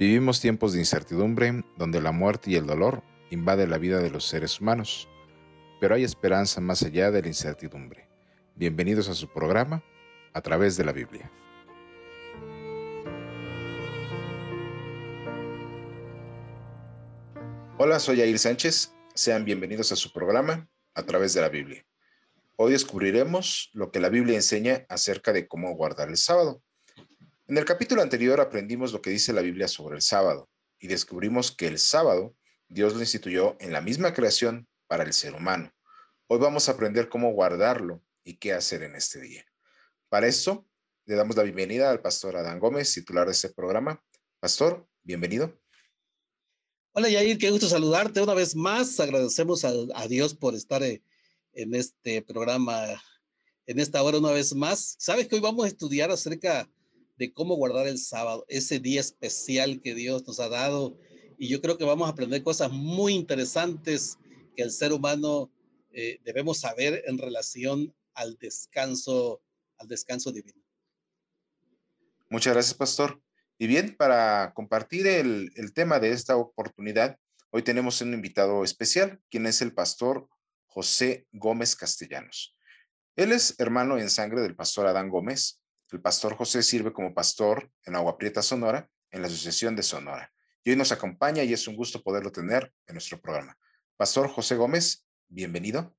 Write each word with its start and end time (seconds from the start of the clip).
Vivimos 0.00 0.40
tiempos 0.40 0.72
de 0.72 0.78
incertidumbre 0.78 1.62
donde 1.76 2.00
la 2.00 2.10
muerte 2.10 2.50
y 2.50 2.56
el 2.56 2.64
dolor 2.64 3.02
invaden 3.28 3.68
la 3.68 3.76
vida 3.76 3.98
de 3.98 4.08
los 4.08 4.26
seres 4.26 4.58
humanos, 4.58 5.10
pero 5.78 5.94
hay 5.94 6.04
esperanza 6.04 6.62
más 6.62 6.82
allá 6.82 7.10
de 7.10 7.20
la 7.20 7.28
incertidumbre. 7.28 8.08
Bienvenidos 8.54 9.10
a 9.10 9.14
su 9.14 9.30
programa 9.30 9.84
a 10.32 10.40
través 10.40 10.78
de 10.78 10.84
la 10.86 10.92
Biblia. 10.92 11.30
Hola, 17.76 17.98
soy 17.98 18.22
Air 18.22 18.38
Sánchez. 18.38 18.94
Sean 19.14 19.44
bienvenidos 19.44 19.92
a 19.92 19.96
su 19.96 20.10
programa 20.14 20.66
a 20.94 21.02
través 21.02 21.34
de 21.34 21.42
la 21.42 21.50
Biblia. 21.50 21.84
Hoy 22.56 22.72
descubriremos 22.72 23.68
lo 23.74 23.90
que 23.90 24.00
la 24.00 24.08
Biblia 24.08 24.36
enseña 24.36 24.86
acerca 24.88 25.34
de 25.34 25.46
cómo 25.46 25.74
guardar 25.74 26.08
el 26.08 26.16
sábado. 26.16 26.62
En 27.50 27.58
el 27.58 27.64
capítulo 27.64 28.00
anterior 28.00 28.40
aprendimos 28.40 28.92
lo 28.92 29.02
que 29.02 29.10
dice 29.10 29.32
la 29.32 29.40
Biblia 29.40 29.66
sobre 29.66 29.96
el 29.96 30.02
sábado 30.02 30.48
y 30.78 30.86
descubrimos 30.86 31.50
que 31.50 31.66
el 31.66 31.80
sábado 31.80 32.36
Dios 32.68 32.94
lo 32.94 33.00
instituyó 33.00 33.56
en 33.58 33.72
la 33.72 33.80
misma 33.80 34.14
creación 34.14 34.68
para 34.86 35.02
el 35.02 35.12
ser 35.12 35.34
humano. 35.34 35.72
Hoy 36.28 36.38
vamos 36.38 36.68
a 36.68 36.72
aprender 36.72 37.08
cómo 37.08 37.32
guardarlo 37.32 38.04
y 38.22 38.36
qué 38.36 38.52
hacer 38.52 38.84
en 38.84 38.94
este 38.94 39.20
día. 39.20 39.44
Para 40.08 40.28
eso, 40.28 40.64
le 41.06 41.16
damos 41.16 41.34
la 41.34 41.42
bienvenida 41.42 41.90
al 41.90 42.00
pastor 42.00 42.36
Adán 42.36 42.60
Gómez, 42.60 42.94
titular 42.94 43.26
de 43.26 43.32
este 43.32 43.48
programa. 43.48 44.00
Pastor, 44.38 44.86
bienvenido. 45.02 45.60
Hola 46.92 47.08
Yair, 47.08 47.36
qué 47.36 47.50
gusto 47.50 47.68
saludarte 47.68 48.22
una 48.22 48.34
vez 48.34 48.54
más. 48.54 49.00
Agradecemos 49.00 49.64
a, 49.64 50.06
Dios 50.06 50.36
por 50.36 50.54
estar 50.54 50.84
eh, 50.84 51.02
en 51.52 51.74
este 51.74 52.22
programa 52.22 52.86
en 53.66 53.80
esta 53.80 54.00
hora 54.04 54.18
una 54.18 54.30
vez 54.30 54.54
más. 54.54 54.94
Sabes 55.00 55.26
que 55.26 55.34
hoy 55.34 55.40
vamos 55.40 55.64
a 55.64 55.68
estudiar 55.68 56.12
acerca 56.12 56.70
de 57.20 57.34
cómo 57.34 57.54
guardar 57.54 57.86
el 57.86 57.98
sábado, 57.98 58.46
ese 58.48 58.80
día 58.80 58.98
especial 58.98 59.82
que 59.82 59.94
Dios 59.94 60.26
nos 60.26 60.40
ha 60.40 60.48
dado. 60.48 60.96
Y 61.36 61.48
yo 61.48 61.60
creo 61.60 61.76
que 61.76 61.84
vamos 61.84 62.08
a 62.08 62.12
aprender 62.12 62.42
cosas 62.42 62.72
muy 62.72 63.12
interesantes 63.12 64.16
que 64.56 64.62
el 64.62 64.70
ser 64.70 64.94
humano 64.94 65.52
eh, 65.92 66.18
debemos 66.24 66.60
saber 66.60 67.04
en 67.06 67.18
relación 67.18 67.94
al 68.14 68.38
descanso, 68.38 69.42
al 69.76 69.86
descanso 69.86 70.32
divino. 70.32 70.62
Muchas 72.30 72.54
gracias, 72.54 72.74
pastor. 72.74 73.20
Y 73.58 73.66
bien, 73.66 73.94
para 73.98 74.54
compartir 74.54 75.06
el, 75.06 75.52
el 75.56 75.74
tema 75.74 76.00
de 76.00 76.12
esta 76.12 76.36
oportunidad, 76.36 77.18
hoy 77.50 77.60
tenemos 77.60 78.00
un 78.00 78.14
invitado 78.14 78.64
especial, 78.64 79.20
quien 79.28 79.44
es 79.44 79.60
el 79.60 79.74
pastor 79.74 80.26
José 80.68 81.26
Gómez 81.32 81.76
Castellanos. 81.76 82.56
Él 83.14 83.32
es 83.32 83.56
hermano 83.58 83.98
en 83.98 84.08
sangre 84.08 84.40
del 84.40 84.56
pastor 84.56 84.86
Adán 84.86 85.10
Gómez, 85.10 85.59
el 85.92 86.00
pastor 86.00 86.36
José 86.36 86.62
sirve 86.62 86.92
como 86.92 87.14
pastor 87.14 87.70
en 87.84 87.96
Agua 87.96 88.16
Prieta, 88.16 88.42
Sonora, 88.42 88.88
en 89.10 89.22
la 89.22 89.28
Asociación 89.28 89.74
de 89.74 89.82
Sonora. 89.82 90.32
Y 90.62 90.70
hoy 90.70 90.76
nos 90.76 90.92
acompaña 90.92 91.42
y 91.42 91.52
es 91.52 91.66
un 91.66 91.74
gusto 91.74 92.02
poderlo 92.02 92.30
tener 92.30 92.72
en 92.86 92.94
nuestro 92.94 93.20
programa. 93.20 93.56
Pastor 93.96 94.28
José 94.28 94.56
Gómez, 94.56 95.04
bienvenido. 95.28 95.94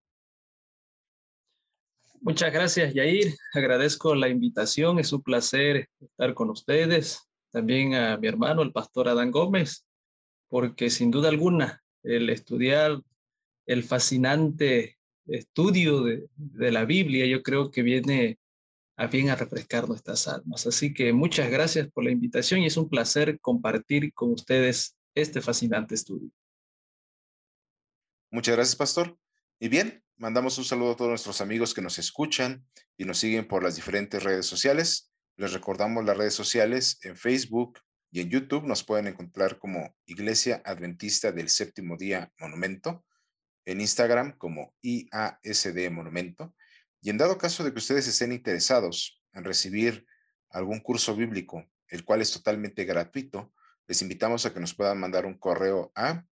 Muchas 2.22 2.54
gracias, 2.54 2.94
Yair. 2.94 3.36
Agradezco 3.54 4.16
la 4.16 4.30
invitación. 4.30 5.00
Es 5.00 5.12
un 5.12 5.24
placer 5.24 5.90
estar 6.00 6.34
con 6.36 6.50
ustedes. 6.52 7.28
También 7.50 7.96
a 7.96 8.18
mi 8.18 8.28
hermano, 8.28 8.62
el 8.62 8.72
pastor 8.72 9.10
Adán 9.10 9.32
Gómez, 9.32 9.86
porque 10.48 10.90
sin 10.90 11.12
duda 11.12 11.30
alguna 11.30 11.84
el 12.04 12.30
estudiar 12.30 13.02
el 13.66 13.84
fascinante 13.84 14.98
estudio 15.26 16.02
de, 16.04 16.28
de 16.36 16.72
la 16.72 16.86
Biblia, 16.86 17.26
yo 17.26 17.44
creo 17.44 17.72
que 17.72 17.82
viene 17.82 18.40
a 19.02 19.08
bien 19.08 19.32
a 19.32 19.36
refrescar 19.36 19.88
nuestras 19.88 20.28
almas. 20.28 20.68
Así 20.68 20.94
que 20.94 21.12
muchas 21.12 21.50
gracias 21.50 21.88
por 21.92 22.04
la 22.04 22.12
invitación 22.12 22.62
y 22.62 22.68
es 22.68 22.78
un 22.78 22.88
placer 22.88 23.40
compartir 23.40 24.14
con 24.14 24.32
ustedes 24.32 24.96
este 25.16 25.42
fascinante 25.42 25.96
estudio. 25.96 26.30
Muchas 28.30 28.56
gracias, 28.56 28.76
Pastor. 28.76 29.18
Y 29.60 29.70
bien, 29.70 30.04
mandamos 30.18 30.56
un 30.60 30.66
saludo 30.66 30.92
a 30.92 30.96
todos 30.96 31.10
nuestros 31.10 31.42
amigos 31.42 31.74
que 31.74 31.82
nos 31.82 31.98
escuchan 31.98 32.64
y 32.96 33.06
nos 33.06 33.18
siguen 33.18 33.48
por 33.48 33.64
las 33.64 33.76
diferentes 33.76 34.22
redes 34.22 34.46
sociales. 34.46 35.12
Les 35.36 35.52
recordamos 35.52 36.06
las 36.06 36.16
redes 36.16 36.36
sociales 36.36 37.00
en 37.02 37.18
Facebook 37.18 37.80
y 38.12 38.22
en 38.22 38.30
YouTube. 38.30 38.68
Nos 38.68 38.84
pueden 38.84 39.08
encontrar 39.08 39.58
como 39.58 39.96
Iglesia 40.06 40.62
Adventista 40.64 41.32
del 41.32 41.50
Séptimo 41.50 41.98
Día 41.98 42.32
Monumento. 42.38 43.04
En 43.66 43.82
Instagram 43.82 44.38
como 44.38 44.76
IASD 44.84 45.90
Monumento 45.90 46.54
y 47.02 47.10
en 47.10 47.18
dado 47.18 47.38
caso 47.38 47.64
de 47.64 47.72
que 47.72 47.80
ustedes 47.80 48.08
estén 48.08 48.32
interesados 48.32 49.22
en 49.34 49.44
recibir 49.44 50.06
algún 50.50 50.80
curso 50.80 51.16
bíblico, 51.16 51.66
el 51.88 52.06
cual 52.06 52.22
es 52.22 52.32
totalmente 52.32 52.86
gratuito, 52.86 53.54
les 53.88 54.02
invitamos 54.02 54.46
a 54.46 54.54
que 54.54 54.60
nos 54.60 54.74
puedan 54.74 55.00
mandar 55.00 55.26
un 55.26 55.38
correo 55.38 55.92
a 55.96 56.26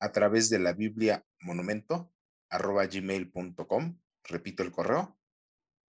a 0.00 0.12
través 0.12 0.48
de 0.48 0.58
la 0.58 0.72
Biblia 0.72 1.24
monumento 1.40 2.12
arroba 2.50 2.86
gmail.com. 2.86 4.00
Repito 4.24 4.62
el 4.62 4.70
correo, 4.70 5.18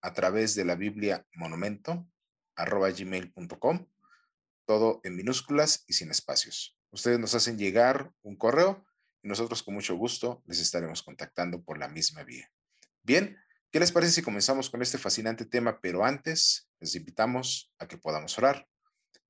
a 0.00 0.12
través 0.12 0.54
de 0.54 0.64
la 0.64 0.74
Biblia 0.74 1.26
monumento 1.34 2.08
arroba 2.54 2.90
gmail.com. 2.90 3.86
Todo 4.64 5.00
en 5.04 5.16
minúsculas 5.16 5.84
y 5.86 5.94
sin 5.94 6.10
espacios. 6.10 6.78
Ustedes 6.90 7.18
nos 7.18 7.34
hacen 7.34 7.58
llegar 7.58 8.12
un 8.22 8.36
correo 8.36 8.84
y 9.22 9.28
nosotros 9.28 9.62
con 9.62 9.74
mucho 9.74 9.96
gusto 9.96 10.42
les 10.46 10.60
estaremos 10.60 11.02
contactando 11.02 11.62
por 11.62 11.78
la 11.78 11.88
misma 11.88 12.22
vía. 12.24 12.50
Bien, 13.02 13.36
¿Qué 13.76 13.80
les 13.80 13.92
parece 13.92 14.12
si 14.12 14.22
comenzamos 14.22 14.70
con 14.70 14.80
este 14.80 14.96
fascinante 14.96 15.44
tema? 15.44 15.78
Pero 15.82 16.02
antes, 16.02 16.66
les 16.80 16.94
invitamos 16.94 17.70
a 17.78 17.86
que 17.86 17.98
podamos 17.98 18.38
orar. 18.38 18.66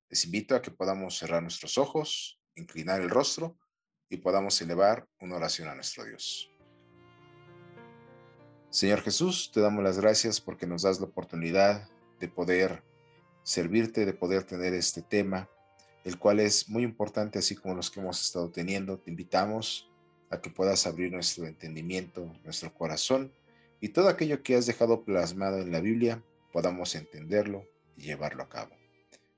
Les 0.09 0.25
invito 0.25 0.55
a 0.55 0.63
que 0.63 0.71
podamos 0.71 1.19
cerrar 1.19 1.43
nuestros 1.43 1.77
ojos, 1.79 2.41
inclinar 2.55 3.01
el 3.01 3.11
rostro 3.11 3.59
y 4.09 4.19
podamos 4.19 4.61
elevar 4.61 5.09
una 5.19 5.35
oración 5.35 5.69
a 5.69 5.75
nuestro 5.75 6.05
Dios. 6.05 6.49
Señor 8.71 9.03
Jesús, 9.03 9.51
te 9.53 9.61
damos 9.61 9.83
las 9.83 9.99
gracias 9.99 10.41
porque 10.41 10.69
nos 10.69 10.83
das 10.83 11.01
la 11.01 11.07
oportunidad 11.07 11.91
de 12.21 12.29
poder 12.29 12.85
servirte, 13.43 14.07
de 14.07 14.15
poder 14.15 14.45
tener 14.45 14.75
este 14.75 15.03
tema, 15.03 15.51
el 16.05 16.21
cual 16.21 16.39
es 16.39 16.69
muy 16.69 16.85
importante, 16.85 17.41
así 17.41 17.57
como 17.57 17.75
los 17.75 17.91
que 17.91 17.99
hemos 17.99 18.25
estado 18.25 18.49
teniendo. 18.53 19.01
Te 19.01 19.11
invitamos 19.11 19.91
a 20.31 20.41
que 20.41 20.51
puedas 20.51 20.87
abrir 20.87 21.11
nuestro 21.11 21.47
entendimiento, 21.47 22.33
nuestro 22.45 22.73
corazón 22.73 23.33
y 23.81 23.91
todo 23.91 24.09
aquello 24.09 24.43
que 24.43 24.57
has 24.57 24.67
dejado 24.67 25.05
plasmado 25.05 25.61
en 25.61 25.73
la 25.73 25.81
Biblia 25.81 26.23
podamos 26.53 26.95
entenderlo 26.95 27.65
y 27.97 28.03
llevarlo 28.03 28.43
a 28.43 28.49
cabo. 28.49 28.75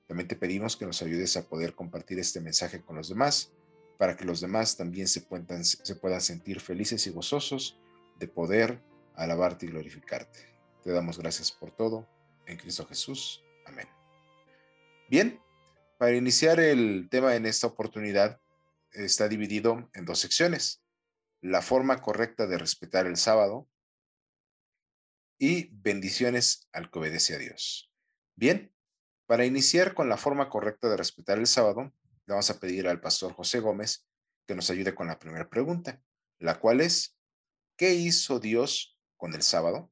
También 0.07 0.27
te 0.27 0.35
pedimos 0.35 0.75
que 0.75 0.85
nos 0.85 1.01
ayudes 1.01 1.37
a 1.37 1.47
poder 1.47 1.75
compartir 1.75 2.19
este 2.19 2.39
mensaje 2.39 2.81
con 2.81 2.95
los 2.95 3.09
demás 3.09 3.51
para 3.97 4.15
que 4.15 4.25
los 4.25 4.41
demás 4.41 4.77
también 4.77 5.07
se 5.07 5.21
puedan, 5.21 5.63
se 5.63 5.95
puedan 5.95 6.21
sentir 6.21 6.61
felices 6.61 7.05
y 7.05 7.09
gozosos 7.09 7.77
de 8.17 8.27
poder 8.27 8.81
alabarte 9.15 9.65
y 9.65 9.69
glorificarte. 9.69 10.39
Te 10.83 10.91
damos 10.91 11.19
gracias 11.19 11.51
por 11.51 11.71
todo. 11.71 12.07
En 12.45 12.57
Cristo 12.57 12.85
Jesús. 12.87 13.43
Amén. 13.65 13.87
Bien, 15.09 15.39
para 15.97 16.15
iniciar 16.15 16.59
el 16.59 17.07
tema 17.11 17.35
en 17.35 17.45
esta 17.45 17.67
oportunidad 17.67 18.39
está 18.93 19.27
dividido 19.27 19.89
en 19.93 20.05
dos 20.05 20.19
secciones. 20.19 20.81
La 21.41 21.61
forma 21.61 22.01
correcta 22.01 22.47
de 22.47 22.57
respetar 22.57 23.05
el 23.05 23.17
sábado 23.17 23.67
y 25.39 25.69
bendiciones 25.71 26.67
al 26.73 26.91
que 26.91 26.99
obedece 26.99 27.35
a 27.35 27.39
Dios. 27.39 27.89
Bien, 28.35 28.71
para 29.25 29.45
iniciar 29.45 29.93
con 29.93 30.09
la 30.09 30.17
forma 30.17 30.49
correcta 30.49 30.89
de 30.89 30.97
respetar 30.97 31.39
el 31.39 31.47
sábado, 31.47 31.93
le 32.27 32.33
vamos 32.33 32.49
a 32.49 32.59
pedir 32.59 32.87
al 32.87 32.99
pastor 32.99 33.33
José 33.33 33.59
Gómez 33.59 34.05
que 34.45 34.55
nos 34.55 34.69
ayude 34.69 34.93
con 34.93 35.07
la 35.07 35.17
primera 35.17 35.49
pregunta, 35.49 36.01
la 36.39 36.59
cual 36.59 36.81
es, 36.81 37.17
¿qué 37.77 37.93
hizo 37.93 38.39
Dios 38.39 38.97
con 39.17 39.33
el 39.33 39.41
sábado? 39.41 39.91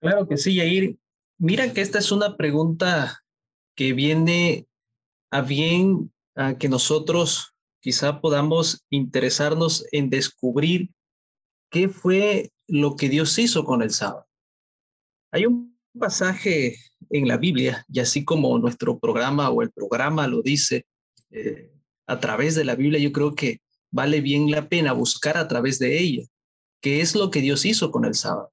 Claro 0.00 0.26
que 0.26 0.36
sí, 0.36 0.54
Yair. 0.54 0.98
Mira 1.38 1.72
que 1.72 1.80
esta 1.80 1.98
es 1.98 2.12
una 2.12 2.36
pregunta 2.36 3.22
que 3.76 3.92
viene 3.92 4.68
a 5.30 5.40
bien 5.40 6.12
a 6.34 6.56
que 6.56 6.68
nosotros 6.68 7.54
quizá 7.80 8.20
podamos 8.20 8.86
interesarnos 8.90 9.86
en 9.90 10.08
descubrir 10.08 10.90
qué 11.70 11.88
fue 11.88 12.51
lo 12.66 12.96
que 12.96 13.08
Dios 13.08 13.38
hizo 13.38 13.64
con 13.64 13.82
el 13.82 13.90
sábado. 13.90 14.26
Hay 15.30 15.46
un 15.46 15.78
pasaje 15.98 16.76
en 17.10 17.28
la 17.28 17.36
Biblia, 17.36 17.84
y 17.88 18.00
así 18.00 18.24
como 18.24 18.58
nuestro 18.58 18.98
programa 18.98 19.50
o 19.50 19.62
el 19.62 19.70
programa 19.70 20.26
lo 20.26 20.42
dice 20.42 20.86
eh, 21.30 21.70
a 22.06 22.20
través 22.20 22.54
de 22.54 22.64
la 22.64 22.74
Biblia, 22.74 22.98
yo 22.98 23.12
creo 23.12 23.34
que 23.34 23.60
vale 23.90 24.20
bien 24.20 24.50
la 24.50 24.68
pena 24.68 24.92
buscar 24.92 25.36
a 25.36 25.48
través 25.48 25.78
de 25.78 25.98
ella 25.98 26.24
qué 26.80 27.00
es 27.00 27.14
lo 27.14 27.30
que 27.30 27.40
Dios 27.40 27.64
hizo 27.64 27.90
con 27.90 28.04
el 28.04 28.14
sábado. 28.14 28.52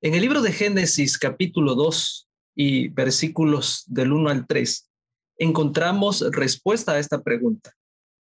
En 0.00 0.14
el 0.14 0.20
libro 0.20 0.42
de 0.42 0.52
Génesis 0.52 1.18
capítulo 1.18 1.74
2 1.74 2.28
y 2.56 2.88
versículos 2.88 3.84
del 3.86 4.12
1 4.12 4.28
al 4.28 4.46
3, 4.46 4.90
encontramos 5.38 6.20
respuesta 6.32 6.92
a 6.92 6.98
esta 6.98 7.22
pregunta. 7.22 7.72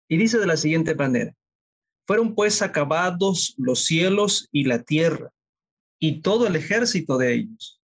Y 0.07 0.17
dice 0.17 0.37
de 0.37 0.47
la 0.47 0.57
siguiente 0.57 0.95
manera, 0.95 1.33
fueron 2.05 2.35
pues 2.35 2.61
acabados 2.61 3.55
los 3.57 3.85
cielos 3.85 4.47
y 4.51 4.65
la 4.65 4.83
tierra 4.83 5.31
y 5.99 6.21
todo 6.21 6.47
el 6.47 6.55
ejército 6.55 7.17
de 7.17 7.33
ellos. 7.33 7.81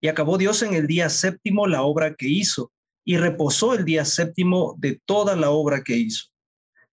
Y 0.00 0.08
acabó 0.08 0.38
Dios 0.38 0.62
en 0.62 0.74
el 0.74 0.86
día 0.86 1.08
séptimo 1.08 1.66
la 1.66 1.82
obra 1.82 2.14
que 2.14 2.26
hizo, 2.26 2.72
y 3.04 3.16
reposó 3.16 3.74
el 3.74 3.84
día 3.84 4.04
séptimo 4.04 4.76
de 4.78 5.00
toda 5.04 5.36
la 5.36 5.50
obra 5.50 5.82
que 5.82 5.96
hizo. 5.96 6.26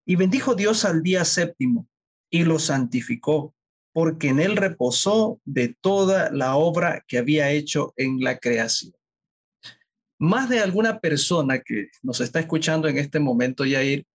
Y 0.04 0.16
bendijo 0.16 0.54
Dios 0.54 0.84
al 0.84 1.02
día 1.02 1.24
séptimo 1.24 1.88
y 2.30 2.44
lo 2.44 2.58
santificó, 2.58 3.54
porque 3.92 4.28
en 4.28 4.40
él 4.40 4.56
reposó 4.56 5.40
de 5.44 5.76
toda 5.80 6.30
la 6.30 6.56
obra 6.56 7.04
que 7.06 7.18
había 7.18 7.50
hecho 7.50 7.92
en 7.96 8.20
la 8.20 8.38
creación. 8.38 8.92
Más 10.18 10.48
de 10.48 10.60
alguna 10.60 11.00
persona 11.00 11.58
que 11.58 11.88
nos 12.02 12.20
está 12.20 12.40
escuchando 12.40 12.88
en 12.88 12.98
este 12.98 13.20
momento, 13.20 13.64
Yair, 13.64 14.06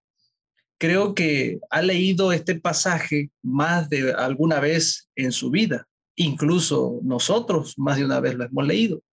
creo 0.82 1.14
que 1.14 1.60
ha 1.70 1.84
leído 1.84 2.32
este 2.32 2.60
pasaje 2.60 3.30
más 3.44 3.88
de 3.88 4.14
alguna 4.14 4.60
vez 4.60 5.08
en 5.16 5.32
su 5.32 5.52
vida. 5.52 5.88
Incluso 6.16 7.00
nosotros 7.04 7.76
más 7.78 7.98
de 7.98 8.06
una 8.06 8.20
vez 8.20 8.34
lo 8.34 8.46
hemos 8.46 8.66
leído. 8.66 9.04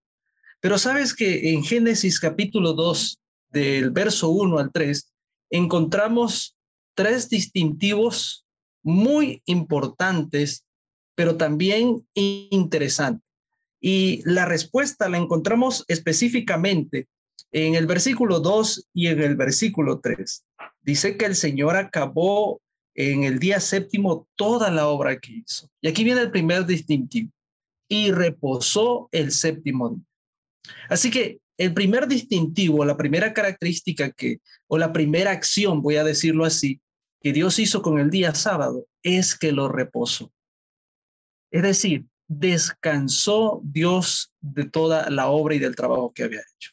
Pero 0.61 0.79
sabes 0.79 1.13
que 1.13 1.53
en 1.53 1.63
Génesis 1.63 2.21
capítulo 2.21 2.73
2, 2.73 3.21
del 3.51 3.91
verso 3.91 4.31
1 4.31 4.59
al 4.59 4.73
3, 4.73 5.13
encontramos 5.51 6.57
tres 6.95 7.29
distintivos 7.29 8.47
muy 8.83 9.43
importantes, 9.45 10.65
pero 11.15 11.37
también 11.37 12.09
interesantes. 12.15 13.29
Y 13.79 14.23
la 14.25 14.47
respuesta 14.47 15.11
la 15.11 15.19
encontramos 15.19 15.85
específicamente 15.87 17.09
en 17.53 17.75
el 17.75 17.87
versículo 17.87 18.41
2 18.41 18.89
y 18.95 19.09
en 19.09 19.21
el 19.21 19.37
versículo 19.37 20.01
3. 20.01 20.45
Dice 20.89 21.19
que 21.19 21.27
el 21.27 21.37
Señor 21.37 21.77
acabó 21.77 22.63
en 22.95 23.25
el 23.25 23.39
día 23.39 23.61
séptimo 23.61 24.27
toda 24.37 24.71
la 24.71 24.89
obra 24.89 25.19
que 25.19 25.43
hizo. 25.45 25.71
Y 25.83 25.89
aquí 25.89 26.03
viene 26.03 26.23
el 26.23 26.31
primer 26.31 26.65
distintivo. 26.65 27.31
Y 27.91 28.11
reposó 28.11 29.11
el 29.13 29.31
séptimo 29.31 29.91
día. 29.91 30.07
Así 30.89 31.11
que 31.11 31.41
el 31.59 31.75
primer 31.75 32.09
distintivo, 32.09 32.87
la 32.87 32.97
primera 32.97 33.35
característica 33.35 34.11
que, 34.13 34.41
o 34.67 34.79
la 34.79 34.91
primera 34.91 35.31
acción, 35.31 35.83
voy 35.83 35.97
a 35.97 36.05
decirlo 36.05 36.47
así, 36.47 36.81
que 37.21 37.35
Dios 37.35 37.59
hizo 37.59 37.83
con 37.83 37.99
el 37.99 38.09
día 38.09 38.35
sábado 38.35 38.87
es 39.03 39.39
que 39.39 39.53
lo 39.53 39.69
reposó. 39.69 40.33
Es 41.51 41.65
decir, 41.65 42.07
descansó 42.29 43.61
Dios 43.63 44.33
de 44.41 44.65
toda 44.65 45.11
la 45.11 45.29
obra 45.29 45.55
y 45.55 45.59
del 45.59 45.77
trabajo 45.77 46.15
que 46.15 46.23
había 46.23 46.41
hecho. 46.41 46.71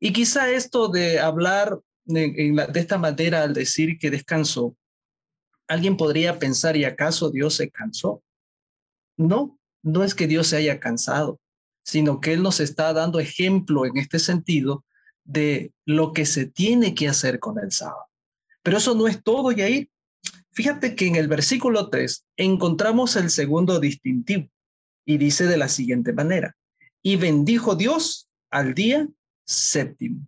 Y 0.00 0.14
quizá 0.14 0.50
esto 0.50 0.88
de 0.88 1.20
hablar 1.20 1.78
de 2.04 2.66
esta 2.74 2.98
manera 2.98 3.42
al 3.42 3.54
decir 3.54 3.98
que 3.98 4.10
descansó, 4.10 4.76
alguien 5.68 5.96
podría 5.96 6.38
pensar, 6.38 6.76
¿y 6.76 6.84
acaso 6.84 7.30
Dios 7.30 7.54
se 7.54 7.70
cansó? 7.70 8.22
No, 9.16 9.58
no 9.82 10.04
es 10.04 10.14
que 10.14 10.26
Dios 10.26 10.48
se 10.48 10.56
haya 10.56 10.80
cansado 10.80 11.40
sino 11.90 12.20
que 12.20 12.32
Él 12.32 12.42
nos 12.42 12.60
está 12.60 12.92
dando 12.92 13.20
ejemplo 13.20 13.86
en 13.86 13.96
este 13.96 14.18
sentido 14.18 14.84
de 15.24 15.72
lo 15.84 16.12
que 16.12 16.26
se 16.26 16.46
tiene 16.46 16.94
que 16.94 17.08
hacer 17.08 17.38
con 17.40 17.58
el 17.58 17.72
sábado. 17.72 18.06
Pero 18.62 18.78
eso 18.78 18.94
no 18.94 19.08
es 19.08 19.22
todo, 19.22 19.52
Yair. 19.52 19.88
Fíjate 20.52 20.94
que 20.94 21.06
en 21.06 21.16
el 21.16 21.28
versículo 21.28 21.88
3 21.88 22.26
encontramos 22.36 23.16
el 23.16 23.30
segundo 23.30 23.80
distintivo 23.80 24.48
y 25.04 25.18
dice 25.18 25.46
de 25.46 25.56
la 25.56 25.68
siguiente 25.68 26.12
manera, 26.12 26.56
y 27.02 27.16
bendijo 27.16 27.74
Dios 27.74 28.28
al 28.50 28.74
día 28.74 29.08
séptimo. 29.44 30.26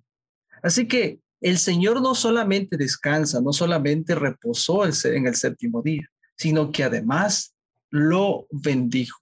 Así 0.63 0.89
que 0.89 1.21
el 1.43 1.59
Señor 1.59 2.01
no 2.01 2.15
solamente 2.15 2.77
descansa, 2.77 3.41
no 3.41 3.53
solamente 3.53 4.15
reposó 4.15 4.85
en 4.87 5.27
el 5.27 5.35
séptimo 5.35 5.83
día, 5.83 6.09
sino 6.37 6.71
que 6.71 6.85
además 6.85 7.55
lo 7.91 8.47
bendijo. 8.51 9.19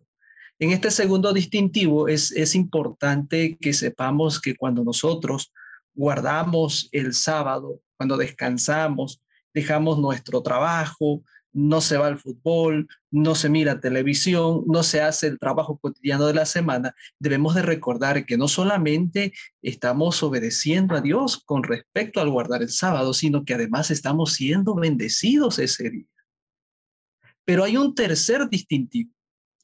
En 0.58 0.70
este 0.70 0.90
segundo 0.90 1.32
distintivo 1.32 2.08
es, 2.08 2.30
es 2.32 2.54
importante 2.54 3.56
que 3.58 3.72
sepamos 3.72 4.38
que 4.38 4.54
cuando 4.54 4.84
nosotros 4.84 5.50
guardamos 5.94 6.90
el 6.92 7.14
sábado, 7.14 7.80
cuando 7.96 8.18
descansamos, 8.18 9.22
dejamos 9.54 9.98
nuestro 9.98 10.42
trabajo, 10.42 11.22
no 11.52 11.80
se 11.80 11.96
va 11.96 12.06
al 12.06 12.18
fútbol, 12.18 12.88
no 13.10 13.34
se 13.34 13.48
mira 13.48 13.80
televisión, 13.80 14.64
no 14.66 14.82
se 14.82 15.00
hace 15.00 15.26
el 15.26 15.38
trabajo 15.38 15.78
cotidiano 15.78 16.26
de 16.26 16.34
la 16.34 16.46
semana, 16.46 16.94
debemos 17.18 17.54
de 17.54 17.62
recordar 17.62 18.24
que 18.24 18.36
no 18.36 18.48
solamente 18.48 19.32
estamos 19.62 20.22
obedeciendo 20.22 20.94
a 20.94 21.00
Dios 21.00 21.42
con 21.44 21.62
respecto 21.62 22.20
al 22.20 22.30
guardar 22.30 22.62
el 22.62 22.70
sábado, 22.70 23.14
sino 23.14 23.44
que 23.44 23.54
además 23.54 23.90
estamos 23.90 24.34
siendo 24.34 24.74
bendecidos 24.74 25.58
ese 25.58 25.90
día. 25.90 26.06
Pero 27.44 27.64
hay 27.64 27.76
un 27.76 27.94
tercer 27.94 28.48
distintivo 28.48 29.12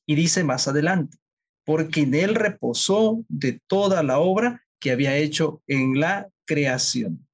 y 0.06 0.14
dice 0.14 0.44
más 0.44 0.66
adelante, 0.68 1.18
porque 1.64 2.00
en 2.00 2.14
él 2.14 2.34
reposó 2.34 3.24
de 3.28 3.60
toda 3.66 4.02
la 4.02 4.18
obra 4.18 4.64
que 4.80 4.90
había 4.90 5.16
hecho 5.16 5.62
en 5.66 6.00
la 6.00 6.28
creación. 6.44 7.26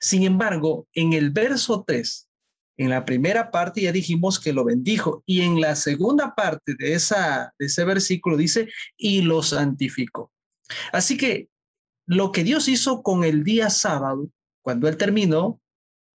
Sin 0.00 0.22
embargo, 0.22 0.86
en 0.94 1.12
el 1.12 1.30
verso 1.30 1.84
3, 1.86 2.28
en 2.76 2.90
la 2.90 3.04
primera 3.04 3.50
parte 3.50 3.82
ya 3.82 3.92
dijimos 3.92 4.40
que 4.40 4.52
lo 4.52 4.64
bendijo 4.64 5.22
y 5.26 5.42
en 5.42 5.60
la 5.60 5.76
segunda 5.76 6.34
parte 6.34 6.74
de, 6.78 6.94
esa, 6.94 7.52
de 7.58 7.66
ese 7.66 7.84
versículo 7.84 8.36
dice, 8.36 8.68
y 8.96 9.22
lo 9.22 9.42
santificó. 9.42 10.32
Así 10.92 11.16
que 11.16 11.48
lo 12.06 12.32
que 12.32 12.44
Dios 12.44 12.68
hizo 12.68 13.02
con 13.02 13.24
el 13.24 13.44
día 13.44 13.70
sábado, 13.70 14.28
cuando 14.62 14.88
él 14.88 14.96
terminó, 14.96 15.60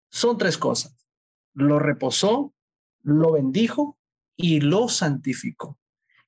son 0.10 0.38
tres 0.38 0.58
cosas. 0.58 1.08
Lo 1.54 1.80
reposó, 1.80 2.54
lo 3.04 3.34
bendijo 3.34 3.98
y 4.36 4.62
lo 4.62 4.90
santificó. 4.90 5.78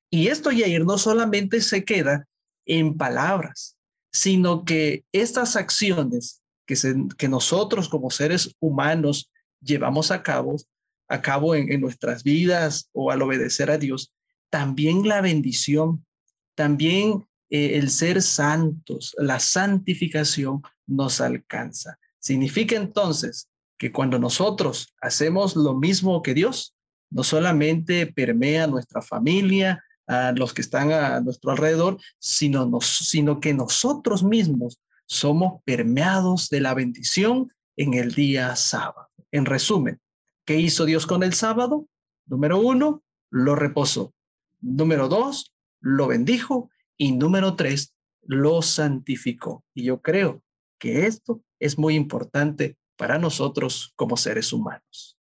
Y 0.09 0.27
esto, 0.27 0.51
Yair, 0.51 0.85
no 0.85 0.97
solamente 0.97 1.61
se 1.61 1.85
queda 1.85 2.27
en 2.65 2.97
palabras, 2.97 3.77
sino 4.11 4.63
que 4.63 5.05
estas 5.11 5.55
acciones 5.55 6.41
que, 6.65 6.75
que 7.17 7.27
nosotros 7.27 7.89
como 7.89 8.09
seres 8.09 8.55
humanos 8.59 9.31
llevamos 9.61 10.11
a 10.11 10.23
cabo, 10.23 10.57
a 11.07 11.21
cabo 11.21 11.55
en, 11.55 11.79
nuestras 11.81 12.23
vidas 12.23 12.89
o 12.93 13.11
al 13.11 13.21
obedecer 13.21 13.71
a 13.71 13.77
Dios, 13.77 14.13
también 14.49 15.07
la 15.07 15.21
bendición, 15.21 16.05
también 16.55 17.27
eh, 17.49 17.77
el 17.77 17.89
ser 17.89 18.21
santos, 18.21 19.15
la 19.17 19.39
santificación 19.39 20.61
nos 20.87 21.21
alcanza. 21.21 21.97
Significa 22.19 22.75
entonces 22.75 23.49
que 23.77 23.91
cuando 23.91 24.19
nosotros 24.19 24.93
hacemos 25.01 25.55
lo 25.55 25.73
mismo 25.73 26.21
que 26.21 26.33
Dios, 26.33 26.75
no 27.11 27.23
solamente 27.23 28.07
permea 28.07 28.67
nuestra 28.67 29.01
familia, 29.01 29.83
a 30.09 30.31
los 30.31 30.53
que 30.53 30.61
están 30.61 30.91
a 30.91 31.21
nuestro 31.21 31.51
alrededor, 31.51 31.99
sino, 32.17 32.81
sino 32.81 33.39
que 33.39 33.53
nosotros 33.53 34.23
mismos 34.23 34.79
somos 35.05 35.61
permeados 35.63 36.49
de 36.49 36.61
la 36.61 36.73
bendición 36.73 37.53
en 37.77 37.93
el 37.93 38.13
día 38.13 38.55
sábado. 38.55 39.08
En 39.31 39.45
resumen, 39.45 40.01
¿qué 40.45 40.57
hizo 40.57 40.85
Dios 40.85 41.05
con 41.05 41.23
el 41.23 41.33
sábado? 41.33 41.87
Número 42.25 42.59
uno, 42.59 43.03
lo 43.29 43.55
reposó. 43.55 44.13
Número 44.59 45.07
dos, 45.07 45.53
lo 45.79 46.07
bendijo. 46.07 46.69
Y 46.97 47.13
número 47.13 47.55
tres, 47.55 47.95
lo 48.23 48.61
santificó. 48.61 49.63
Y 49.73 49.83
yo 49.83 50.01
creo 50.01 50.43
que 50.77 51.05
esto 51.05 51.43
es 51.59 51.77
muy 51.77 51.95
importante 51.95 52.77
para 52.95 53.17
nosotros 53.17 53.93
como 53.95 54.17
seres 54.17 54.51
humanos. 54.51 55.17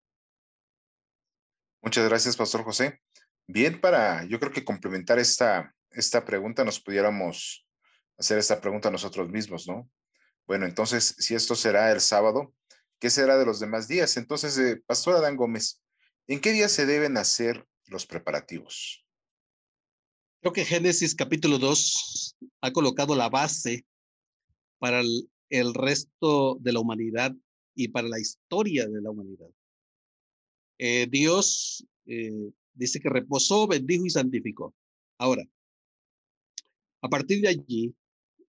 Muchas 1.81 2.07
gracias, 2.09 2.35
Pastor 2.35 2.63
José. 2.63 2.99
Bien, 3.47 3.79
para 3.79 4.25
yo 4.25 4.39
creo 4.39 4.51
que 4.51 4.65
complementar 4.65 5.19
esta, 5.19 5.73
esta 5.91 6.25
pregunta, 6.25 6.65
nos 6.65 6.79
pudiéramos 6.79 7.65
hacer 8.17 8.37
esta 8.39 8.59
pregunta 8.59 8.91
nosotros 8.91 9.29
mismos, 9.29 9.67
¿no? 9.67 9.89
Bueno, 10.47 10.65
entonces, 10.65 11.15
si 11.19 11.35
esto 11.35 11.55
será 11.55 11.91
el 11.91 12.01
sábado, 12.01 12.53
¿qué 13.00 13.10
será 13.10 13.38
de 13.38 13.46
los 13.46 13.60
demás 13.60 13.88
días? 13.88 14.18
Entonces, 14.18 14.58
eh, 14.58 14.82
Pastor 14.86 15.16
Adán 15.16 15.36
Gómez, 15.36 15.82
¿en 16.27 16.39
qué 16.39 16.51
día 16.51 16.70
se 16.70 16.86
deben 16.86 17.18
hacer 17.18 17.68
los 17.86 18.06
preparativos? 18.06 19.06
Creo 20.42 20.54
que 20.54 20.66
Génesis 20.66 21.16
capítulo 21.16 21.58
2 21.58 22.38
ha 22.62 22.72
colocado 22.72 23.16
la 23.16 23.30
base 23.30 23.86
para 24.80 25.01
el, 25.50 25.74
resto 25.74 26.58
de 26.60 26.74
la 26.74 26.80
humanidad 26.80 27.34
y 27.75 27.88
para 27.88 28.08
la 28.08 28.20
historia 28.20 28.88
de 28.88 29.01
la 29.01 29.12
humanidad. 29.12 29.50
Eh, 30.77 31.08
Dios 31.10 31.86
eh, 32.06 32.51
dice 32.74 33.00
que 33.00 33.10
reposó, 33.10 33.68
bendijo 33.68 34.06
y 34.06 34.10
santificó. 34.10 34.75
Ahora, 35.18 35.44
a 37.01 37.10
partir 37.10 37.42
de 37.42 37.50
allí, 37.50 37.96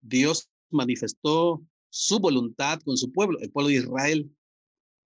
Dios 0.02 0.50
manifestó 0.70 1.64
su 1.90 2.20
voluntad 2.20 2.80
con 2.82 2.98
su 2.98 3.12
pueblo, 3.12 3.40
el 3.40 3.52
pueblo 3.52 3.70
de 3.70 3.76
Israel. 3.76 4.37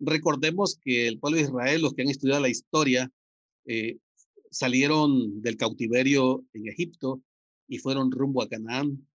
Recordemos 0.03 0.79
que 0.83 1.07
el 1.07 1.19
pueblo 1.19 1.37
de 1.37 1.43
Israel, 1.43 1.81
los 1.83 1.93
que 1.93 2.01
han 2.01 2.09
estudiado 2.09 2.41
la 2.41 2.49
historia, 2.49 3.11
eh, 3.65 3.99
salieron 4.49 5.43
del 5.43 5.57
cautiverio 5.57 6.43
en 6.53 6.67
Egipto 6.67 7.21
y 7.67 7.77
fueron 7.77 8.11
rumbo 8.11 8.41
a 8.41 8.49
Canaán. 8.49 9.07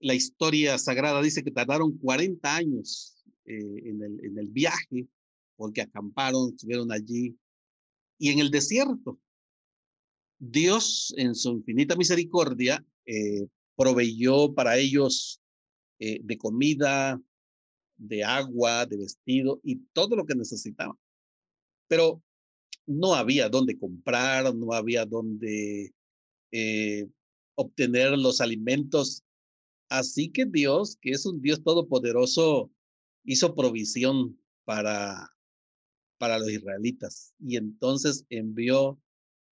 La 0.00 0.14
historia 0.14 0.78
sagrada 0.78 1.22
dice 1.22 1.44
que 1.44 1.52
tardaron 1.52 1.96
40 1.96 2.56
años 2.56 3.24
eh, 3.44 3.56
en, 3.84 4.02
el, 4.02 4.24
en 4.24 4.38
el 4.38 4.48
viaje 4.48 5.06
porque 5.54 5.82
acamparon, 5.82 6.50
estuvieron 6.50 6.90
allí 6.90 7.36
y 8.18 8.30
en 8.30 8.40
el 8.40 8.50
desierto. 8.50 9.20
Dios, 10.40 11.14
en 11.16 11.36
su 11.36 11.50
infinita 11.52 11.94
misericordia, 11.94 12.84
eh, 13.06 13.46
proveyó 13.76 14.52
para 14.54 14.76
ellos 14.76 15.40
de 16.00 16.38
comida, 16.38 17.20
de 17.98 18.24
agua, 18.24 18.86
de 18.86 18.96
vestido 18.96 19.60
y 19.62 19.76
todo 19.92 20.16
lo 20.16 20.24
que 20.24 20.34
necesitaban. 20.34 20.96
Pero 21.88 22.22
no 22.86 23.14
había 23.14 23.48
dónde 23.48 23.78
comprar, 23.78 24.54
no 24.54 24.72
había 24.72 25.04
dónde 25.04 25.92
eh, 26.52 27.06
obtener 27.54 28.16
los 28.16 28.40
alimentos. 28.40 29.24
Así 29.90 30.30
que 30.30 30.46
Dios, 30.46 30.96
que 31.00 31.10
es 31.10 31.26
un 31.26 31.42
Dios 31.42 31.62
todopoderoso, 31.62 32.70
hizo 33.24 33.54
provisión 33.54 34.40
para, 34.64 35.34
para 36.18 36.38
los 36.38 36.50
israelitas 36.50 37.34
y 37.38 37.56
entonces 37.56 38.24
envió 38.30 38.98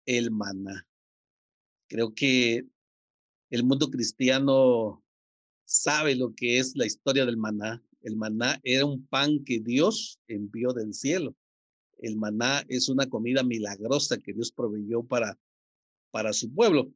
el 0.06 0.30
maná. 0.30 0.86
Creo 1.88 2.14
que 2.14 2.66
el 3.50 3.64
mundo 3.64 3.90
cristiano 3.90 5.04
sabe 5.64 6.14
lo 6.16 6.34
que 6.34 6.58
es 6.58 6.74
la 6.76 6.86
historia 6.86 7.26
del 7.26 7.36
maná. 7.36 7.82
El 8.02 8.16
maná 8.16 8.60
era 8.62 8.84
un 8.86 9.06
pan 9.06 9.44
que 9.44 9.60
Dios 9.60 10.18
envió 10.26 10.72
del 10.72 10.94
cielo. 10.94 11.34
El 11.98 12.16
maná 12.16 12.64
es 12.68 12.88
una 12.88 13.08
comida 13.08 13.42
milagrosa 13.42 14.18
que 14.18 14.32
Dios 14.32 14.52
proveyó 14.52 15.02
para, 15.02 15.38
para 16.10 16.32
su 16.32 16.52
pueblo. 16.52 16.90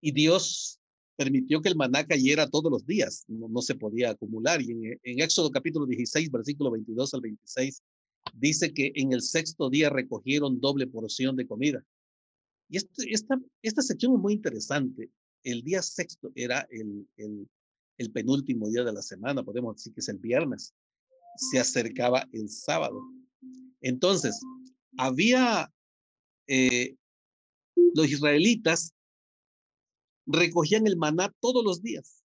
Y 0.00 0.12
Dios 0.12 0.80
permitió 1.16 1.62
que 1.62 1.68
el 1.68 1.76
maná 1.76 2.06
cayera 2.06 2.48
todos 2.48 2.70
los 2.70 2.86
días, 2.86 3.24
no, 3.28 3.62
se 3.62 3.74
podía 3.74 4.10
acumular. 4.10 4.60
Y 4.60 4.72
en, 4.72 5.00
en, 5.02 5.20
Éxodo 5.20 5.50
capítulo 5.50 5.86
16, 5.86 6.30
versículo 6.30 6.70
22 6.70 7.14
al 7.14 7.20
26, 7.22 7.82
dice 8.34 8.72
que 8.72 8.92
en 8.94 9.12
el 9.12 9.22
sexto 9.22 9.70
día 9.70 9.88
recogieron 9.88 10.60
doble 10.60 10.86
porción 10.86 11.36
de 11.36 11.46
comida. 11.46 11.84
Y 12.68 12.78
este, 12.78 13.12
esta, 13.12 13.40
esta 13.62 13.82
sección 13.82 14.14
es 14.14 14.18
muy 14.18 14.34
interesante. 14.34 15.10
El 15.42 15.62
día 15.62 15.80
sexto 15.80 16.32
era 16.34 16.66
el, 16.70 17.08
el, 17.16 17.48
el 17.98 18.10
penúltimo 18.10 18.68
día 18.68 18.84
de 18.84 18.92
la 18.92 19.02
semana, 19.02 19.42
podemos 19.42 19.76
decir 19.76 19.92
que 19.92 20.00
es 20.00 20.08
el 20.08 20.18
viernes. 20.18 20.74
Se 21.36 21.58
acercaba 21.58 22.26
el 22.32 22.48
sábado. 22.48 23.00
Entonces, 23.80 24.40
había 24.96 25.70
eh, 26.46 26.96
los 27.94 28.10
israelitas 28.10 28.92
recogían 30.26 30.86
el 30.86 30.96
maná 30.96 31.32
todos 31.40 31.64
los 31.64 31.82
días, 31.82 32.22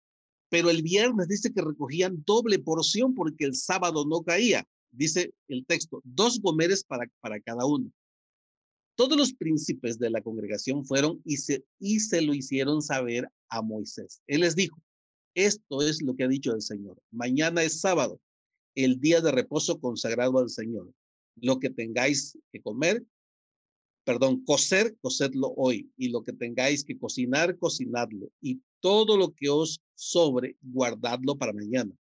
pero 0.49 0.69
el 0.69 0.81
viernes 0.81 1.27
dice 1.27 1.53
que 1.53 1.61
recogían 1.61 2.23
doble 2.25 2.59
porción 2.59 3.13
porque 3.13 3.45
el 3.45 3.55
sábado 3.55 4.05
no 4.05 4.21
caía. 4.21 4.65
Dice 4.91 5.33
el 5.47 5.65
texto, 5.65 6.01
dos 6.03 6.41
gomeres 6.41 6.83
para, 6.83 7.05
para 7.21 7.39
cada 7.39 7.65
uno. 7.65 7.91
Todos 8.95 9.17
los 9.17 9.33
príncipes 9.33 9.97
de 9.97 10.09
la 10.09 10.21
congregación 10.21 10.85
fueron 10.85 11.21
y 11.23 11.37
se, 11.37 11.63
y 11.79 12.01
se 12.01 12.21
lo 12.21 12.33
hicieron 12.33 12.81
saber 12.81 13.29
a 13.49 13.61
Moisés. 13.61 14.21
Él 14.27 14.41
les 14.41 14.55
dijo, 14.55 14.77
esto 15.35 15.81
es 15.81 16.01
lo 16.01 16.15
que 16.15 16.23
ha 16.23 16.27
dicho 16.27 16.53
el 16.53 16.61
Señor. 16.61 17.01
Mañana 17.11 17.63
es 17.63 17.79
sábado, 17.79 18.19
el 18.75 18.99
día 18.99 19.21
de 19.21 19.31
reposo 19.31 19.79
consagrado 19.79 20.39
al 20.39 20.49
Señor. 20.49 20.93
Lo 21.35 21.59
que 21.59 21.69
tengáis 21.69 22.37
que 22.51 22.61
comer, 22.61 23.05
perdón, 24.03 24.43
coser, 24.43 24.95
cosedlo 25.01 25.53
hoy. 25.55 25.89
Y 25.97 26.09
lo 26.09 26.23
que 26.23 26.33
tengáis 26.33 26.83
que 26.83 26.97
cocinar, 26.97 27.57
cocinadlo. 27.57 28.31
Y 28.41 28.61
todo 28.81 29.17
lo 29.17 29.31
que 29.31 29.49
os 29.49 29.81
sobre, 29.95 30.57
guardadlo 30.61 31.37
para 31.37 31.53
mañana. 31.53 31.95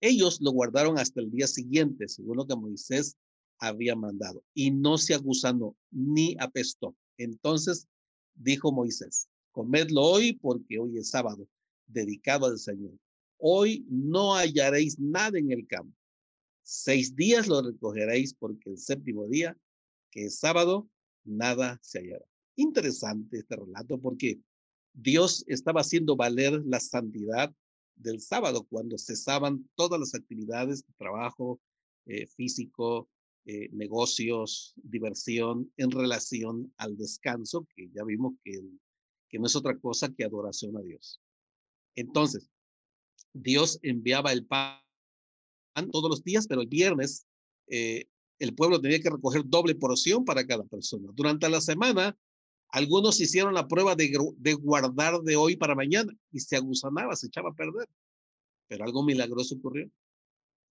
Ellos 0.00 0.40
lo 0.40 0.50
guardaron 0.50 0.98
hasta 0.98 1.20
el 1.20 1.30
día 1.30 1.46
siguiente, 1.46 2.08
según 2.08 2.36
lo 2.36 2.46
que 2.46 2.56
Moisés 2.56 3.16
había 3.58 3.94
mandado. 3.94 4.42
Y 4.54 4.70
no 4.70 4.98
se 4.98 5.14
aguzanó 5.14 5.76
ni 5.90 6.36
apestó. 6.38 6.94
Entonces 7.18 7.86
dijo 8.34 8.72
Moisés, 8.72 9.28
comedlo 9.52 10.02
hoy 10.02 10.32
porque 10.32 10.78
hoy 10.78 10.98
es 10.98 11.10
sábado 11.10 11.46
dedicado 11.92 12.46
al 12.46 12.58
Señor. 12.58 12.92
Hoy 13.38 13.84
no 13.88 14.34
hallaréis 14.34 14.98
nada 14.98 15.38
en 15.38 15.50
el 15.50 15.66
campo. 15.66 15.96
Seis 16.62 17.16
días 17.16 17.48
lo 17.48 17.62
recogeréis 17.62 18.34
porque 18.34 18.70
el 18.70 18.78
séptimo 18.78 19.26
día, 19.26 19.56
que 20.10 20.26
es 20.26 20.38
sábado, 20.38 20.88
nada 21.24 21.78
se 21.82 22.00
hallará. 22.00 22.24
Interesante 22.56 23.38
este 23.38 23.56
relato 23.56 24.00
porque 24.00 24.38
Dios 24.92 25.44
estaba 25.48 25.80
haciendo 25.80 26.16
valer 26.16 26.62
la 26.66 26.78
santidad 26.78 27.52
del 27.96 28.20
sábado 28.20 28.64
cuando 28.68 28.98
cesaban 28.98 29.68
todas 29.74 29.98
las 29.98 30.14
actividades 30.14 30.86
de 30.86 30.92
trabajo 30.98 31.60
eh, 32.06 32.26
físico, 32.26 33.08
eh, 33.44 33.68
negocios, 33.72 34.74
diversión 34.76 35.72
en 35.76 35.90
relación 35.90 36.72
al 36.76 36.96
descanso, 36.96 37.66
que 37.74 37.90
ya 37.90 38.04
vimos 38.04 38.34
que, 38.44 38.62
que 39.28 39.38
no 39.38 39.46
es 39.46 39.56
otra 39.56 39.78
cosa 39.78 40.12
que 40.12 40.24
adoración 40.24 40.76
a 40.76 40.82
Dios. 40.82 41.21
Entonces, 41.94 42.50
Dios 43.32 43.78
enviaba 43.82 44.32
el 44.32 44.46
pan 44.46 44.78
todos 45.90 46.10
los 46.10 46.24
días, 46.24 46.46
pero 46.46 46.60
el 46.60 46.68
viernes 46.68 47.26
eh, 47.68 48.06
el 48.38 48.54
pueblo 48.54 48.80
tenía 48.80 49.00
que 49.00 49.10
recoger 49.10 49.42
doble 49.46 49.74
porción 49.74 50.24
para 50.24 50.46
cada 50.46 50.64
persona. 50.64 51.10
Durante 51.14 51.48
la 51.48 51.60
semana, 51.60 52.16
algunos 52.70 53.20
hicieron 53.20 53.54
la 53.54 53.68
prueba 53.68 53.94
de, 53.94 54.10
guardar 54.60 55.20
de 55.22 55.36
hoy 55.36 55.56
para 55.56 55.74
mañana 55.74 56.12
y 56.32 56.40
se 56.40 56.56
agusanaba, 56.56 57.14
se 57.14 57.28
echaba 57.28 57.50
a 57.50 57.54
perder. 57.54 57.88
Pero 58.66 58.84
algo 58.84 59.04
milagroso 59.04 59.54
ocurrió. 59.54 59.88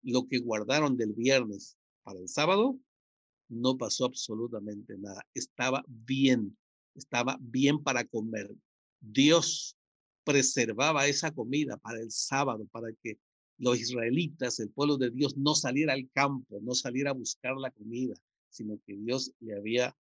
Lo 0.03 0.27
que 0.27 0.39
guardaron 0.39 0.97
del 0.97 1.13
viernes 1.13 1.77
para 2.03 2.19
el 2.19 2.27
sábado, 2.27 2.77
no 3.47 3.77
pasó 3.77 4.05
absolutamente 4.05 4.97
nada. 4.97 5.25
Estaba 5.33 5.85
bien, 5.87 6.57
estaba 6.95 7.37
bien 7.39 7.81
para 7.81 8.03
comer. 8.03 8.53
Dios 8.99 9.77
preservaba 10.23 11.07
esa 11.07 11.31
comida 11.31 11.77
para 11.77 11.99
el 11.99 12.11
sábado, 12.11 12.65
para 12.71 12.87
que 13.01 13.17
los 13.57 13.79
israelitas, 13.79 14.59
el 14.59 14.69
pueblo 14.69 14.97
de 14.97 15.11
Dios, 15.11 15.37
no 15.37 15.53
saliera 15.55 15.93
al 15.93 16.09
campo, 16.11 16.59
no 16.61 16.73
saliera 16.73 17.11
a 17.11 17.13
buscar 17.13 17.55
la 17.57 17.71
comida, 17.71 18.15
sino 18.49 18.79
que 18.85 18.95
Dios 18.95 19.31
le 19.39 19.55
había 19.55 19.95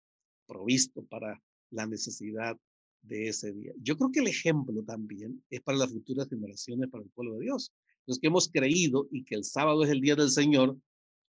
provisto 0.48 1.04
para 1.06 1.42
la 1.70 1.86
necesidad 1.86 2.58
de 3.02 3.28
ese 3.28 3.54
día. 3.54 3.74
Yo 3.82 3.98
creo 3.98 4.12
que 4.12 4.20
el 4.20 4.28
ejemplo 4.28 4.84
también 4.84 5.44
es 5.50 5.62
para 5.62 5.78
las 5.78 5.92
futuras 5.92 6.30
generaciones, 6.30 6.90
para 6.90 7.04
el 7.04 7.10
pueblo 7.10 7.36
de 7.36 7.46
Dios. 7.46 7.72
Los 8.06 8.20
que 8.20 8.28
hemos 8.28 8.50
creído 8.50 9.08
y 9.12 9.24
que 9.24 9.36
el 9.36 9.44
sábado 9.44 9.84
es 9.84 9.90
el 9.90 10.02
día 10.02 10.16
del 10.16 10.30
Señor, 10.30 10.78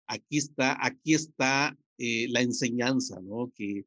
aquí 0.07 0.38
está, 0.38 0.78
aquí 0.85 1.14
está 1.14 1.76
eh, 1.99 2.28
la 2.28 2.40
enseñanza, 2.40 3.21
¿no? 3.21 3.50
Que 3.54 3.85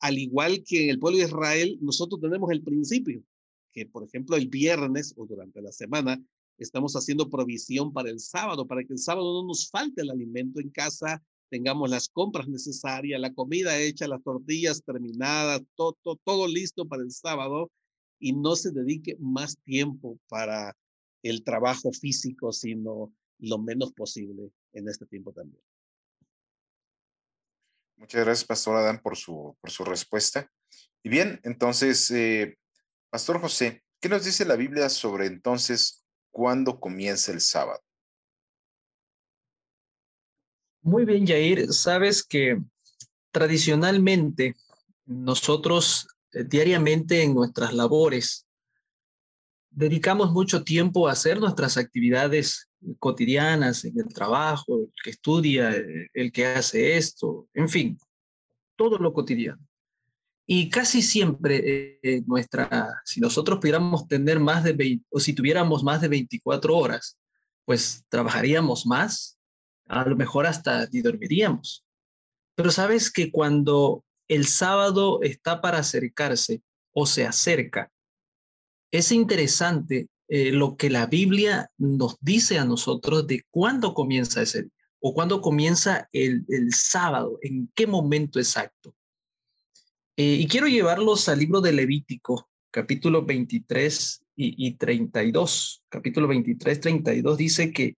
al 0.00 0.18
igual 0.18 0.62
que 0.64 0.84
en 0.84 0.90
el 0.90 0.98
pueblo 0.98 1.18
de 1.18 1.24
Israel, 1.24 1.78
nosotros 1.80 2.20
tenemos 2.20 2.50
el 2.50 2.62
principio 2.62 3.22
que, 3.72 3.86
por 3.86 4.04
ejemplo, 4.04 4.36
el 4.36 4.48
viernes 4.48 5.14
o 5.16 5.26
durante 5.26 5.60
la 5.62 5.72
semana 5.72 6.22
estamos 6.58 6.94
haciendo 6.94 7.30
provisión 7.30 7.92
para 7.92 8.10
el 8.10 8.20
sábado, 8.20 8.66
para 8.66 8.84
que 8.84 8.92
el 8.92 8.98
sábado 8.98 9.42
no 9.42 9.48
nos 9.48 9.68
falte 9.70 10.02
el 10.02 10.10
alimento 10.10 10.60
en 10.60 10.70
casa, 10.70 11.22
tengamos 11.50 11.90
las 11.90 12.08
compras 12.08 12.48
necesarias, 12.48 13.20
la 13.20 13.34
comida 13.34 13.78
hecha, 13.78 14.08
las 14.08 14.22
tortillas 14.22 14.82
terminadas, 14.84 15.62
todo, 15.74 15.96
todo, 16.24 16.46
listo 16.48 16.86
para 16.86 17.02
el 17.02 17.10
sábado 17.10 17.70
y 18.18 18.32
no 18.32 18.56
se 18.56 18.70
dedique 18.70 19.16
más 19.18 19.58
tiempo 19.64 20.18
para 20.28 20.76
el 21.22 21.42
trabajo 21.44 21.92
físico, 21.92 22.52
sino 22.52 23.12
lo 23.38 23.58
menos 23.58 23.92
posible 23.92 24.50
en 24.72 24.88
este 24.88 25.06
tiempo 25.06 25.32
también. 25.32 25.62
Muchas 27.96 28.24
gracias, 28.24 28.46
Pastor 28.46 28.76
Adán, 28.76 29.00
por 29.02 29.16
su, 29.16 29.56
por 29.60 29.70
su 29.70 29.84
respuesta. 29.84 30.50
Y 31.02 31.08
bien, 31.08 31.40
entonces, 31.44 32.10
eh, 32.10 32.56
Pastor 33.12 33.42
José, 33.42 33.84
¿qué 34.00 34.08
nos 34.08 34.24
dice 34.24 34.46
la 34.46 34.56
Biblia 34.56 34.88
sobre 34.88 35.26
entonces 35.26 36.02
cuándo 36.30 36.80
comienza 36.80 37.30
el 37.30 37.42
sábado? 37.42 37.82
Muy 40.80 41.04
bien, 41.04 41.26
Jair. 41.26 41.70
Sabes 41.74 42.24
que 42.24 42.58
tradicionalmente 43.30 44.56
nosotros 45.04 46.08
eh, 46.32 46.44
diariamente 46.44 47.22
en 47.22 47.34
nuestras 47.34 47.74
labores 47.74 48.46
dedicamos 49.68 50.32
mucho 50.32 50.64
tiempo 50.64 51.06
a 51.06 51.12
hacer 51.12 51.38
nuestras 51.38 51.76
actividades 51.76 52.70
cotidianas 52.98 53.84
en 53.84 54.00
el 54.00 54.08
trabajo, 54.08 54.78
el 54.78 54.92
que 55.04 55.10
estudia, 55.10 55.70
eh, 55.72 56.08
el 56.14 56.32
que 56.32 56.46
hace 56.46 56.96
esto, 56.96 57.46
en 57.52 57.68
fin, 57.68 57.98
todo 58.74 58.96
lo 58.96 59.12
cotidiano. 59.12 59.62
Y 60.54 60.68
casi 60.68 61.00
siempre 61.00 61.98
eh, 62.02 62.22
nuestra, 62.26 63.00
si 63.06 63.20
nosotros 63.20 63.58
pudiéramos 63.58 64.06
tener 64.06 64.38
más 64.38 64.62
de 64.62 64.74
20, 64.74 65.06
o 65.08 65.18
si 65.18 65.32
tuviéramos 65.32 65.82
más 65.82 66.02
de 66.02 66.08
24 66.08 66.76
horas, 66.76 67.16
pues 67.64 68.04
trabajaríamos 68.10 68.84
más, 68.84 69.38
a 69.86 70.04
lo 70.06 70.14
mejor 70.14 70.44
hasta 70.44 70.86
ni 70.92 71.00
dormiríamos. 71.00 71.86
Pero 72.54 72.70
sabes 72.70 73.10
que 73.10 73.32
cuando 73.32 74.04
el 74.28 74.46
sábado 74.46 75.20
está 75.22 75.62
para 75.62 75.78
acercarse 75.78 76.60
o 76.92 77.06
se 77.06 77.24
acerca, 77.24 77.90
es 78.90 79.10
interesante 79.10 80.08
eh, 80.28 80.52
lo 80.52 80.76
que 80.76 80.90
la 80.90 81.06
Biblia 81.06 81.70
nos 81.78 82.18
dice 82.20 82.58
a 82.58 82.66
nosotros 82.66 83.26
de 83.26 83.46
cuándo 83.50 83.94
comienza 83.94 84.42
ese 84.42 84.64
día 84.64 84.72
o 85.00 85.14
cuándo 85.14 85.40
comienza 85.40 86.10
el, 86.12 86.44
el 86.48 86.74
sábado, 86.74 87.38
en 87.40 87.72
qué 87.74 87.86
momento 87.86 88.38
exacto. 88.38 88.94
Eh, 90.24 90.36
y 90.36 90.46
quiero 90.46 90.68
llevarlos 90.68 91.28
al 91.28 91.40
libro 91.40 91.60
de 91.60 91.72
Levítico, 91.72 92.48
capítulo 92.70 93.24
23, 93.24 94.22
y, 94.36 94.68
y 94.68 94.74
32, 94.74 95.82
capítulo 95.88 96.28
23, 96.28 96.78
32, 96.78 97.36
dice 97.36 97.72
que 97.72 97.96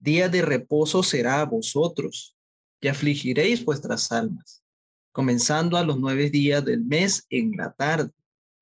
día 0.00 0.28
de 0.28 0.42
reposo 0.42 1.04
será 1.04 1.42
a 1.42 1.44
vosotros, 1.44 2.34
que 2.80 2.90
afligiréis 2.90 3.64
vuestras 3.64 4.10
almas, 4.10 4.64
comenzando 5.12 5.76
a 5.76 5.84
los 5.84 6.00
nueve 6.00 6.28
días 6.28 6.64
del 6.64 6.84
mes 6.84 7.24
en 7.30 7.52
la 7.56 7.70
tarde. 7.70 8.10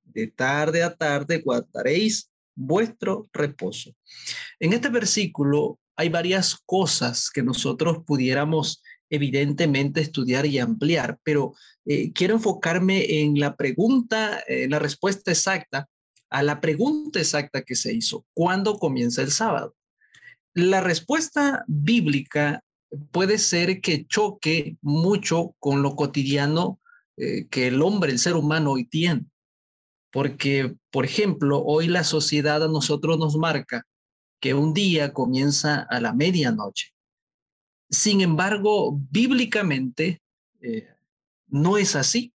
De 0.05 0.27
tarde 0.27 0.83
a 0.83 0.95
tarde 0.95 1.39
guardaréis 1.39 2.31
vuestro 2.55 3.27
reposo. 3.33 3.91
En 4.61 4.75
este 4.75 4.91
versículo 4.91 5.79
hay 5.97 6.11
varias 6.11 6.59
cosas 6.67 7.31
que 7.31 7.43
nosotros 7.43 8.05
pudiéramos 8.05 8.83
evidentemente 9.11 10.01
estudiar 10.01 10.47
y 10.47 10.59
ampliar, 10.59 11.19
pero 11.23 11.55
eh, 11.87 12.13
quiero 12.13 12.35
enfocarme 12.35 13.21
en 13.21 13.39
la 13.41 13.57
pregunta, 13.57 14.43
en 14.47 14.71
la 14.71 14.79
respuesta 14.79 15.31
exacta 15.31 15.89
a 16.31 16.43
la 16.43 16.61
pregunta 16.61 17.19
exacta 17.19 17.63
que 17.63 17.75
se 17.75 17.93
hizo. 17.93 18.27
¿Cuándo 18.35 18.79
comienza 18.79 19.23
el 19.23 19.31
sábado? 19.31 19.75
La 20.55 20.81
respuesta 20.81 21.65
bíblica 21.67 22.63
puede 23.13 23.39
ser 23.39 23.81
que 23.81 24.07
choque 24.07 24.77
mucho 24.81 25.55
con 25.59 25.83
lo 25.83 25.95
cotidiano 25.95 26.81
eh, 27.17 27.47
que 27.49 27.69
el 27.69 27.83
hombre, 27.83 28.13
el 28.13 28.19
ser 28.19 28.35
humano 28.35 28.73
hoy 28.73 28.85
tiene. 28.85 29.27
Porque, 30.11 30.75
por 30.91 31.05
ejemplo, 31.05 31.63
hoy 31.65 31.87
la 31.87 32.05
sociedad 32.05 32.63
a 32.63 32.69
nosotros 32.69 33.19
nos 33.19 33.37
marca 33.37 33.87
que 34.41 34.55
un 34.55 34.73
día 34.73 35.13
comienza 35.13 35.81
a 35.83 36.01
la 36.01 36.13
medianoche. 36.15 36.95
Sin 37.91 38.21
embargo, 38.21 38.99
bíblicamente 39.11 40.21
eh, 40.61 40.89
no 41.47 41.79
es 41.79 41.97
así. 41.97 42.33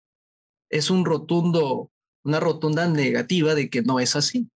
Es 0.69 0.89
un 0.89 1.05
rotundo, 1.05 1.91
una 2.23 2.39
rotunda 2.39 2.87
negativa 2.87 3.53
de 3.55 3.69
que 3.69 3.81
no 3.81 3.99
es 3.99 4.15
así. 4.15 4.49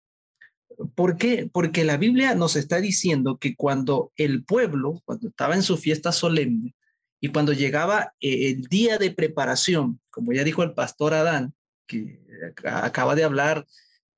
¿Por 0.94 1.16
qué? 1.16 1.48
Porque 1.50 1.84
la 1.84 1.96
Biblia 1.96 2.34
nos 2.34 2.56
está 2.56 2.80
diciendo 2.80 3.38
que 3.38 3.56
cuando 3.56 4.12
el 4.16 4.44
pueblo, 4.44 5.00
cuando 5.04 5.28
estaba 5.28 5.54
en 5.54 5.62
su 5.62 5.76
fiesta 5.76 6.12
solemne 6.12 6.74
y 7.20 7.28
cuando 7.28 7.52
llegaba 7.52 8.14
eh, 8.20 8.50
el 8.50 8.62
día 8.64 8.98
de 8.98 9.10
preparación, 9.10 10.00
como 10.10 10.32
ya 10.32 10.44
dijo 10.44 10.62
el 10.62 10.74
pastor 10.74 11.14
Adán, 11.14 11.54
que 11.86 12.20
acaba 12.64 13.14
de 13.14 13.24
hablar 13.24 13.66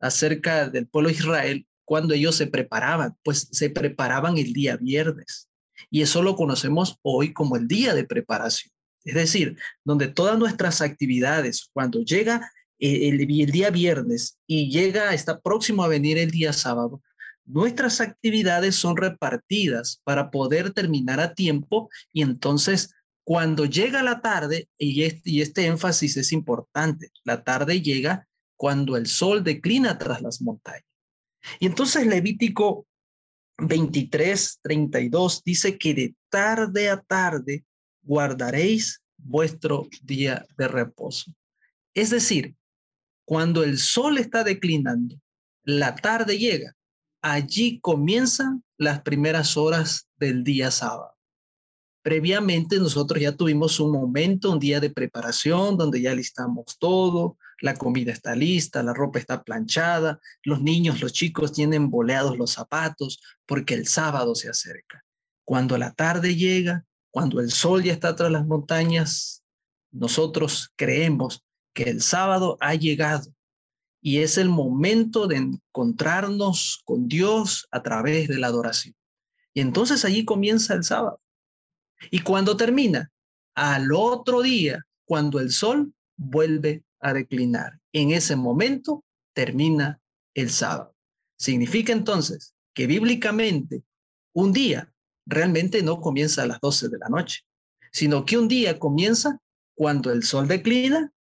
acerca 0.00 0.68
del 0.68 0.88
pueblo 0.88 1.10
de 1.10 1.16
Israel, 1.16 1.66
cuando 1.84 2.14
ellos 2.14 2.36
se 2.36 2.46
preparaban, 2.46 3.16
pues 3.22 3.48
se 3.50 3.70
preparaban 3.70 4.36
el 4.36 4.52
día 4.52 4.76
viernes. 4.76 5.47
Y 5.90 6.02
eso 6.02 6.22
lo 6.22 6.36
conocemos 6.36 6.98
hoy 7.02 7.32
como 7.32 7.56
el 7.56 7.66
día 7.66 7.94
de 7.94 8.04
preparación. 8.04 8.72
Es 9.04 9.14
decir, 9.14 9.56
donde 9.84 10.08
todas 10.08 10.38
nuestras 10.38 10.82
actividades, 10.82 11.70
cuando 11.72 12.02
llega 12.02 12.50
el, 12.78 13.26
día 13.26 13.70
viernes 13.70 14.38
y 14.46 14.70
llega, 14.70 15.14
está 15.14 15.40
próximo 15.40 15.82
a 15.82 15.88
venir 15.88 16.18
el 16.18 16.30
día 16.30 16.52
sábado, 16.52 17.02
nuestras 17.44 18.00
actividades 18.00 18.74
son 18.74 18.96
repartidas 18.96 20.00
para 20.04 20.30
poder 20.30 20.72
terminar 20.72 21.20
a 21.20 21.32
tiempo 21.32 21.88
y 22.12 22.22
entonces 22.22 22.90
cuando 23.24 23.66
llega 23.66 24.02
la 24.02 24.22
tarde, 24.22 24.68
y 24.78 25.02
este 25.02 25.66
énfasis 25.66 26.16
es 26.16 26.32
importante, 26.32 27.10
la 27.24 27.44
tarde 27.44 27.82
llega 27.82 28.26
cuando 28.56 28.96
el 28.96 29.06
sol 29.06 29.44
declina 29.44 29.98
tras 29.98 30.22
las 30.22 30.40
montañas. 30.40 30.84
Y 31.60 31.66
entonces 31.66 32.06
Levítico 32.06 32.86
23, 33.58 34.60
32 34.62 35.42
dice 35.44 35.78
que 35.78 35.94
de 35.94 36.14
tarde 36.30 36.88
a 36.88 37.00
tarde 37.00 37.64
guardaréis 38.02 39.02
vuestro 39.16 39.88
día 40.02 40.46
de 40.56 40.68
reposo. 40.68 41.32
Es 41.94 42.10
decir, 42.10 42.54
cuando 43.24 43.62
el 43.62 43.78
sol 43.78 44.18
está 44.18 44.44
declinando, 44.44 45.20
la 45.64 45.94
tarde 45.96 46.38
llega, 46.38 46.76
allí 47.20 47.80
comienzan 47.80 48.64
las 48.78 49.02
primeras 49.02 49.56
horas 49.56 50.08
del 50.16 50.44
día 50.44 50.70
sábado. 50.70 51.12
Previamente 52.02 52.78
nosotros 52.78 53.20
ya 53.20 53.32
tuvimos 53.32 53.80
un 53.80 53.92
momento, 53.92 54.52
un 54.52 54.60
día 54.60 54.80
de 54.80 54.90
preparación 54.90 55.76
donde 55.76 56.00
ya 56.00 56.14
listamos 56.14 56.78
todo, 56.78 57.36
la 57.60 57.74
comida 57.74 58.12
está 58.12 58.34
lista, 58.36 58.82
la 58.82 58.94
ropa 58.94 59.18
está 59.18 59.42
planchada, 59.42 60.20
los 60.44 60.62
niños, 60.62 61.00
los 61.00 61.12
chicos 61.12 61.52
tienen 61.52 61.90
boleados 61.90 62.38
los 62.38 62.52
zapatos 62.52 63.20
porque 63.46 63.74
el 63.74 63.86
sábado 63.86 64.34
se 64.34 64.48
acerca. 64.48 65.04
Cuando 65.44 65.76
la 65.78 65.92
tarde 65.92 66.36
llega, 66.36 66.84
cuando 67.10 67.40
el 67.40 67.50
sol 67.50 67.82
ya 67.82 67.92
está 67.92 68.14
tras 68.14 68.30
las 68.30 68.46
montañas, 68.46 69.42
nosotros 69.90 70.72
creemos 70.76 71.42
que 71.74 71.84
el 71.84 72.02
sábado 72.02 72.58
ha 72.60 72.74
llegado 72.74 73.32
y 74.00 74.18
es 74.18 74.38
el 74.38 74.48
momento 74.48 75.26
de 75.26 75.36
encontrarnos 75.36 76.80
con 76.84 77.08
Dios 77.08 77.66
a 77.70 77.82
través 77.82 78.28
de 78.28 78.38
la 78.38 78.48
adoración. 78.48 78.94
Y 79.54 79.60
entonces 79.60 80.04
allí 80.04 80.24
comienza 80.24 80.74
el 80.74 80.84
sábado. 80.84 81.20
¿Y 82.10 82.20
cuando 82.20 82.56
termina? 82.56 83.10
Al 83.54 83.92
otro 83.92 84.42
día, 84.42 84.86
cuando 85.04 85.40
el 85.40 85.50
sol 85.50 85.92
vuelve 86.16 86.84
a 87.00 87.12
declinar. 87.12 87.78
En 87.92 88.10
ese 88.10 88.36
momento 88.36 89.04
termina 89.34 90.00
el 90.34 90.50
sábado. 90.50 90.94
Significa 91.36 91.92
entonces 91.92 92.54
que 92.74 92.86
bíblicamente 92.86 93.82
un 94.32 94.52
día 94.52 94.92
realmente 95.26 95.82
no 95.82 96.00
comienza 96.00 96.42
a 96.42 96.46
las 96.46 96.60
12 96.60 96.88
de 96.88 96.98
la 96.98 97.08
noche, 97.08 97.42
sino 97.92 98.24
que 98.24 98.38
un 98.38 98.48
día 98.48 98.78
comienza 98.78 99.40
cuando 99.74 100.10
el 100.10 100.22
sol 100.22 100.48
declina 100.48 101.12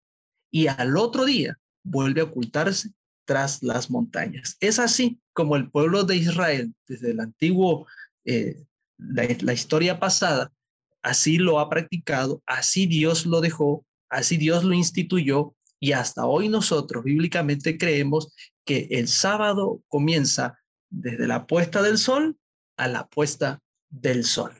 y 0.51 0.67
al 0.67 0.97
otro 0.97 1.25
día 1.25 1.57
vuelve 1.83 2.21
a 2.21 2.25
ocultarse 2.25 2.91
tras 3.25 3.61
las 3.61 3.89
montañas. 3.91 4.57
Es 4.59 4.79
así 4.79 5.19
como 5.33 5.55
el 5.57 5.69
pueblo 5.69 6.03
de 6.03 6.15
Israel, 6.15 6.73
desde 6.87 7.11
el 7.11 7.19
antiguo, 7.19 7.85
eh, 8.25 8.63
la, 8.97 9.53
historia 9.53 9.99
pasada, 9.99 10.51
así 11.01 11.37
lo 11.37 11.59
ha 11.59 11.69
practicado, 11.69 12.41
así 12.45 12.87
Dios 12.87 13.25
lo 13.25 13.41
dejó, 13.41 13.85
así 14.09 14.37
Dios 14.37 14.63
lo 14.63 14.73
instituyó 14.73 15.53
y 15.79 15.91
hasta 15.91 16.25
hoy 16.25 16.49
nosotros 16.49 17.03
bíblicamente 17.03 17.77
creemos 17.77 18.33
que 18.65 18.87
el 18.91 19.07
sábado 19.07 19.81
comienza 19.87 20.59
desde 20.89 21.27
la 21.27 21.45
puesta 21.47 21.81
del 21.81 21.97
sol 21.97 22.37
a 22.77 22.87
la 22.87 23.07
puesta 23.07 23.61
del 23.89 24.23
sol. 24.23 24.53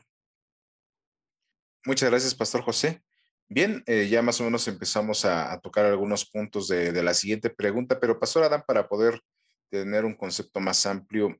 Muchas 1.84 2.10
gracias, 2.10 2.34
Pastor 2.34 2.62
José. 2.62 3.02
Bien, 3.48 3.82
eh, 3.86 4.08
ya 4.10 4.20
más 4.20 4.40
o 4.40 4.44
menos 4.44 4.68
empezamos 4.68 5.24
a, 5.24 5.58
tocar 5.60 5.86
algunos 5.86 6.28
puntos 6.28 6.68
de, 6.68 7.02
la 7.02 7.14
siguiente 7.14 7.48
pregunta, 7.48 7.98
pero 7.98 8.20
Pastor 8.20 8.44
Adán, 8.44 8.62
para 8.66 8.88
poder 8.88 9.22
tener 9.70 10.04
un 10.04 10.14
concepto 10.14 10.60
más 10.60 10.84
amplio, 10.84 11.34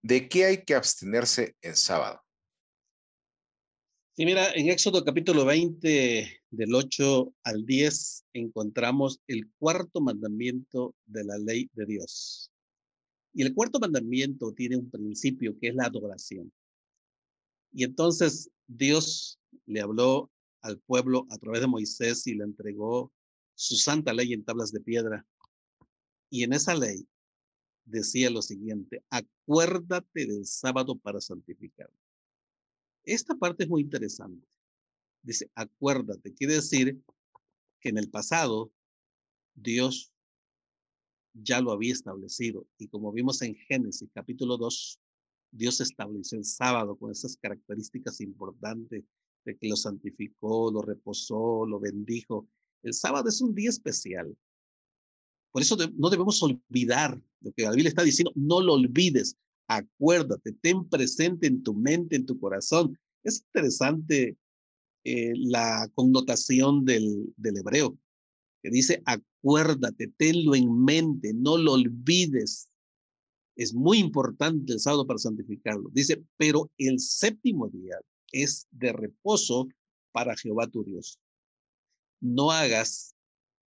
¿de 0.00 0.28
qué 0.28 0.46
hay 0.46 0.64
que 0.64 0.74
abstenerse 0.74 1.56
en 1.60 1.76
sábado? 1.76 2.22
Sí, 4.20 4.26
mira, 4.26 4.52
en 4.52 4.68
Éxodo 4.68 5.02
capítulo 5.02 5.46
20, 5.46 6.42
del 6.50 6.74
8 6.74 7.34
al 7.42 7.64
10, 7.64 8.26
encontramos 8.34 9.18
el 9.26 9.50
cuarto 9.58 10.02
mandamiento 10.02 10.94
de 11.06 11.24
la 11.24 11.38
ley 11.38 11.70
de 11.72 11.86
Dios. 11.86 12.52
Y 13.32 13.40
el 13.40 13.54
cuarto 13.54 13.80
mandamiento 13.80 14.52
tiene 14.52 14.76
un 14.76 14.90
principio 14.90 15.58
que 15.58 15.68
es 15.68 15.74
la 15.74 15.86
adoración. 15.86 16.52
Y 17.72 17.84
entonces 17.84 18.50
Dios 18.66 19.38
le 19.64 19.80
habló 19.80 20.30
al 20.60 20.78
pueblo 20.80 21.26
a 21.30 21.38
través 21.38 21.62
de 21.62 21.68
Moisés 21.68 22.26
y 22.26 22.34
le 22.34 22.44
entregó 22.44 23.10
su 23.54 23.76
santa 23.76 24.12
ley 24.12 24.34
en 24.34 24.44
tablas 24.44 24.70
de 24.70 24.80
piedra. 24.80 25.26
Y 26.28 26.42
en 26.42 26.52
esa 26.52 26.74
ley 26.74 27.08
decía 27.86 28.28
lo 28.28 28.42
siguiente, 28.42 29.02
acuérdate 29.08 30.26
del 30.26 30.44
sábado 30.44 30.94
para 30.98 31.22
santificarlo. 31.22 31.96
Esta 33.10 33.34
parte 33.34 33.64
es 33.64 33.68
muy 33.68 33.82
interesante. 33.82 34.46
Dice, 35.20 35.50
acuérdate, 35.56 36.32
quiere 36.32 36.54
decir 36.54 36.96
que 37.80 37.88
en 37.88 37.98
el 37.98 38.08
pasado 38.08 38.72
Dios 39.52 40.12
ya 41.34 41.60
lo 41.60 41.72
había 41.72 41.92
establecido. 41.92 42.68
Y 42.78 42.86
como 42.86 43.10
vimos 43.10 43.42
en 43.42 43.56
Génesis 43.56 44.08
capítulo 44.14 44.56
2, 44.56 45.00
Dios 45.50 45.80
estableció 45.80 46.38
el 46.38 46.44
sábado 46.44 46.94
con 46.94 47.10
esas 47.10 47.36
características 47.36 48.20
importantes 48.20 49.02
de 49.44 49.58
que 49.58 49.68
lo 49.68 49.74
santificó, 49.74 50.70
lo 50.70 50.80
reposó, 50.80 51.66
lo 51.66 51.80
bendijo. 51.80 52.46
El 52.84 52.94
sábado 52.94 53.28
es 53.28 53.40
un 53.40 53.56
día 53.56 53.70
especial. 53.70 54.38
Por 55.50 55.62
eso 55.62 55.76
no 55.96 56.10
debemos 56.10 56.40
olvidar 56.44 57.20
lo 57.40 57.50
que 57.50 57.64
la 57.64 57.72
Biblia 57.72 57.88
está 57.88 58.04
diciendo, 58.04 58.30
no 58.36 58.60
lo 58.60 58.74
olvides, 58.74 59.36
acuérdate, 59.70 60.52
ten 60.60 60.88
presente 60.88 61.46
en 61.46 61.62
tu 61.62 61.74
mente, 61.74 62.16
en 62.16 62.26
tu 62.26 62.38
corazón. 62.40 62.98
Es 63.22 63.44
interesante 63.46 64.36
eh, 65.04 65.32
la 65.36 65.88
connotación 65.94 66.84
del, 66.84 67.32
del 67.36 67.58
hebreo, 67.58 67.96
que 68.62 68.70
dice, 68.70 69.00
acuérdate, 69.06 70.12
tenlo 70.16 70.56
en 70.56 70.84
mente, 70.84 71.32
no 71.32 71.56
lo 71.56 71.74
olvides. 71.74 72.68
Es 73.54 73.72
muy 73.72 73.98
importante 73.98 74.72
el 74.72 74.80
sábado 74.80 75.06
para 75.06 75.18
santificarlo. 75.18 75.88
Dice, 75.92 76.20
pero 76.36 76.68
el 76.76 76.98
séptimo 76.98 77.68
día 77.68 77.96
es 78.32 78.66
de 78.72 78.92
reposo 78.92 79.68
para 80.12 80.36
Jehová 80.36 80.66
tu 80.66 80.82
Dios. 80.82 81.20
No 82.20 82.50
hagas 82.50 83.14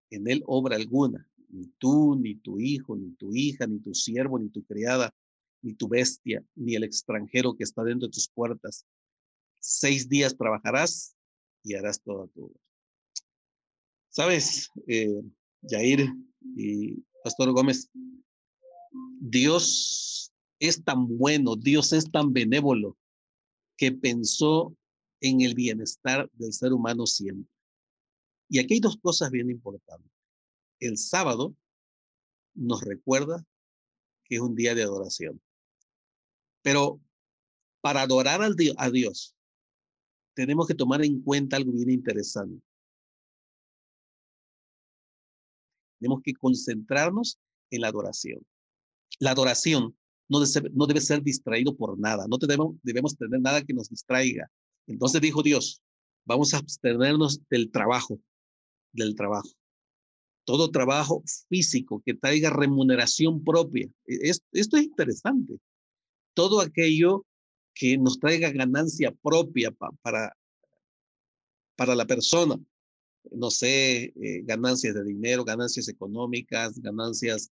en 0.10 0.28
él 0.28 0.42
obra 0.48 0.78
alguna, 0.78 1.28
Ni 1.50 1.68
tú, 1.78 2.16
ni 2.16 2.36
tu 2.36 2.60
hijo, 2.60 2.96
ni 2.96 3.12
tu 3.16 3.36
hija, 3.36 3.68
ni 3.68 3.80
tu 3.80 3.94
siervo, 3.94 4.40
ni 4.40 4.50
tu 4.50 4.64
criada, 4.64 5.14
ni 5.62 5.74
tu 5.74 5.88
bestia, 5.88 6.44
ni 6.56 6.76
el 6.76 6.84
extranjero 6.84 7.56
que 7.56 7.64
está 7.64 7.84
dentro 7.84 8.08
de 8.08 8.14
tus 8.14 8.30
puertas. 8.30 8.86
Seis 9.60 10.10
días 10.10 10.36
trabajarás 10.36 11.16
y 11.64 11.76
harás 11.76 12.02
toda 12.02 12.28
tu 12.28 12.46
obra. 12.46 12.60
Sabes, 14.10 14.70
eh, 14.88 15.22
Jair 15.64 16.14
y 16.56 17.02
Pastor 17.24 17.52
Gómez, 17.52 17.90
Dios 19.20 20.34
es 20.60 20.84
tan 20.84 21.18
bueno, 21.18 21.56
Dios 21.56 21.94
es 21.94 22.10
tan 22.12 22.34
benévolo 22.34 22.98
que 23.78 23.92
pensó 23.92 24.76
en 25.22 25.42
el 25.42 25.56
bienestar 25.56 26.30
del 26.34 26.52
ser 26.54 26.74
humano 26.74 27.06
siempre. 27.06 27.50
Y 28.50 28.60
aquí 28.60 28.76
hay 28.76 28.80
dos 28.80 28.98
cosas 28.98 29.32
bien 29.32 29.50
importantes. 29.50 30.12
El 30.80 30.98
sábado 30.98 31.56
nos 32.54 32.82
recuerda 32.84 33.46
que 34.26 34.36
es 34.36 34.42
un 34.42 34.56
día 34.56 34.76
de 34.76 34.84
adoración. 34.84 35.42
Pero 36.62 37.00
para 37.82 38.04
adorar 38.04 38.42
a 38.42 38.90
Dios, 38.90 39.36
tenemos 40.34 40.68
que 40.68 40.76
tomar 40.76 41.04
en 41.04 41.22
cuenta 41.22 41.58
algo 41.58 41.72
bien 41.72 41.90
interesante. 41.90 42.62
Tenemos 46.00 46.22
que 46.24 46.34
concentrarnos 46.34 47.38
en 47.70 47.82
la 47.82 47.90
adoración. 47.90 48.46
La 49.20 49.32
adoración 49.32 49.96
no 50.30 50.40
debe, 50.40 50.70
no 50.74 50.88
ser 51.00 51.22
distraído 51.22 51.76
por 51.76 52.00
nada. 52.00 52.26
No 52.28 52.38
debemos, 52.38 53.18
tener 53.18 53.42
nada 53.42 53.62
que 53.62 53.74
nos 53.74 53.90
distraiga. 53.90 54.50
Entonces 54.88 55.22
dijo 55.22 55.44
Dios, 55.44 55.82
vamos 56.26 56.54
a 56.54 56.58
abstenernos 56.58 57.42
del 57.50 57.70
trabajo, 57.70 58.20
del 58.94 59.16
trabajo. 59.16 59.50
Todo 60.44 60.72
trabajo 60.72 61.24
físico 61.50 62.02
que 62.04 62.14
traiga 62.14 62.50
remuneración 62.50 63.44
propia. 63.44 63.88
E, 64.08 64.30
esto 64.30 64.78
es 64.78 64.84
interesante. 64.84 65.60
Todo 66.34 66.62
aquello 66.62 67.26
que 67.74 67.98
nos 67.98 68.20
traiga 68.20 68.52
ganancia 68.52 69.14
propia 69.22 69.72
para, 69.72 70.36
para 71.76 71.96
la 71.96 72.06
persona. 72.06 72.60
No 73.32 73.52
sé, 73.52 74.14
eh, 74.16 74.42
ganancias 74.44 74.96
de 74.96 75.04
dinero, 75.04 75.44
ganancias 75.44 75.88
económicas, 75.88 76.80
ganancias 76.80 77.52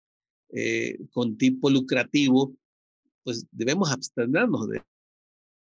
eh, 0.49 0.97
con 1.11 1.37
tipo 1.37 1.69
lucrativo, 1.69 2.55
pues 3.23 3.45
debemos 3.51 3.91
abstenernos 3.91 4.69
de 4.69 4.81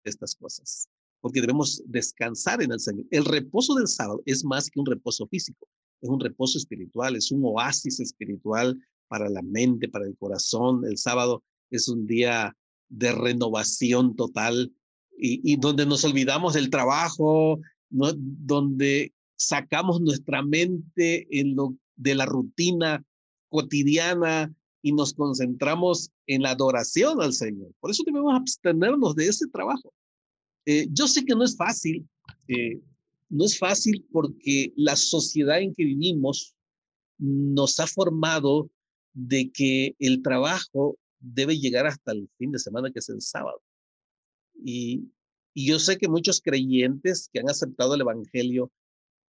estas 0.04 0.36
cosas, 0.36 0.88
porque 1.22 1.42
debemos 1.42 1.82
descansar 1.88 2.62
en 2.62 2.72
el 2.72 2.80
Señor. 2.80 3.06
El 3.10 3.26
reposo 3.26 3.74
del 3.76 3.88
sábado 3.88 4.22
es 4.26 4.44
más 4.44 4.70
que 4.70 4.80
un 4.80 4.86
reposo 4.86 5.28
físico, 5.28 5.68
es 6.02 6.10
un 6.10 6.20
reposo 6.20 6.60
espiritual, 6.60 7.16
es 7.16 7.32
un 7.32 7.42
oasis 7.44 8.00
espiritual 8.00 8.80
para 9.08 9.28
la 9.28 9.42
mente, 9.42 9.90
para 9.90 10.06
el 10.06 10.16
corazón. 10.18 10.86
El 10.86 10.98
sábado 10.98 11.44
es 11.72 11.88
un 11.90 12.06
día 12.06 12.56
de 12.90 13.12
renovación 13.12 14.16
total 14.16 14.74
y, 15.22 15.58
donde 15.58 15.86
nos 15.86 16.06
olvidamos 16.06 16.54
del 16.54 16.70
trabajo, 16.70 17.60
donde 17.90 19.14
sacamos 19.36 20.00
nuestra 20.02 20.42
mente 20.44 21.28
en 21.30 21.56
de 21.96 22.16
la 22.16 22.26
rutina 22.26 23.04
cotidiana 23.50 24.54
y 24.82 24.94
nos 24.94 25.14
concentramos 25.14 26.12
en 26.28 26.44
la 26.44 26.52
adoración 26.52 27.22
al 27.22 27.34
Señor. 27.34 27.74
Por 27.82 27.92
eso 27.92 28.04
debemos 28.06 28.34
abstenernos 28.34 29.16
de 29.16 29.28
ese 29.28 29.48
trabajo. 29.48 29.94
Eh, 30.66 30.88
yo 30.92 31.08
sé 31.08 31.26
que 31.26 31.36
no 31.36 31.44
es 31.44 31.58
fácil, 31.58 32.08
eh, 32.48 32.80
no 33.30 33.46
es 33.46 33.58
fácil 33.58 34.06
porque 34.12 34.72
la 34.76 34.96
sociedad 34.96 35.60
en 35.60 35.74
que 35.74 35.84
vivimos 35.84 36.56
nos 37.18 37.80
ha 37.80 37.88
formado 37.88 38.70
de 39.14 39.52
que 39.52 39.96
el 40.00 40.22
trabajo 40.22 40.98
debe 41.20 41.58
llegar 41.58 41.86
hasta 41.88 42.12
el 42.12 42.30
fin 42.38 42.52
de 42.52 42.60
semana, 42.60 42.92
que 42.92 43.00
es 43.00 43.10
el 43.10 43.22
sábado. 43.22 43.62
Y, 44.64 45.10
yo 45.56 45.78
sé 45.78 45.98
que 45.98 46.08
muchos 46.08 46.40
creyentes 46.42 47.30
que 47.34 47.40
han 47.40 47.50
aceptado 47.50 47.96
el 47.96 48.02
Evangelio 48.02 48.72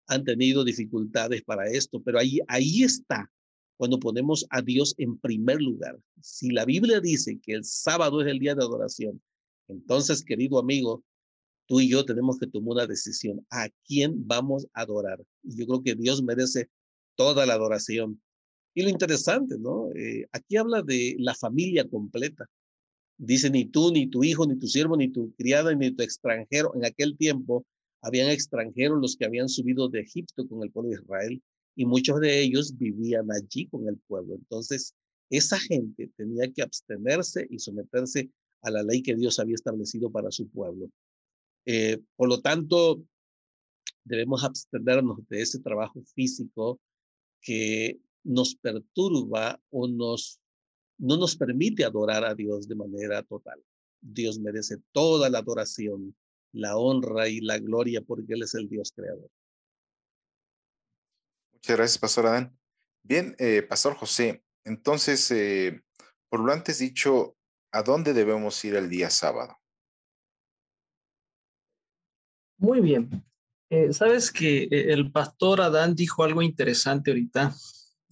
han 0.07 0.23
tenido 0.23 0.63
dificultades 0.63 1.41
para 1.41 1.65
esto, 1.65 2.03
pero 2.03 2.19
ahí, 2.19 2.39
ahí 2.47 2.83
está 2.83 3.31
cuando 3.77 3.99
ponemos 3.99 4.45
a 4.51 4.61
Dios 4.61 4.93
en 4.97 5.17
primer 5.17 5.59
lugar. 5.59 5.97
Si 6.21 6.51
la 6.51 6.65
Biblia 6.65 6.99
dice 6.99 7.39
que 7.41 7.53
el 7.53 7.63
sábado 7.63 8.21
es 8.21 8.27
el 8.27 8.37
día 8.37 8.53
de 8.53 8.63
adoración, 8.63 9.19
entonces, 9.69 10.23
querido 10.23 10.59
amigo, 10.59 11.03
tú 11.67 11.79
y 11.79 11.87
yo 11.87 12.03
tenemos 12.03 12.37
que 12.39 12.47
tomar 12.47 12.73
una 12.73 12.87
decisión. 12.87 13.45
¿A 13.51 13.69
quién 13.85 14.27
vamos 14.27 14.67
a 14.73 14.81
adorar? 14.81 15.23
Y 15.43 15.55
yo 15.55 15.67
creo 15.67 15.83
que 15.83 15.95
Dios 15.95 16.21
merece 16.23 16.69
toda 17.15 17.45
la 17.45 17.53
adoración. 17.53 18.21
Y 18.73 18.83
lo 18.83 18.89
interesante, 18.89 19.57
¿no? 19.57 19.91
Eh, 19.93 20.27
aquí 20.31 20.57
habla 20.57 20.81
de 20.81 21.15
la 21.19 21.35
familia 21.35 21.87
completa. 21.87 22.45
Dice, 23.17 23.49
ni 23.49 23.65
tú, 23.65 23.91
ni 23.91 24.07
tu 24.07 24.23
hijo, 24.23 24.45
ni 24.47 24.57
tu 24.57 24.67
siervo, 24.67 24.95
ni 24.95 25.09
tu 25.09 25.33
criada, 25.33 25.73
ni 25.75 25.91
tu 25.91 26.03
extranjero. 26.03 26.73
En 26.75 26.85
aquel 26.85 27.17
tiempo 27.17 27.65
habían 28.01 28.29
extranjeros 28.29 28.99
los 29.01 29.17
que 29.17 29.25
habían 29.25 29.49
subido 29.49 29.89
de 29.89 30.01
Egipto 30.01 30.47
con 30.47 30.63
el 30.63 30.71
pueblo 30.71 30.91
de 30.91 31.01
Israel 31.01 31.41
y 31.75 31.85
muchos 31.85 32.19
de 32.19 32.41
ellos 32.41 32.77
vivían 32.77 33.27
allí 33.31 33.67
con 33.67 33.87
el 33.87 33.97
pueblo. 34.07 34.35
Entonces, 34.35 34.93
esa 35.29 35.59
gente 35.59 36.09
tenía 36.15 36.51
que 36.51 36.61
abstenerse 36.61 37.47
y 37.49 37.59
someterse 37.59 38.29
a 38.61 38.71
la 38.71 38.83
ley 38.83 39.01
que 39.01 39.15
Dios 39.15 39.39
había 39.39 39.55
establecido 39.55 40.11
para 40.11 40.31
su 40.31 40.47
pueblo. 40.49 40.89
Eh, 41.65 41.99
por 42.15 42.29
lo 42.29 42.41
tanto, 42.41 43.03
debemos 44.03 44.43
abstenernos 44.43 45.19
de 45.27 45.41
ese 45.41 45.59
trabajo 45.59 46.01
físico 46.15 46.79
que 47.41 47.99
nos 48.23 48.55
perturba 48.55 49.59
o 49.69 49.87
nos, 49.87 50.39
no 50.97 51.17
nos 51.17 51.35
permite 51.35 51.83
adorar 51.83 52.25
a 52.25 52.35
Dios 52.35 52.67
de 52.67 52.75
manera 52.75 53.23
total. 53.23 53.63
Dios 54.01 54.39
merece 54.39 54.77
toda 54.91 55.29
la 55.29 55.39
adoración, 55.39 56.15
la 56.53 56.77
honra 56.77 57.27
y 57.27 57.41
la 57.41 57.59
gloria 57.59 58.01
porque 58.01 58.33
Él 58.33 58.43
es 58.43 58.55
el 58.55 58.69
Dios 58.69 58.91
creador. 58.95 59.29
Muchas 61.53 61.77
gracias, 61.77 61.97
Pastor 61.97 62.27
Adán. 62.27 62.57
Bien, 63.03 63.35
eh, 63.39 63.63
Pastor 63.63 63.95
José, 63.95 64.43
entonces, 64.63 65.29
eh, 65.31 65.81
por 66.29 66.41
lo 66.41 66.51
antes 66.53 66.79
dicho, 66.79 67.37
¿a 67.71 67.83
dónde 67.83 68.13
debemos 68.13 68.63
ir 68.65 68.75
el 68.75 68.89
día 68.89 69.09
sábado? 69.09 69.57
Muy 72.57 72.81
bien. 72.81 73.25
Eh, 73.69 73.93
Sabes 73.93 74.31
que 74.31 74.63
el 74.71 75.11
pastor 75.11 75.61
Adán 75.61 75.95
dijo 75.95 76.23
algo 76.23 76.41
interesante 76.41 77.11
ahorita 77.11 77.53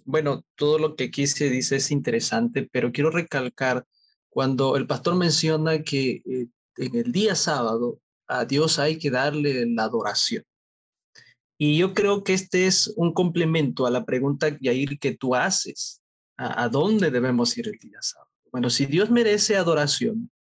bueno, 0.08 0.46
todo 0.56 0.80
lo 0.80 0.96
que 0.96 1.06
aquí 1.06 1.28
se 1.28 1.50
dice 1.50 1.76
es 1.76 1.92
interesante, 1.92 2.68
pero 2.72 2.94
quiero 2.94 3.12
recalcar 3.12 3.86
cuando 4.30 4.78
el 4.78 4.88
pastor 4.88 5.16
menciona 5.16 5.84
que 5.84 6.22
eh, 6.26 6.48
en 6.78 6.96
el 6.96 7.12
día 7.12 7.36
sábado 7.36 8.00
a 8.26 8.46
Dios 8.46 8.80
hay 8.80 8.98
que 9.00 9.12
darle 9.12 9.66
la 9.68 9.84
adoración. 9.84 10.46
Y 11.60 11.78
yo 11.78 11.94
creo 11.94 12.24
que 12.24 12.34
este 12.34 12.68
es 12.68 12.94
un 12.96 13.14
complemento 13.14 13.86
a 13.86 13.92
la 13.92 14.06
pregunta, 14.06 14.58
Yair, 14.62 14.98
que 14.98 15.18
tú 15.18 15.36
haces. 15.36 16.02
¿A, 16.38 16.70
dónde 16.70 17.10
debemos 17.10 17.58
ir 17.58 17.68
el 17.68 17.80
día 17.80 17.98
sábado? 18.00 18.30
Bueno, 18.52 18.70
si 18.70 18.86
Dios 18.86 19.10
merece 19.10 19.58
adoración, 19.58 20.32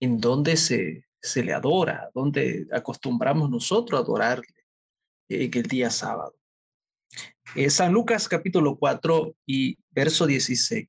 ¿en 0.00 0.18
dónde 0.18 0.56
se, 0.56 1.06
se 1.20 1.42
le 1.42 1.52
adora? 1.52 2.08
¿Dónde 2.14 2.68
acostumbramos 2.72 3.50
nosotros 3.50 3.98
a 3.98 4.02
adorarle 4.04 4.64
en 5.28 5.50
el 5.52 5.64
día 5.64 5.90
sábado? 5.90 6.36
Eh, 7.54 7.70
San 7.70 7.92
Lucas 7.92 8.28
capítulo 8.28 8.76
4 8.76 9.36
y 9.46 9.78
verso 9.90 10.26
16 10.26 10.88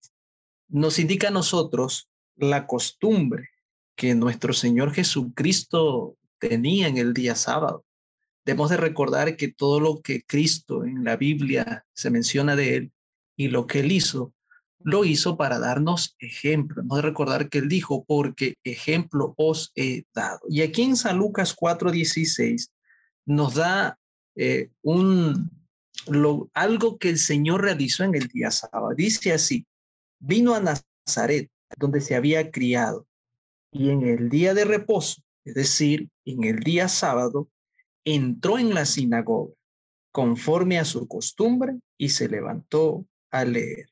nos 0.69 0.99
indica 0.99 1.27
a 1.27 1.31
nosotros 1.31 2.09
la 2.35 2.67
costumbre 2.67 3.49
que 3.95 4.15
nuestro 4.15 4.53
Señor 4.53 4.93
Jesucristo 4.93 6.17
tenía 6.39 6.88
en 6.88 6.97
el 6.97 7.13
día 7.13 7.35
sábado. 7.35 7.85
Debemos 8.45 8.69
de 8.69 8.77
recordar 8.77 9.38
que 9.38 9.47
todo 9.47 9.79
lo 9.79 10.01
que 10.01 10.23
Cristo 10.23 10.83
en 10.83 11.03
la 11.03 11.15
Biblia 11.15 11.85
se 11.93 12.09
menciona 12.09 12.55
de 12.55 12.75
él 12.75 12.91
y 13.35 13.47
lo 13.47 13.67
que 13.67 13.79
él 13.79 13.91
hizo, 13.91 14.33
lo 14.79 15.03
hizo 15.03 15.38
para 15.38 15.59
darnos 15.59 16.15
ejemplo. 16.19 16.75
Debemos 16.75 16.97
de 16.97 17.01
recordar 17.01 17.49
que 17.49 17.57
él 17.59 17.69
dijo, 17.69 18.05
porque 18.05 18.55
ejemplo 18.63 19.33
os 19.38 19.71
he 19.75 20.05
dado. 20.13 20.41
Y 20.49 20.61
aquí 20.61 20.83
en 20.83 20.95
San 20.95 21.17
Lucas 21.17 21.55
4:16 21.55 22.69
nos 23.25 23.55
da 23.55 23.97
eh, 24.35 24.69
un, 24.83 25.49
algo 26.53 26.97
que 26.97 27.10
el 27.10 27.17
Señor 27.17 27.62
realizó 27.62 28.03
en 28.03 28.15
el 28.15 28.27
día 28.27 28.51
sábado. 28.51 28.93
Dice 28.95 29.34
así, 29.34 29.65
vino 30.19 30.53
a 30.53 30.60
Nazaret, 30.60 31.49
donde 31.77 32.01
se 32.01 32.15
había 32.15 32.51
criado, 32.51 33.08
y 33.71 33.89
en 33.89 34.03
el 34.03 34.29
día 34.29 34.53
de 34.53 34.65
reposo, 34.65 35.21
es 35.43 35.55
decir, 35.55 36.10
en 36.25 36.43
el 36.43 36.60
día 36.60 36.88
sábado, 36.88 37.49
entró 38.03 38.58
en 38.60 38.73
la 38.73 38.86
sinagoga 38.86 39.53
conforme 40.12 40.79
a 40.79 40.86
su 40.86 41.08
costumbre 41.08 41.77
y 41.97 42.10
se 42.10 42.29
levantó 42.29 43.05
a 43.31 43.43
leer. 43.43 43.89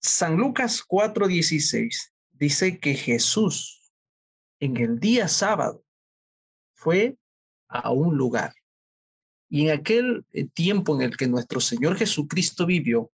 San 0.00 0.36
Lucas 0.36 0.84
4:16 0.86 2.12
dice 2.30 2.78
que 2.78 2.94
Jesús 2.94 3.92
en 4.60 4.76
el 4.76 5.00
día 5.00 5.26
sábado 5.26 5.84
fue 6.74 7.16
a 7.68 7.90
un 7.90 8.16
lugar 8.16 8.54
Y 9.50 9.66
en 9.66 9.78
aquel 9.78 10.24
eh, 10.32 10.46
tiempo 10.46 10.94
en 10.94 11.02
el 11.02 11.16
que 11.16 11.26
nuestro 11.26 11.60
Señor 11.60 11.96
Jesucristo 11.96 12.64
vivió, 12.66 13.10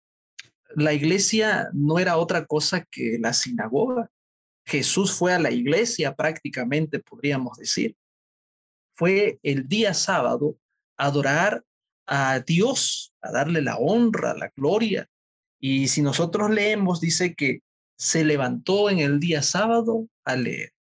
la 0.76 0.91
iglesia 0.93 1.69
no 1.71 1.98
era 1.98 2.17
otra 2.17 2.45
cosa 2.45 2.84
que 2.84 3.17
la 3.19 3.32
sinagoga. 3.32 4.12
Jesús 4.65 5.13
fue 5.13 5.34
a 5.34 5.39
la 5.39 5.52
iglesia 5.52 6.13
prácticamente, 6.13 7.00
podríamos 7.00 7.58
decir. 7.58 7.95
Fue 8.95 9.39
el 9.43 9.69
día 9.69 9.93
sábado 9.93 10.58
a 10.98 11.06
adorar 11.06 11.63
a 12.06 12.41
Dios, 12.41 13.13
a 13.21 13.32
darle 13.32 13.62
la 13.62 13.78
honra, 13.78 14.36
la 14.36 14.52
gloria. 14.56 15.10
Y 15.60 15.88
si 15.88 16.02
nosotros 16.02 16.50
leemos, 16.50 17.00
dice 17.00 17.34
que 17.34 17.62
se 17.98 18.26
levantó 18.26 18.89
en 18.89 19.00
el 19.00 19.21
día 19.21 19.41
sábado 19.41 20.10
a 20.26 20.36
leer. 20.36 20.74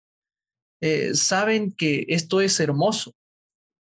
Eh, 0.81 1.15
saben 1.15 1.71
que 1.71 2.07
esto 2.09 2.41
es 2.41 2.59
hermoso 2.59 3.15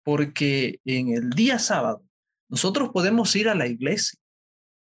porque 0.03 0.79
en 0.85 1.09
el 1.09 1.29
día 1.31 1.59
sábado 1.59 2.03
nosotros 2.49 2.89
podemos 2.89 3.35
ir 3.35 3.49
a 3.49 3.55
la 3.55 3.67
iglesia, 3.67 4.19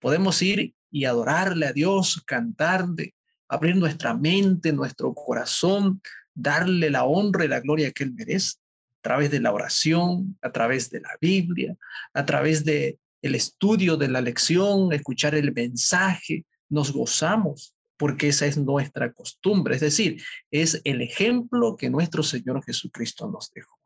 podemos 0.01 0.41
ir 0.43 0.75
y 0.91 1.05
adorarle 1.05 1.67
a 1.67 1.73
Dios, 1.73 2.23
cantarle, 2.27 3.15
abrir 3.49 3.77
nuestra 3.77 4.15
mente, 4.15 4.73
nuestro 4.73 5.15
corazón, 5.15 6.03
darle 6.35 6.91
la 6.91 7.05
honra 7.05 7.45
y 7.45 7.49
la 7.49 7.61
gloria 7.61 7.93
que 7.93 8.05
Él 8.05 8.13
merece, 8.13 8.59
a 8.99 9.03
través 9.03 9.31
de 9.31 9.41
la 9.41 9.53
oración, 9.53 10.39
a 10.43 10.51
través 10.51 10.91
de 10.91 11.01
la 11.01 11.17
Biblia, 11.21 11.77
a 12.15 12.25
través 12.25 12.65
de 12.65 12.99
el 13.21 13.35
estudio 13.35 13.97
de 13.97 14.09
la 14.09 14.21
lección, 14.21 14.93
escuchar 14.93 15.35
el 15.35 15.53
mensaje, 15.53 16.45
nos 16.69 16.93
gozamos 16.93 17.75
porque 17.97 18.29
esa 18.29 18.47
es 18.47 18.59
nuestra 18.59 19.13
costumbre, 19.13 19.77
es 19.77 19.81
decir, 19.81 20.21
es 20.51 20.81
el 20.83 21.03
ejemplo 21.03 21.77
que 21.77 21.89
nuestro 21.89 22.25
Señor 22.25 22.65
Jesucristo 22.65 23.31
nos 23.31 23.53
dejó. 23.53 23.79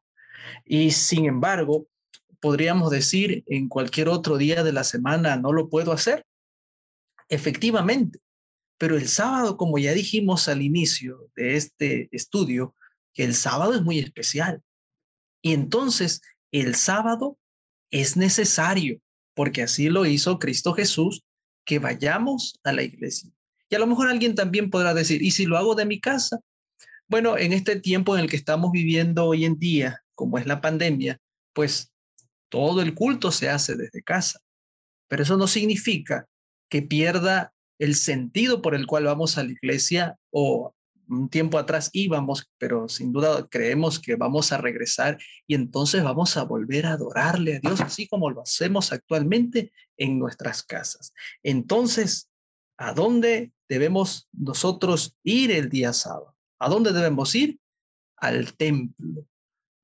Y 0.65 0.91
sin 0.91 1.27
embargo, 1.27 1.87
podríamos 2.41 2.91
decir 2.91 3.45
en 3.47 3.69
cualquier 3.69 4.09
otro 4.09 4.37
día 4.37 4.63
de 4.63 4.73
la 4.73 4.85
semana 4.85 5.37
no 5.37 5.53
lo 5.53 5.69
puedo 5.69 5.93
hacer. 5.93 6.25
Efectivamente, 7.29 8.21
pero 8.79 8.97
el 8.97 9.09
sábado, 9.09 9.57
como 9.57 9.79
ya 9.79 9.93
dijimos 9.93 10.49
al 10.49 10.63
inicio 10.63 11.31
de 11.35 11.57
este 11.57 12.09
estudio, 12.13 12.75
que 13.15 13.25
el 13.25 13.35
sábado 13.35 13.75
es 13.75 13.83
muy 13.83 13.99
especial. 13.99 14.63
Y 15.43 15.55
entonces 15.55 16.21
el 16.53 16.75
sábado 16.75 17.39
es 17.91 18.17
necesario, 18.17 19.01
porque 19.35 19.63
así 19.63 19.89
lo 19.89 20.07
hizo 20.07 20.39
Cristo 20.39 20.73
Jesús, 20.75 21.25
que 21.65 21.79
vayamos 21.79 22.61
a 22.63 22.73
la 22.73 22.83
iglesia. 22.83 23.31
Y 23.69 23.75
a 23.75 23.79
lo 23.79 23.87
mejor 23.87 24.09
alguien 24.09 24.35
también 24.35 24.71
podrá 24.71 24.95
decir, 24.95 25.23
¿y 25.23 25.33
si 25.33 25.47
lo 25.47 25.57
hago 25.57 25.75
de 25.75 25.87
mi 25.87 26.01
casa? 26.01 26.39
Bueno, 27.09 27.39
en 27.39 27.53
este 27.53 27.81
tiempo 27.81 28.17
en 28.17 28.25
el 28.25 28.31
que 28.31 28.37
estamos 28.37 28.71
viviendo 28.71 29.25
hoy 29.25 29.45
en 29.45 29.59
día, 29.59 30.03
como 30.17 30.39
es 30.39 30.47
la 30.47 30.61
pandemia, 30.61 31.21
pues 31.53 31.93
todo 32.49 32.83
el 32.83 32.95
culto 32.95 33.31
se 33.31 33.49
hace 33.49 33.77
desde 33.77 34.03
casa. 34.03 34.41
Pero 35.09 35.23
eso 35.23 35.37
no 35.37 35.47
significa 35.47 36.27
que 36.69 36.83
pierda 36.83 37.53
el 37.79 37.95
sentido 37.95 38.63
por 38.63 38.75
el 38.75 38.87
cual 38.87 39.05
vamos 39.05 39.39
a 39.39 39.45
la 39.45 39.53
iglesia 39.53 40.17
o 40.31 40.75
un 41.09 41.29
tiempo 41.29 41.59
atrás 41.59 41.91
íbamos, 41.93 42.51
pero 42.59 42.89
sin 42.89 43.13
duda 43.13 43.47
creemos 43.49 44.01
que 44.01 44.17
vamos 44.17 44.51
a 44.51 44.59
regresar 44.59 45.19
y 45.47 45.55
entonces 45.55 46.03
vamos 46.03 46.37
a 46.37 46.43
volver 46.43 46.87
a 46.87 46.93
adorarle 46.93 47.57
a 47.57 47.61
Dios 47.61 47.81
así 47.81 48.09
como 48.09 48.31
lo 48.31 48.43
hacemos 48.43 48.93
actualmente 48.93 49.73
en 49.97 50.19
nuestras 50.19 50.65
casas. 50.65 51.13
Entonces, 51.45 52.29
¿a 52.77 52.93
dónde 52.93 53.53
debemos 53.69 54.29
nosotros 54.33 55.17
ir 55.23 55.53
el 55.53 55.69
día 55.69 55.93
sábado? 55.93 56.35
¿A 56.59 56.69
dónde 56.69 56.93
debemos 56.93 57.35
ir? 57.35 57.61
Al 58.17 58.57
templo, 58.57 59.27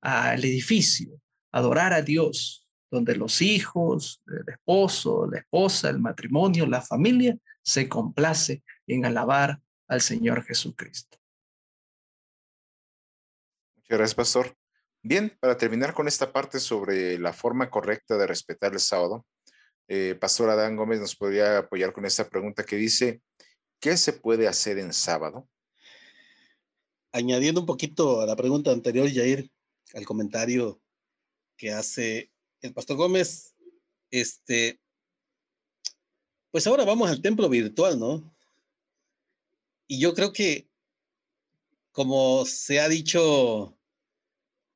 al 0.03 0.45
edificio, 0.45 1.21
adorar 1.53 1.93
a 1.93 2.03
Dios, 2.03 2.69
donde 2.91 3.17
los 3.17 3.41
hijos, 3.41 4.23
el 4.27 4.53
esposo, 4.53 5.27
la 5.31 5.39
esposa, 5.39 5.89
el 5.89 5.99
matrimonio, 5.99 6.67
la 6.67 6.83
familia 6.83 7.37
se 7.63 7.89
complace 7.89 8.63
en 8.87 9.07
alabar 9.07 9.61
al 9.89 10.01
Señor 10.01 10.45
Jesucristo. 10.45 11.19
Muchas 13.77 13.99
gracias, 13.99 14.15
pastor. 14.15 14.57
Bien, 15.03 15.37
para 15.41 15.57
terminar 15.57 15.95
con 15.95 16.07
esta 16.07 16.33
parte 16.33 16.61
sobre 16.61 17.19
la 17.19 17.33
forma 17.33 17.71
correcta 17.71 18.17
de 18.17 18.27
respetar 18.27 18.73
el 18.73 18.81
sábado, 18.81 19.27
eh, 19.89 20.17
Pastor 20.21 20.51
Adán 20.51 20.77
Gómez 20.77 21.01
nos 21.01 21.17
podría 21.17 21.59
apoyar 21.59 21.93
con 21.93 22.05
esta 22.05 22.29
pregunta 22.29 22.65
que 22.65 22.77
dice, 22.77 23.21
¿qué 23.81 23.97
se 23.97 24.13
puede 24.13 24.49
hacer 24.49 24.79
en 24.79 24.93
sábado? 24.93 25.49
Añadiendo 27.13 27.61
un 27.61 27.67
poquito 27.67 28.21
a 28.21 28.27
la 28.27 28.37
pregunta 28.37 28.71
anterior, 28.71 29.09
Jair, 29.13 29.51
al 29.95 30.05
comentario 30.05 30.81
que 31.57 31.71
hace 31.71 32.31
el 32.61 32.73
pastor 32.73 32.97
Gómez, 32.97 33.55
este, 34.11 34.81
pues 36.51 36.67
ahora 36.67 36.85
vamos 36.85 37.11
al 37.11 37.23
templo 37.23 37.49
virtual, 37.49 37.99
¿no? 37.99 38.35
Y 39.87 39.99
yo 39.99 40.15
creo 40.15 40.33
que, 40.33 40.69
como 41.93 42.45
se 42.47 42.81
ha 42.81 42.89
dicho 42.89 43.77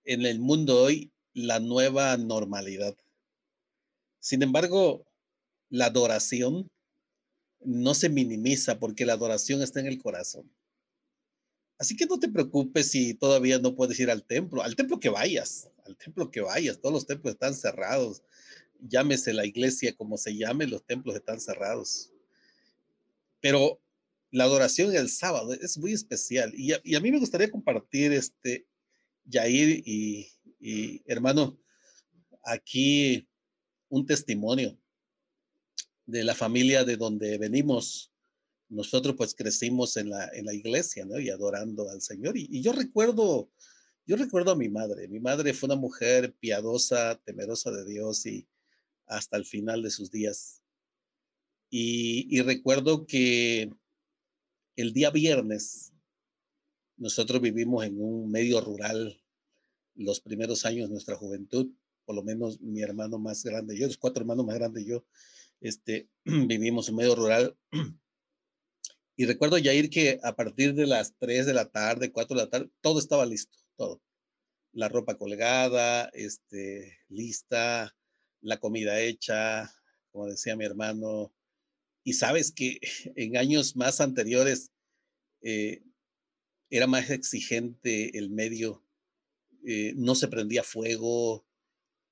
en 0.05 0.26
el 0.26 0.38
mundo 0.38 0.83
hoy, 0.83 1.11
la 1.33 1.61
nueva 1.61 2.16
normalidad. 2.16 2.96
Sin 4.20 4.42
embargo, 4.42 5.07
la 5.68 5.87
adoración 5.87 6.70
no 7.61 7.94
se 7.94 8.09
minimiza 8.09 8.79
porque 8.79 9.05
la 9.07 9.14
adoración 9.14 9.62
está 9.62 9.81
en 9.81 9.87
el 9.87 10.00
corazón. 10.00 10.50
Así 11.79 11.97
que 11.97 12.07
no 12.07 12.19
te 12.19 12.29
preocupes 12.29 12.91
si 12.91 13.15
todavía 13.15 13.59
no 13.59 13.75
puedes 13.75 13.99
ir 14.01 14.11
al 14.11 14.25
templo, 14.25 14.62
al 14.62 14.77
templo 14.77 14.99
que 14.99 15.11
vayas, 15.11 15.69
al 15.85 15.97
templo 15.97 16.31
que 16.31 16.41
vayas, 16.41 16.81
todos 16.81 16.93
los 16.93 17.07
templos 17.07 17.35
están 17.35 17.55
cerrados. 17.55 18.23
Llámese 18.81 19.33
la 19.33 19.45
iglesia 19.45 19.95
como 19.95 20.17
se 20.17 20.37
llame, 20.37 20.67
los 20.67 20.85
templos 20.85 21.17
están 21.17 21.41
cerrados. 21.41 22.11
Pero 23.41 23.81
la 24.31 24.45
adoración 24.45 24.95
el 24.95 25.09
sábado 25.09 25.53
es 25.53 25.79
muy 25.79 25.93
especial 25.93 26.53
y 26.55 26.73
a, 26.73 27.01
mí 27.01 27.11
me 27.11 27.19
gustaría 27.19 27.51
compartir 27.51 28.12
este, 28.12 28.67
Yair 29.25 29.83
y, 29.87 30.29
y 30.59 31.03
hermano, 31.07 31.59
aquí 32.43 33.29
un 33.89 34.07
testimonio 34.07 34.79
de 36.07 36.25
la 36.25 36.35
familia 36.35 36.85
de 36.85 36.97
donde 36.97 37.37
venimos 37.39 38.12
nosotros 38.68 39.14
pues 39.16 39.35
crecimos 39.35 39.96
en 39.96 40.11
la, 40.11 40.29
en 40.35 40.46
la 40.46 40.55
iglesia, 40.55 41.05
¿no? 41.05 41.18
Y 41.18 41.31
adorando 41.31 41.88
al 41.88 42.00
Señor. 42.02 42.37
Y, 42.37 42.62
yo 42.62 42.72
recuerdo, 42.72 43.50
yo 44.07 44.16
recuerdo 44.16 44.52
a 44.52 44.57
mi 44.57 44.68
madre. 44.68 45.09
Mi 45.09 45.20
madre 45.20 45.55
fue 45.55 45.68
una 45.68 45.76
mujer 45.76 46.35
piadosa, 46.40 47.20
temerosa 47.24 47.70
de 47.70 47.85
Dios 47.85 48.26
y 48.26 48.48
hasta 49.07 49.37
el 49.37 49.44
final 49.44 49.83
de 49.83 49.90
sus 49.90 50.11
días. 50.11 50.62
Y, 51.70 52.26
y 52.31 52.42
recuerdo 52.42 53.07
que 53.07 53.70
el 54.76 54.92
día 54.92 55.11
viernes 55.11 55.92
nosotros 56.96 57.40
vivimos 57.40 57.85
en 57.85 58.00
un 58.00 58.31
medio 58.31 58.61
rural 58.61 59.20
los 59.94 60.20
primeros 60.20 60.64
años 60.66 60.88
de 60.88 60.92
nuestra 60.92 61.16
juventud, 61.16 61.70
por 62.05 62.14
lo 62.14 62.22
menos 62.22 62.61
mi 62.61 62.83
hermano 62.83 63.18
más 63.18 63.42
grande, 63.44 63.76
yo, 63.76 63.87
los 63.87 63.96
cuatro 63.96 64.22
hermanos 64.22 64.46
más 64.46 64.57
grandes, 64.57 64.85
yo, 64.85 65.05
este, 65.61 66.09
vivimos 66.24 66.88
en 66.88 66.96
medio 66.96 67.14
rural 67.14 67.57
y 69.16 69.24
recuerdo, 69.24 69.59
Yair, 69.59 69.88
que 69.88 70.20
a 70.22 70.37
partir 70.37 70.74
de 70.74 70.87
las 70.87 71.14
3 71.18 71.46
de 71.46 71.55
la 71.55 71.70
tarde, 71.70 72.12
4 72.12 72.37
de 72.37 72.42
la 72.44 72.50
tarde, 72.50 72.70
todo 72.83 72.98
estaba 72.98 73.24
listo, 73.24 73.59
todo. 73.76 74.02
La 74.72 74.88
ropa 74.88 75.16
colgada, 75.16 76.11
este, 76.12 76.98
lista, 77.09 77.96
la 78.42 78.59
comida 78.59 79.00
hecha, 79.00 79.72
como 80.12 80.26
decía 80.26 80.55
mi 80.55 80.66
hermano. 80.66 81.33
Y 82.05 82.12
sabes 82.12 82.52
que 82.52 82.79
en 83.16 83.37
años 83.38 83.74
más 83.74 84.00
anteriores 84.00 84.70
eh, 85.42 85.83
era 86.70 86.87
más 86.87 87.11
exigente 87.11 88.18
el 88.18 88.31
medio, 88.31 88.85
eh, 89.64 89.94
no 89.96 90.14
se 90.14 90.29
prendía 90.29 90.62
fuego, 90.62 91.46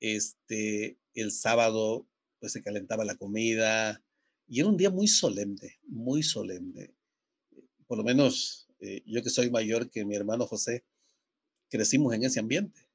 este, 0.01 0.99
el 1.15 1.33
sábado 1.33 2.09
pues 2.41 2.53
se 2.53 2.63
calentaba 2.63 3.05
la 3.05 3.17
comida, 3.17 4.04
y 4.47 4.61
era 4.61 4.69
un 4.69 4.77
día 4.77 4.91
muy 4.91 5.09
solemne, 5.09 5.79
muy 5.87 6.23
solemne. 6.23 6.95
Por 7.87 7.99
lo 7.99 8.05
menos 8.05 8.69
eh, 8.81 9.03
yo 9.07 9.23
que 9.23 9.31
soy 9.31 9.51
mayor 9.51 9.91
que 9.91 10.05
mi 10.05 10.15
hermano 10.15 10.47
José, 10.47 10.85
crecimos 11.71 12.15
en 12.15 12.25
ese 12.25 12.41
ambiente. 12.41 12.89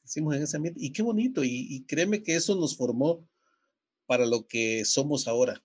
Crecimos 0.00 0.36
en 0.36 0.42
ese 0.42 0.56
ambiente. 0.56 0.80
Y 0.82 0.92
qué 0.92 1.02
bonito. 1.02 1.42
Y, 1.44 1.84
créeme 1.86 2.22
que 2.22 2.36
eso 2.36 2.54
nos 2.54 2.76
formó 2.76 3.26
para 4.06 4.26
lo 4.26 4.46
que 4.46 4.84
somos 4.84 5.26
ahora. 5.26 5.64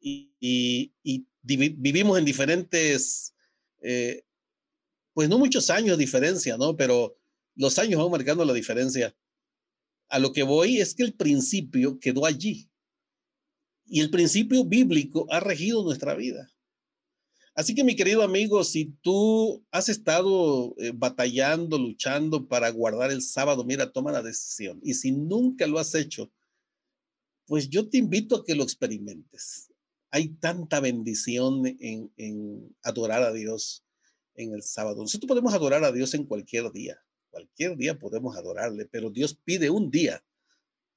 Y, 0.00 0.92
vivimos 1.42 2.18
en 2.18 2.24
diferentes, 2.24 3.34
eh, 3.82 4.24
pues 5.12 5.28
no 5.28 5.38
muchos 5.38 5.68
años 5.70 5.98
diferencia, 5.98 6.56
¿no? 6.56 6.76
Pero 6.76 7.18
los 7.54 7.78
años 7.78 8.00
van 8.00 8.10
marcando 8.10 8.44
la 8.44 8.54
diferencia. 8.54 9.14
A 10.08 10.18
lo 10.18 10.32
que 10.32 10.42
voy 10.42 10.78
es 10.78 10.94
que 10.94 11.02
el 11.02 11.14
principio 11.14 11.98
quedó 11.98 12.24
allí 12.24 12.70
y 13.88 14.00
el 14.00 14.10
principio 14.10 14.64
bíblico 14.64 15.26
ha 15.30 15.40
regido 15.40 15.82
nuestra 15.82 16.14
vida. 16.14 16.50
Así 17.54 17.74
que 17.74 17.82
mi 17.82 17.96
querido 17.96 18.22
amigo, 18.22 18.62
si 18.62 18.94
tú 19.02 19.66
has 19.72 19.88
estado 19.88 20.76
eh, 20.78 20.92
batallando, 20.94 21.76
luchando 21.76 22.46
para 22.46 22.70
guardar 22.70 23.10
el 23.10 23.20
sábado, 23.20 23.64
mira, 23.64 23.90
toma 23.90 24.12
la 24.12 24.22
decisión. 24.22 24.78
Y 24.84 24.94
si 24.94 25.10
nunca 25.10 25.66
lo 25.66 25.80
has 25.80 25.92
hecho, 25.96 26.30
pues 27.46 27.68
yo 27.68 27.88
te 27.88 27.98
invito 27.98 28.36
a 28.36 28.44
que 28.44 28.54
lo 28.54 28.62
experimentes. 28.62 29.72
Hay 30.12 30.28
tanta 30.28 30.78
bendición 30.78 31.66
en, 31.80 32.12
en 32.16 32.76
adorar 32.84 33.22
a 33.24 33.32
Dios 33.32 33.84
en 34.36 34.54
el 34.54 34.62
sábado. 34.62 35.02
Nosotros 35.02 35.26
podemos 35.26 35.52
adorar 35.52 35.82
a 35.82 35.90
Dios 35.90 36.14
en 36.14 36.26
cualquier 36.26 36.70
día. 36.70 36.96
Cualquier 37.30 37.76
día 37.76 37.98
podemos 37.98 38.36
adorarle, 38.36 38.86
pero 38.86 39.10
Dios 39.10 39.34
pide 39.34 39.68
un 39.68 39.90
día. 39.90 40.22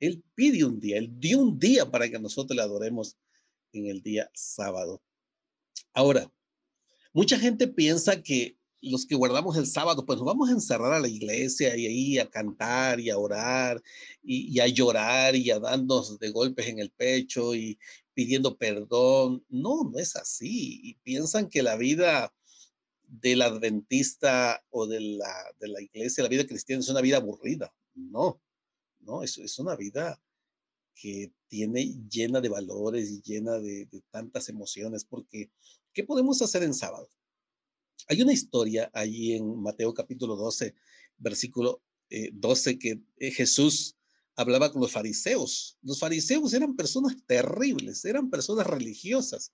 Él 0.02 0.22
pide 0.36 0.66
un 0.66 0.82
día. 0.82 0.98
Él 0.98 1.18
dio 1.18 1.40
un 1.40 1.58
día 1.58 1.90
para 1.90 2.10
que 2.10 2.20
nosotros 2.20 2.58
le 2.58 2.62
adoremos 2.62 3.16
en 3.72 3.88
el 3.88 4.02
día 4.02 4.30
sábado. 4.34 5.02
Ahora, 5.94 6.30
Mucha 7.14 7.38
gente 7.38 7.68
piensa 7.68 8.22
que 8.24 8.58
los 8.82 9.06
que 9.06 9.16
guardamos 9.16 9.58
el 9.58 9.68
sábado, 9.68 10.06
pues 10.06 10.18
nos 10.18 10.26
vamos 10.26 10.50
a 10.50 10.54
encerrar 10.54 10.94
a 10.94 11.00
la 11.00 11.10
iglesia 11.10 11.76
y 11.76 11.86
ahí 11.86 12.20
a 12.20 12.30
cantar 12.30 13.02
y 13.02 13.10
a 13.10 13.18
orar 13.18 13.82
y, 14.24 14.60
a 14.60 14.68
llorar 14.68 15.36
y 15.36 15.52
a 15.52 15.60
darnos 15.60 16.18
de 16.20 16.32
golpes 16.32 16.68
en 16.68 16.80
el 16.80 16.90
pecho 16.90 17.54
y 17.54 17.78
pidiendo 18.14 18.58
perdón. 18.58 19.46
No, 19.50 19.84
no 19.84 20.00
es 20.00 20.16
así. 20.16 20.80
Y 20.84 20.96
piensan 21.04 21.50
que 21.50 21.64
la 21.64 21.76
vida 21.76 22.34
del 23.04 23.42
adventista 23.42 24.64
o 24.70 24.88
de 24.88 25.02
la, 25.02 25.34
de 25.60 25.68
la 25.68 25.82
iglesia, 25.82 26.24
la 26.24 26.30
vida 26.30 26.48
cristiana 26.48 26.80
es 26.80 26.90
una 26.90 27.02
vida 27.02 27.18
aburrida. 27.18 27.74
No, 27.94 28.42
no, 29.04 29.24
es, 29.24 29.60
una 29.60 29.76
vida 29.76 30.22
que 30.94 31.32
tiene 31.48 31.96
llena 32.10 32.42
de 32.42 32.50
valores 32.50 33.10
y 33.10 33.22
llena 33.22 33.60
de, 33.60 33.88
tantas 34.12 34.50
emociones, 34.50 35.06
porque 35.06 35.50
¿Qué 35.94 36.04
podemos 36.06 36.42
hacer 36.42 36.64
en 36.64 36.74
sábado? 36.74 37.10
Hay 38.08 38.22
una 38.22 38.32
historia 38.32 38.90
allí 38.94 39.34
en 39.34 39.62
Mateo 39.62 39.94
capítulo 39.94 40.36
12, 40.38 40.74
versículo 41.18 41.84
12, 42.34 42.70
eh, 42.70 42.80
que 42.80 43.02
eh, 43.18 43.32
Jesús 43.32 43.98
hablaba 44.36 44.72
con 44.72 44.82
los 44.82 44.92
fariseos. 44.92 45.78
Los 45.82 46.00
fariseos 46.00 46.54
eran 46.54 46.78
personas 46.78 47.18
terribles, 47.26 48.06
eran 48.06 48.30
personas 48.30 48.68
religiosas. 48.68 49.52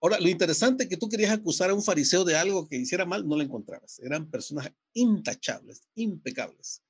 Ahora, 0.00 0.18
lo 0.20 0.28
interesante 0.28 0.84
es 0.84 0.88
que 0.88 0.96
tú 0.96 1.08
querías 1.08 1.32
acusar 1.32 1.70
a 1.70 1.74
un 1.74 1.82
fariseo 1.82 2.24
de 2.24 2.36
algo 2.36 2.66
que 2.66 2.76
hiciera 2.76 3.04
mal, 3.04 3.28
no 3.28 3.36
lo 3.36 3.42
encontrabas. 3.42 3.98
Eran 3.98 4.30
personas 4.30 4.72
intachables, 4.94 5.82
impecables. 5.94 6.82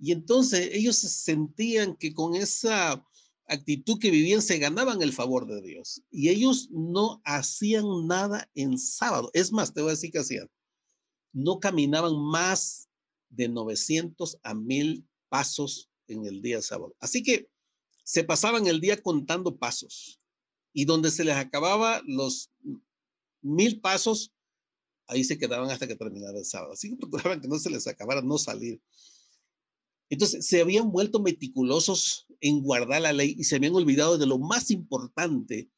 Y 0.00 0.12
entonces 0.12 0.70
ellos 0.72 0.96
sentían 0.96 1.94
que 1.96 2.14
con 2.14 2.34
esa 2.34 3.04
actitud 3.46 3.98
que 3.98 4.10
vivían 4.10 4.40
se 4.40 4.58
ganaban 4.58 5.02
el 5.02 5.12
favor 5.12 5.46
de 5.46 5.60
Dios. 5.60 6.02
Y 6.10 6.28
ellos 6.28 6.68
no 6.70 7.20
hacían 7.24 7.84
nada 8.06 8.48
en 8.54 8.78
sábado. 8.78 9.30
Es 9.34 9.52
más, 9.52 9.74
te 9.74 9.82
voy 9.82 9.90
a 9.90 9.94
decir 9.94 10.10
que 10.10 10.20
hacían. 10.20 10.48
No 11.32 11.60
caminaban 11.60 12.16
más 12.16 12.88
de 13.28 13.48
900 13.48 14.38
a 14.42 14.54
1000 14.54 15.06
pasos 15.28 15.90
en 16.08 16.24
el 16.26 16.42
día 16.42 16.62
sábado. 16.62 16.94
Así 17.00 17.22
que 17.22 17.48
se 18.04 18.24
pasaban 18.24 18.66
el 18.66 18.80
día 18.80 19.00
contando 19.02 19.56
pasos. 19.56 20.20
Y 20.72 20.84
donde 20.84 21.10
se 21.10 21.24
les 21.24 21.36
acababa 21.36 22.02
los 22.06 22.50
mil 23.42 23.80
pasos, 23.80 24.32
ahí 25.06 25.24
se 25.24 25.38
quedaban 25.38 25.70
hasta 25.70 25.86
que 25.86 25.96
terminara 25.96 26.38
el 26.38 26.44
sábado. 26.44 26.72
Así 26.72 26.90
que 26.90 26.96
procuraban 26.96 27.40
que 27.40 27.48
no 27.48 27.58
se 27.58 27.70
les 27.70 27.86
acabara 27.86 28.22
no 28.22 28.38
salir. 28.38 28.80
Entonces, 30.10 30.44
se 30.44 30.60
habían 30.60 30.90
vuelto 30.90 31.20
meticulosos 31.20 32.26
en 32.40 32.62
guardar 32.62 33.02
la 33.02 33.12
ley 33.12 33.36
y 33.38 33.44
se 33.44 33.56
habían 33.56 33.76
olvidado 33.76 34.18
de 34.18 34.26
lo 34.26 34.38
más 34.38 34.72
importante 34.72 35.70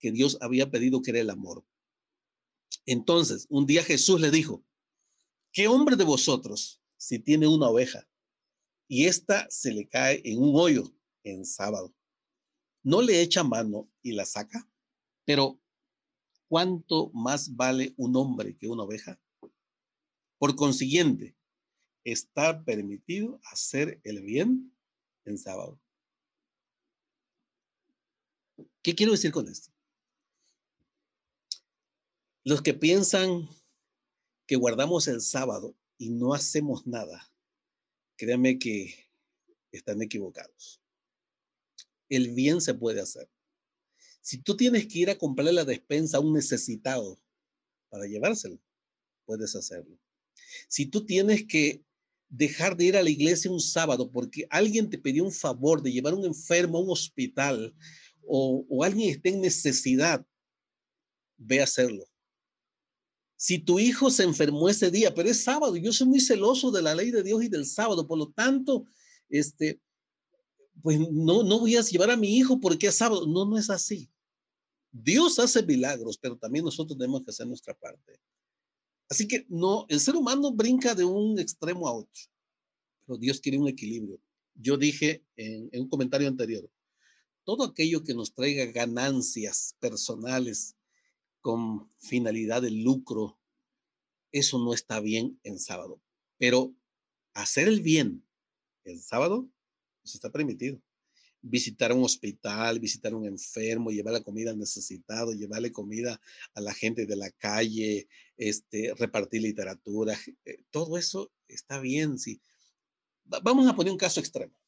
que 0.00 0.10
Dios 0.10 0.38
había 0.40 0.70
pedido, 0.70 1.02
que 1.02 1.10
era 1.10 1.20
el 1.20 1.30
amor. 1.30 1.64
Entonces, 2.86 3.46
un 3.50 3.66
día 3.66 3.84
Jesús 3.84 4.20
le 4.20 4.30
dijo, 4.30 4.64
¿qué 5.52 5.68
hombre 5.68 5.96
de 5.96 6.04
vosotros, 6.04 6.80
si 6.96 7.18
tiene 7.18 7.46
una 7.46 7.68
oveja 7.68 8.08
y 8.88 9.04
ésta 9.04 9.46
se 9.50 9.72
le 9.72 9.86
cae 9.86 10.22
en 10.24 10.42
un 10.42 10.52
hoyo 10.54 10.94
en 11.22 11.44
sábado, 11.44 11.94
no 12.82 13.02
le 13.02 13.20
echa 13.20 13.44
mano 13.44 13.90
y 14.02 14.12
la 14.12 14.24
saca? 14.24 14.66
Pero, 15.26 15.60
¿cuánto 16.48 17.10
más 17.12 17.54
vale 17.54 17.92
un 17.98 18.16
hombre 18.16 18.56
que 18.56 18.66
una 18.66 18.84
oveja? 18.84 19.20
Por 20.38 20.56
consiguiente, 20.56 21.36
está 22.04 22.64
permitido 22.64 23.40
hacer 23.44 24.00
el 24.04 24.22
bien 24.22 24.72
en 25.24 25.38
sábado. 25.38 25.80
¿Qué 28.82 28.94
quiero 28.94 29.12
decir 29.12 29.32
con 29.32 29.48
esto? 29.48 29.72
Los 32.44 32.60
que 32.60 32.74
piensan 32.74 33.48
que 34.46 34.56
guardamos 34.56 35.08
el 35.08 35.22
sábado 35.22 35.74
y 35.96 36.10
no 36.10 36.34
hacemos 36.34 36.86
nada, 36.86 37.32
créanme 38.16 38.58
que 38.58 38.94
están 39.72 40.02
equivocados. 40.02 40.82
El 42.10 42.32
bien 42.32 42.60
se 42.60 42.74
puede 42.74 43.00
hacer. 43.00 43.30
Si 44.20 44.38
tú 44.38 44.56
tienes 44.56 44.86
que 44.86 44.98
ir 44.98 45.10
a 45.10 45.18
comprarle 45.18 45.52
la 45.52 45.64
despensa 45.64 46.18
a 46.18 46.20
un 46.20 46.34
necesitado 46.34 47.18
para 47.88 48.06
llevárselo, 48.06 48.58
puedes 49.24 49.56
hacerlo. 49.56 49.98
Si 50.68 50.86
tú 50.86 51.06
tienes 51.06 51.46
que 51.46 51.82
dejar 52.36 52.76
de 52.76 52.84
ir 52.84 52.96
a 52.96 53.02
la 53.02 53.10
iglesia 53.10 53.50
un 53.50 53.60
sábado 53.60 54.10
porque 54.10 54.46
alguien 54.50 54.90
te 54.90 54.98
pidió 54.98 55.24
un 55.24 55.32
favor 55.32 55.82
de 55.82 55.92
llevar 55.92 56.14
a 56.14 56.16
un 56.16 56.24
enfermo 56.24 56.78
a 56.78 56.82
un 56.82 56.90
hospital 56.90 57.74
o, 58.26 58.82
alguien 58.82 59.10
está 59.10 59.28
en 59.28 59.40
necesidad, 59.40 60.26
ve 61.36 61.60
a 61.60 61.64
hacerlo. 61.64 62.04
Si 63.36 63.58
tu 63.58 63.78
hijo 63.78 64.10
se 64.10 64.22
enfermó 64.22 64.68
ese 64.68 64.90
día, 64.90 65.14
pero 65.14 65.28
es 65.28 65.44
sábado, 65.44 65.76
yo 65.76 65.92
soy 65.92 66.06
muy 66.06 66.20
celoso 66.20 66.70
de 66.70 66.82
la 66.82 66.94
ley 66.94 67.10
de 67.10 67.22
Dios 67.22 67.44
y 67.44 67.48
del 67.48 67.66
sábado, 67.66 68.06
por 68.06 68.18
lo 68.18 68.30
tanto, 68.30 68.86
este, 69.28 69.80
pues 70.82 70.98
no, 70.98 71.42
no 71.42 71.60
voy 71.60 71.76
a 71.76 71.82
llevar 71.82 72.10
a 72.10 72.16
mi 72.16 72.36
hijo 72.36 72.58
porque 72.58 72.86
es 72.86 72.94
sábado. 72.94 73.26
No, 73.26 73.44
no 73.44 73.58
es 73.58 73.68
así. 73.68 74.10
Dios 74.90 75.38
hace 75.38 75.62
milagros, 75.62 76.18
pero 76.18 76.36
también 76.36 76.64
nosotros 76.64 76.96
tenemos 76.96 77.22
que 77.22 77.30
hacer 77.30 77.46
nuestra 77.46 77.74
parte. 77.74 78.18
Así 79.08 79.28
que 79.28 79.46
no, 79.48 79.86
el 79.88 80.00
ser 80.00 80.16
humano 80.16 80.52
brinca 80.52 80.94
de 80.94 81.04
un 81.04 81.38
extremo 81.38 81.88
a 81.88 81.92
otro, 81.92 82.22
pero 83.06 83.18
Dios 83.18 83.40
quiere 83.40 83.58
un 83.58 83.68
equilibrio. 83.68 84.20
Yo 84.54 84.76
dije 84.76 85.24
en, 85.36 85.68
un 85.72 85.88
comentario 85.88 86.28
anterior, 86.28 86.70
todo 87.44 87.64
aquello 87.64 88.02
que 88.02 88.14
nos 88.14 88.32
traiga 88.32 88.64
ganancias 88.66 89.76
personales 89.78 90.76
con 91.40 91.90
finalidad 91.98 92.62
de 92.62 92.70
lucro, 92.70 93.38
eso 94.32 94.58
no 94.58 94.72
está 94.72 95.00
bien 95.00 95.38
en 95.42 95.58
sábado. 95.58 96.00
Pero 96.38 96.74
hacer 97.34 97.68
el 97.68 97.82
bien 97.82 98.26
en 98.84 99.00
sábado, 99.00 99.48
eso 100.02 100.16
está 100.16 100.30
permitido 100.30 100.80
visitar 101.46 101.92
un 101.92 102.04
hospital, 102.04 102.80
visitar 102.80 103.14
un 103.14 103.26
enfermo, 103.26 103.90
llevar 103.90 104.14
la 104.14 104.22
comida 104.22 104.50
al 104.50 104.58
necesitado, 104.58 105.32
llevarle 105.32 105.72
comida 105.72 106.18
a 106.54 106.60
la 106.60 106.72
gente 106.72 107.04
de 107.04 107.16
la 107.16 107.30
calle, 107.30 108.08
este, 108.38 108.94
repartir 108.94 109.42
literatura, 109.42 110.18
eh, 110.46 110.64
todo 110.70 110.96
eso 110.96 111.30
está 111.46 111.78
bien. 111.80 112.18
Sí. 112.18 112.40
Vamos 113.24 113.68
a 113.68 113.76
poner 113.76 113.92
un 113.92 113.98
caso 113.98 114.20
extremo. 114.20 114.58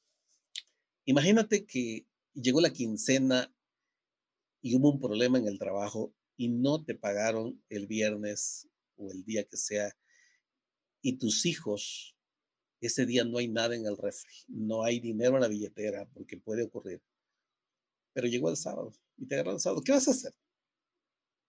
Imagínate 1.07 1.65
que 1.65 2.07
llegó 2.35 2.61
la 2.61 2.73
quincena 2.73 3.51
y 4.61 4.77
hubo 4.77 4.91
un 4.91 5.01
problema 5.01 5.39
en 5.39 5.47
el 5.47 5.59
trabajo 5.59 6.15
y 6.37 6.49
no 6.49 6.85
te 6.85 6.95
pagaron 6.95 7.63
el 7.71 7.87
viernes 7.87 8.69
o 8.97 9.11
el 9.11 9.25
día 9.25 9.45
que 9.45 9.57
sea 9.57 9.97
y 11.01 11.15
tus 11.15 11.47
hijos 11.47 12.16
ese 12.87 13.07
día 13.07 13.25
no 13.25 13.39
hay 13.39 13.49
nada 13.49 13.75
en 13.75 13.87
el 13.87 13.97
refri, 13.97 14.33
no 14.49 14.83
hay 14.83 15.01
dinero 15.01 15.37
en 15.37 15.43
la 15.43 15.49
billetera, 15.49 16.09
porque 16.15 16.37
puede 16.39 16.65
ocurrir. 16.65 17.03
Pero 18.13 18.27
llegó 18.27 18.51
el 18.51 18.57
sábado 18.57 18.93
y 19.17 19.27
te 19.27 19.35
agarró 19.35 19.53
el 19.53 19.61
sábado. 19.61 19.83
¿Qué 19.83 19.93
vas 19.93 20.09
a 20.09 20.13
hacer? 20.13 20.33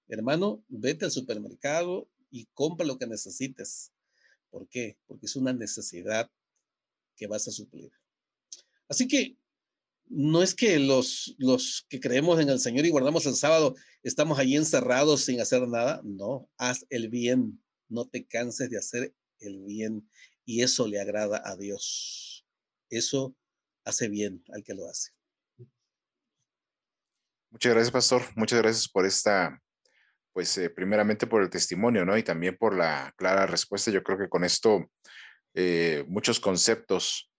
Hermano, 0.08 0.64
vete 0.68 1.06
al 1.06 1.12
supermercado 1.12 2.10
y 2.30 2.46
compra 2.54 2.86
lo 2.86 2.98
que 2.98 3.08
necesites. 3.08 3.92
¿Por 4.50 4.68
qué? 4.68 4.98
Porque 5.06 5.26
es 5.26 5.36
una 5.36 5.54
necesidad 5.54 6.30
que 7.16 7.28
vas 7.28 7.48
a 7.48 7.52
suplir. 7.52 7.92
Así 8.88 9.08
que 9.08 9.38
no 10.10 10.42
es 10.42 10.56
que 10.56 10.80
los, 10.80 11.36
los 11.38 11.86
que 11.90 12.00
creemos 12.00 12.40
en 12.40 12.50
el 12.50 12.60
Señor 12.60 12.86
y 12.86 12.90
guardamos 12.90 13.26
el 13.26 13.36
sábado 13.36 13.76
estamos 14.04 14.40
allí 14.40 14.56
encerrados 14.56 15.22
sin 15.26 15.42
hacer 15.42 15.68
nada. 15.68 16.02
No, 16.04 16.50
haz 16.58 16.86
el 16.90 17.10
bien. 17.10 17.62
No 17.90 18.08
te 18.08 18.26
canses 18.26 18.70
de 18.70 18.78
hacer 18.78 19.14
el 19.40 19.64
bien 19.64 20.10
y 20.48 20.64
eso 20.64 20.88
le 20.88 21.00
agrada 21.00 21.42
a 21.44 21.58
Dios. 21.58 22.46
Eso 22.90 23.36
hace 23.84 24.08
bien 24.08 24.44
al 24.54 24.64
que 24.64 24.74
lo 24.74 24.88
hace. 24.88 25.12
Muchas 27.52 27.74
gracias, 27.74 27.92
pastor. 27.92 28.22
Muchas 28.36 28.60
gracias 28.62 28.88
por 28.88 29.06
esta, 29.06 29.62
pues 30.32 30.58
eh, 30.58 30.70
primeramente 30.70 31.28
por 31.28 31.44
el 31.44 31.50
testimonio, 31.50 32.06
¿no? 32.06 32.18
Y 32.18 32.24
también 32.24 32.58
por 32.58 32.76
la 32.76 33.14
clara 33.18 33.46
respuesta. 33.46 33.92
Yo 33.92 34.02
creo 34.04 34.18
que 34.18 34.30
con 34.30 34.46
esto 34.46 34.90
eh, 35.54 36.06
muchos 36.08 36.40
conceptos 36.40 37.30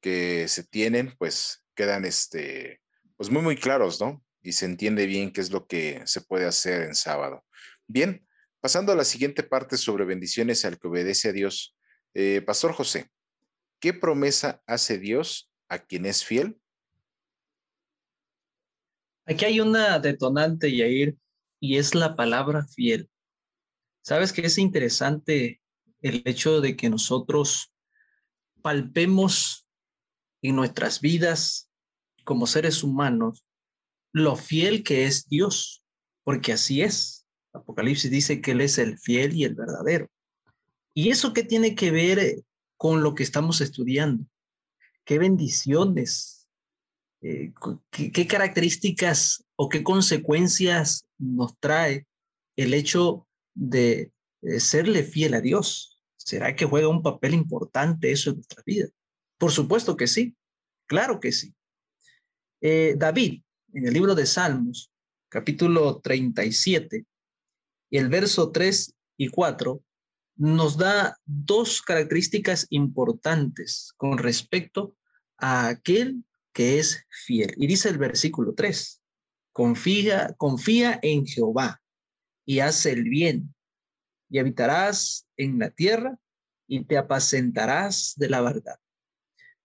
que 0.00 0.48
se 0.48 0.64
tienen, 0.64 1.14
pues 1.18 1.66
quedan, 1.74 2.06
este, 2.06 2.80
pues 3.16 3.28
muy, 3.28 3.42
muy 3.42 3.56
claros, 3.56 4.00
¿no? 4.00 4.24
Y 4.42 4.52
se 4.52 4.64
entiende 4.64 5.04
bien 5.04 5.32
qué 5.32 5.42
es 5.42 5.50
lo 5.50 5.66
que 5.66 6.02
se 6.06 6.22
puede 6.22 6.46
hacer 6.46 6.82
en 6.82 6.94
sábado. 6.94 7.44
Bien, 7.86 8.26
pasando 8.60 8.92
a 8.92 8.96
la 8.96 9.04
siguiente 9.04 9.42
parte 9.42 9.76
sobre 9.76 10.06
bendiciones 10.06 10.64
al 10.64 10.78
que 10.78 10.88
obedece 10.88 11.28
a 11.28 11.32
Dios. 11.32 11.76
Eh, 12.14 12.42
Pastor 12.42 12.72
José, 12.72 13.10
¿qué 13.80 13.92
promesa 13.92 14.62
hace 14.66 14.98
Dios 14.98 15.50
a 15.68 15.80
quien 15.80 16.06
es 16.06 16.24
fiel? 16.24 16.60
Aquí 19.26 19.44
hay 19.44 19.60
una 19.60 19.98
detonante, 19.98 20.74
Yair, 20.74 21.16
y 21.58 21.78
es 21.78 21.94
la 21.94 22.14
palabra 22.14 22.64
fiel. 22.66 23.10
¿Sabes 24.02 24.32
que 24.32 24.42
es 24.42 24.58
interesante 24.58 25.60
el 26.02 26.22
hecho 26.24 26.60
de 26.60 26.76
que 26.76 26.88
nosotros 26.88 27.72
palpemos 28.62 29.66
en 30.42 30.56
nuestras 30.56 31.00
vidas 31.00 31.70
como 32.22 32.46
seres 32.46 32.84
humanos 32.84 33.44
lo 34.12 34.36
fiel 34.36 34.84
que 34.84 35.06
es 35.06 35.26
Dios? 35.28 35.82
Porque 36.22 36.52
así 36.52 36.82
es. 36.82 37.26
Apocalipsis 37.52 38.10
dice 38.10 38.40
que 38.40 38.52
Él 38.52 38.60
es 38.60 38.78
el 38.78 38.98
fiel 38.98 39.34
y 39.34 39.44
el 39.44 39.54
verdadero. 39.54 40.08
¿Y 40.94 41.10
eso 41.10 41.32
qué 41.32 41.42
tiene 41.42 41.74
que 41.74 41.90
ver 41.90 42.44
con 42.76 43.02
lo 43.02 43.14
que 43.14 43.24
estamos 43.24 43.60
estudiando? 43.60 44.24
¿Qué 45.04 45.18
bendiciones? 45.18 46.48
Eh, 47.20 47.52
¿qué, 47.90 48.26
características 48.26 49.44
o 49.56 49.68
qué 49.68 49.82
consecuencias 49.82 51.06
nos 51.18 51.58
trae 51.58 52.06
el 52.56 52.74
hecho 52.74 53.26
de 53.54 54.12
serle 54.58 55.02
fiel 55.02 55.34
a 55.34 55.40
Dios? 55.40 56.00
¿Será 56.16 56.54
que 56.54 56.64
juega 56.64 56.88
un 56.88 57.02
papel 57.02 57.34
importante 57.34 58.12
eso 58.12 58.30
en 58.30 58.36
nuestra 58.36 58.62
vida? 58.64 58.88
Por 59.38 59.50
supuesto 59.50 59.96
que 59.96 60.06
sí, 60.06 60.36
claro 60.86 61.18
que 61.18 61.32
sí. 61.32 61.54
Eh, 62.60 62.94
David, 62.96 63.42
en 63.72 63.86
el 63.88 63.92
libro 63.92 64.14
de 64.14 64.26
Salmos, 64.26 64.90
capítulo 65.28 66.00
37, 66.00 67.04
y 67.90 67.98
el 67.98 68.08
verso 68.08 68.52
3 68.52 68.94
y 69.18 69.28
4, 69.28 69.82
nos 70.36 70.76
da 70.76 71.16
dos 71.24 71.82
características 71.82 72.66
importantes 72.70 73.92
con 73.96 74.18
respecto 74.18 74.96
a 75.38 75.68
aquel 75.68 76.24
que 76.52 76.78
es 76.78 77.04
fiel. 77.08 77.54
Y 77.56 77.66
dice 77.66 77.88
el 77.88 77.98
versículo 77.98 78.54
3, 78.54 79.02
confía, 79.52 80.34
confía 80.36 80.98
en 81.02 81.26
Jehová 81.26 81.80
y 82.44 82.60
haz 82.60 82.86
el 82.86 83.04
bien 83.04 83.54
y 84.28 84.38
habitarás 84.38 85.26
en 85.36 85.58
la 85.58 85.70
tierra 85.70 86.18
y 86.66 86.84
te 86.84 86.96
apacentarás 86.96 88.14
de 88.16 88.28
la 88.28 88.40
verdad. 88.40 88.76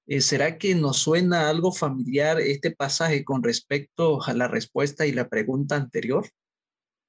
Eh, 0.08 0.22
¿Será 0.22 0.58
que 0.58 0.76
nos 0.76 0.98
suena 0.98 1.50
algo 1.50 1.72
familiar 1.72 2.40
este 2.40 2.72
pasaje 2.72 3.24
con 3.24 3.44
respecto 3.44 4.22
a 4.24 4.34
la 4.34 4.48
respuesta 4.48 5.06
y 5.06 5.12
la 5.12 5.30
pregunta 5.30 5.76
anterior? 5.76 6.28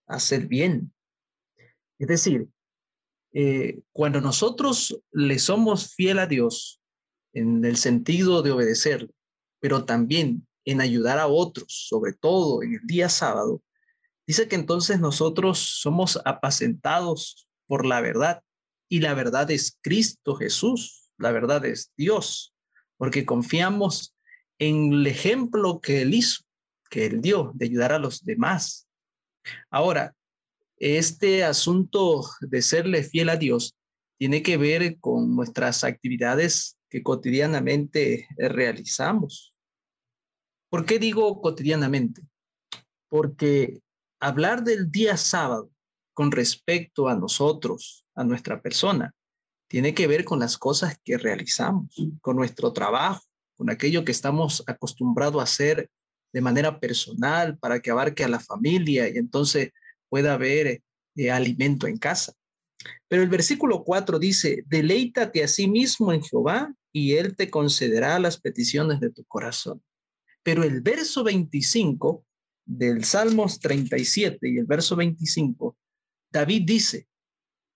Hacer 0.06 0.46
bien. 0.46 0.92
Es 1.98 2.08
decir, 2.08 2.48
eh, 3.32 3.80
cuando 3.92 4.20
nosotros 4.20 5.00
le 5.12 5.38
somos 5.38 5.94
fiel 5.94 6.18
a 6.18 6.26
Dios 6.26 6.80
en 7.32 7.64
el 7.64 7.76
sentido 7.76 8.42
de 8.42 8.50
obedecerle, 8.50 9.10
pero 9.60 9.84
también 9.84 10.46
en 10.64 10.80
ayudar 10.80 11.18
a 11.18 11.28
otros, 11.28 11.86
sobre 11.88 12.12
todo 12.12 12.62
en 12.62 12.74
el 12.74 12.86
día 12.86 13.08
sábado, 13.08 13.62
dice 14.26 14.48
que 14.48 14.56
entonces 14.56 15.00
nosotros 15.00 15.58
somos 15.58 16.20
apacentados 16.24 17.48
por 17.66 17.86
la 17.86 18.00
verdad 18.00 18.42
y 18.88 19.00
la 19.00 19.14
verdad 19.14 19.50
es 19.50 19.78
Cristo 19.80 20.34
Jesús, 20.34 21.12
la 21.16 21.30
verdad 21.30 21.64
es 21.64 21.92
Dios, 21.96 22.52
porque 22.96 23.24
confiamos 23.24 24.14
en 24.58 24.92
el 24.92 25.06
ejemplo 25.06 25.80
que 25.80 26.02
Él 26.02 26.14
hizo, 26.14 26.42
que 26.90 27.06
Él 27.06 27.20
dio 27.20 27.52
de 27.54 27.66
ayudar 27.66 27.92
a 27.92 27.98
los 27.98 28.24
demás. 28.24 28.88
Ahora, 29.70 30.14
este 30.80 31.44
asunto 31.44 32.22
de 32.40 32.62
serle 32.62 33.04
fiel 33.04 33.28
a 33.28 33.36
Dios 33.36 33.76
tiene 34.18 34.42
que 34.42 34.56
ver 34.56 34.98
con 34.98 35.36
nuestras 35.36 35.84
actividades 35.84 36.78
que 36.88 37.02
cotidianamente 37.02 38.26
realizamos. 38.36 39.54
¿Por 40.70 40.86
qué 40.86 40.98
digo 40.98 41.40
cotidianamente? 41.40 42.22
Porque 43.08 43.82
hablar 44.20 44.64
del 44.64 44.90
día 44.90 45.16
sábado 45.16 45.70
con 46.14 46.32
respecto 46.32 47.08
a 47.08 47.14
nosotros, 47.14 48.06
a 48.14 48.24
nuestra 48.24 48.62
persona, 48.62 49.14
tiene 49.68 49.94
que 49.94 50.06
ver 50.06 50.24
con 50.24 50.40
las 50.40 50.58
cosas 50.58 50.98
que 51.04 51.16
realizamos, 51.16 51.94
con 52.20 52.36
nuestro 52.36 52.72
trabajo, 52.72 53.22
con 53.56 53.70
aquello 53.70 54.04
que 54.04 54.12
estamos 54.12 54.64
acostumbrados 54.66 55.40
a 55.40 55.44
hacer 55.44 55.90
de 56.32 56.40
manera 56.40 56.80
personal 56.80 57.58
para 57.58 57.80
que 57.80 57.90
abarque 57.90 58.24
a 58.24 58.28
la 58.28 58.40
familia 58.40 59.08
y 59.08 59.18
entonces 59.18 59.70
pueda 60.10 60.34
haber 60.34 60.82
eh, 61.16 61.30
alimento 61.30 61.86
en 61.86 61.96
casa. 61.96 62.34
Pero 63.08 63.22
el 63.22 63.28
versículo 63.28 63.84
4 63.84 64.18
dice, 64.18 64.64
deleítate 64.66 65.42
a 65.42 65.48
sí 65.48 65.68
mismo 65.68 66.12
en 66.12 66.22
Jehová 66.22 66.74
y 66.92 67.12
él 67.12 67.36
te 67.36 67.50
concederá 67.50 68.18
las 68.18 68.38
peticiones 68.40 69.00
de 69.00 69.10
tu 69.10 69.24
corazón. 69.24 69.82
Pero 70.42 70.64
el 70.64 70.80
verso 70.80 71.22
25 71.24 72.24
del 72.64 73.04
Salmos 73.04 73.60
37 73.60 74.48
y 74.48 74.58
el 74.58 74.66
verso 74.66 74.96
25, 74.96 75.76
David 76.30 76.62
dice, 76.64 77.08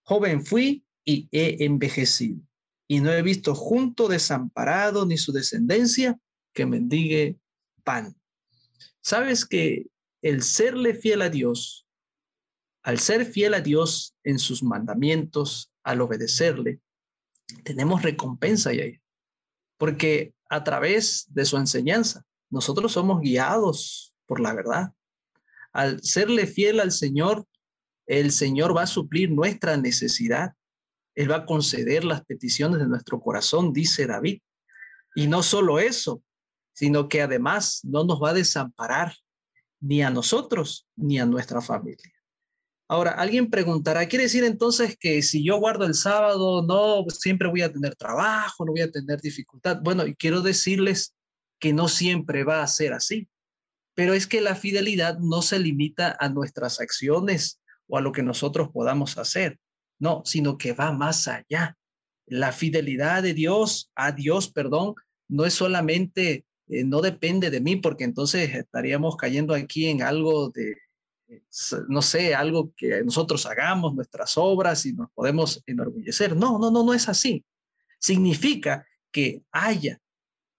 joven 0.02 0.44
fui 0.44 0.84
y 1.04 1.28
he 1.32 1.64
envejecido, 1.64 2.40
y 2.88 3.00
no 3.00 3.12
he 3.12 3.22
visto 3.22 3.54
junto 3.54 4.08
desamparado 4.08 5.04
ni 5.04 5.18
su 5.18 5.32
descendencia 5.32 6.18
que 6.52 6.64
mendigue 6.64 7.38
pan. 7.82 8.16
Sabes 9.02 9.44
que 9.44 9.86
el 10.22 10.42
serle 10.42 10.94
fiel 10.94 11.22
a 11.22 11.28
Dios, 11.28 11.83
al 12.84 12.98
ser 12.98 13.24
fiel 13.24 13.54
a 13.54 13.60
Dios 13.60 14.14
en 14.24 14.38
sus 14.38 14.62
mandamientos, 14.62 15.72
al 15.82 16.02
obedecerle, 16.02 16.80
tenemos 17.64 18.02
recompensa 18.02 18.70
ahí, 18.70 19.00
porque 19.78 20.34
a 20.50 20.62
través 20.64 21.26
de 21.30 21.46
su 21.46 21.56
enseñanza 21.56 22.24
nosotros 22.50 22.92
somos 22.92 23.20
guiados 23.22 24.14
por 24.26 24.38
la 24.38 24.52
verdad. 24.52 24.92
Al 25.72 26.02
serle 26.02 26.46
fiel 26.46 26.78
al 26.78 26.92
Señor, 26.92 27.46
el 28.06 28.30
Señor 28.32 28.76
va 28.76 28.82
a 28.82 28.86
suplir 28.86 29.30
nuestra 29.30 29.76
necesidad. 29.78 30.52
Él 31.14 31.30
va 31.30 31.36
a 31.36 31.46
conceder 31.46 32.04
las 32.04 32.24
peticiones 32.24 32.80
de 32.80 32.86
nuestro 32.86 33.18
corazón, 33.20 33.72
dice 33.72 34.06
David. 34.06 34.40
Y 35.14 35.26
no 35.26 35.42
solo 35.42 35.78
eso, 35.78 36.22
sino 36.74 37.08
que 37.08 37.22
además 37.22 37.80
no 37.82 38.04
nos 38.04 38.22
va 38.22 38.30
a 38.30 38.34
desamparar 38.34 39.14
ni 39.80 40.02
a 40.02 40.10
nosotros 40.10 40.86
ni 40.96 41.18
a 41.18 41.26
nuestra 41.26 41.60
familia. 41.60 42.13
Ahora, 42.86 43.12
alguien 43.12 43.48
preguntará, 43.48 44.06
¿quiere 44.06 44.24
decir 44.24 44.44
entonces 44.44 44.96
que 44.98 45.22
si 45.22 45.42
yo 45.42 45.58
guardo 45.58 45.86
el 45.86 45.94
sábado, 45.94 46.62
no, 46.62 47.04
siempre 47.08 47.48
voy 47.48 47.62
a 47.62 47.72
tener 47.72 47.96
trabajo, 47.96 48.64
no 48.64 48.72
voy 48.72 48.82
a 48.82 48.90
tener 48.90 49.20
dificultad? 49.22 49.80
Bueno, 49.82 50.06
y 50.06 50.14
quiero 50.14 50.42
decirles 50.42 51.14
que 51.58 51.72
no 51.72 51.88
siempre 51.88 52.44
va 52.44 52.62
a 52.62 52.66
ser 52.66 52.92
así. 52.92 53.28
Pero 53.94 54.12
es 54.12 54.26
que 54.26 54.40
la 54.40 54.54
fidelidad 54.54 55.18
no 55.18 55.40
se 55.40 55.58
limita 55.58 56.16
a 56.20 56.28
nuestras 56.28 56.80
acciones 56.80 57.60
o 57.86 57.96
a 57.96 58.00
lo 58.00 58.12
que 58.12 58.22
nosotros 58.22 58.68
podamos 58.70 59.16
hacer, 59.18 59.58
no, 59.98 60.22
sino 60.26 60.58
que 60.58 60.72
va 60.72 60.92
más 60.92 61.26
allá. 61.28 61.76
La 62.26 62.52
fidelidad 62.52 63.22
de 63.22 63.34
Dios, 63.34 63.90
a 63.94 64.12
Dios, 64.12 64.50
perdón, 64.50 64.94
no 65.28 65.46
es 65.46 65.54
solamente, 65.54 66.44
eh, 66.68 66.84
no 66.84 67.00
depende 67.00 67.50
de 67.50 67.60
mí, 67.60 67.76
porque 67.76 68.04
entonces 68.04 68.54
estaríamos 68.54 69.16
cayendo 69.16 69.54
aquí 69.54 69.86
en 69.86 70.02
algo 70.02 70.50
de, 70.50 70.74
no 71.88 72.02
sé, 72.02 72.34
algo 72.34 72.72
que 72.76 73.02
nosotros 73.02 73.46
hagamos, 73.46 73.94
nuestras 73.94 74.36
obras 74.36 74.84
y 74.86 74.92
nos 74.92 75.10
podemos 75.12 75.62
enorgullecer. 75.66 76.36
No, 76.36 76.58
no, 76.58 76.70
no, 76.70 76.84
no 76.84 76.94
es 76.94 77.08
así. 77.08 77.44
Significa 77.98 78.86
que 79.10 79.42
haya 79.50 80.00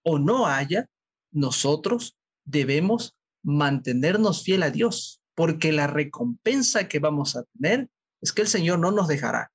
o 0.02 0.18
no 0.18 0.46
haya, 0.46 0.88
nosotros 1.30 2.16
debemos 2.44 3.16
mantenernos 3.42 4.42
fiel 4.42 4.62
a 4.62 4.70
Dios, 4.70 5.22
porque 5.34 5.72
la 5.72 5.86
recompensa 5.86 6.88
que 6.88 6.98
vamos 6.98 7.36
a 7.36 7.44
tener 7.44 7.88
es 8.20 8.32
que 8.32 8.42
el 8.42 8.48
Señor 8.48 8.78
no 8.78 8.90
nos 8.90 9.08
dejará, 9.08 9.52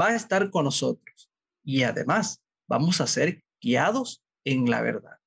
va 0.00 0.08
a 0.08 0.16
estar 0.16 0.50
con 0.50 0.64
nosotros 0.64 1.30
y 1.64 1.82
además 1.82 2.40
vamos 2.68 3.00
a 3.00 3.06
ser 3.06 3.42
guiados 3.60 4.22
en 4.44 4.70
la 4.70 4.80
verdad. 4.80 5.18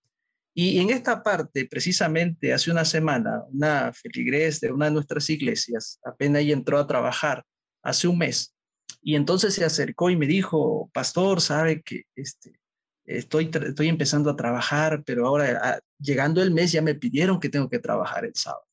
Y 0.58 0.80
en 0.80 0.90
esta 0.90 1.22
parte, 1.22 1.66
precisamente 1.66 2.54
hace 2.54 2.72
una 2.72 2.86
semana, 2.86 3.44
una 3.52 3.92
feligres 3.92 4.62
de 4.62 4.72
una 4.72 4.86
de 4.86 4.92
nuestras 4.92 5.30
iglesias, 5.30 6.00
apenas 6.06 6.42
ella 6.42 6.54
entró 6.54 6.80
a 6.80 6.88
trabajar 6.88 7.44
hace 7.84 8.08
un 8.08 8.18
mes, 8.18 8.56
y 9.02 9.16
entonces 9.16 9.54
se 9.54 9.64
acercó 9.64 10.10
y 10.10 10.16
me 10.16 10.26
dijo, 10.26 10.90
pastor, 10.92 11.40
sabe 11.40 11.84
que 11.84 12.06
este, 12.16 12.60
estoy, 13.06 13.52
estoy 13.54 13.88
empezando 13.88 14.32
a 14.32 14.36
trabajar, 14.36 15.04
pero 15.06 15.28
ahora 15.28 15.60
ah, 15.62 15.80
llegando 16.00 16.42
el 16.42 16.50
mes 16.50 16.72
ya 16.72 16.82
me 16.82 16.96
pidieron 16.96 17.40
que 17.40 17.50
tengo 17.50 17.70
que 17.70 17.78
trabajar 17.78 18.26
el 18.26 18.34
sábado. 18.34 18.66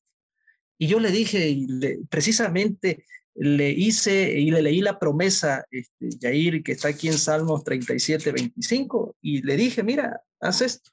Y 0.79 0.87
yo 0.87 1.01
le 1.01 1.11
dije, 1.11 1.59
precisamente 2.09 3.05
le 3.35 3.71
hice 3.73 4.39
y 4.39 4.51
le 4.51 4.63
leí 4.63 4.81
la 4.81 4.99
promesa, 4.99 5.67
este, 5.71 6.63
que 6.63 6.73
está 6.73 6.89
aquí 6.89 7.09
en 7.09 7.19
Salmos 7.19 7.63
37, 7.63 8.33
25, 8.33 9.17
y 9.21 9.43
le 9.43 9.57
dije, 9.59 9.83
mira, 9.83 10.23
haz 10.41 10.63
esto, 10.63 10.91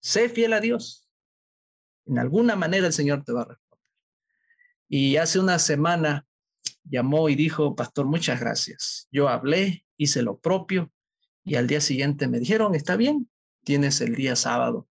sé 0.00 0.28
fiel 0.28 0.52
a 0.52 0.60
Dios. 0.60 1.08
En 2.06 2.18
alguna 2.18 2.56
manera 2.56 2.86
el 2.86 2.92
Señor 2.92 3.24
te 3.24 3.32
va 3.32 3.42
a 3.42 3.44
responder. 3.46 3.84
Y 4.88 5.16
hace 5.16 5.38
una 5.38 5.58
semana 5.58 6.26
llamó 6.84 7.28
y 7.28 7.34
dijo, 7.34 7.76
pastor, 7.76 8.06
muchas 8.06 8.40
gracias. 8.40 9.08
Yo 9.12 9.28
hablé, 9.28 9.84
hice 9.96 10.22
lo 10.22 10.38
propio 10.38 10.90
y 11.44 11.56
al 11.56 11.66
día 11.66 11.80
siguiente 11.80 12.28
me 12.28 12.38
dijeron, 12.38 12.74
está 12.74 12.96
bien, 12.96 13.28
tienes 13.64 14.00
el 14.00 14.14
día 14.14 14.36
sábado 14.36 14.88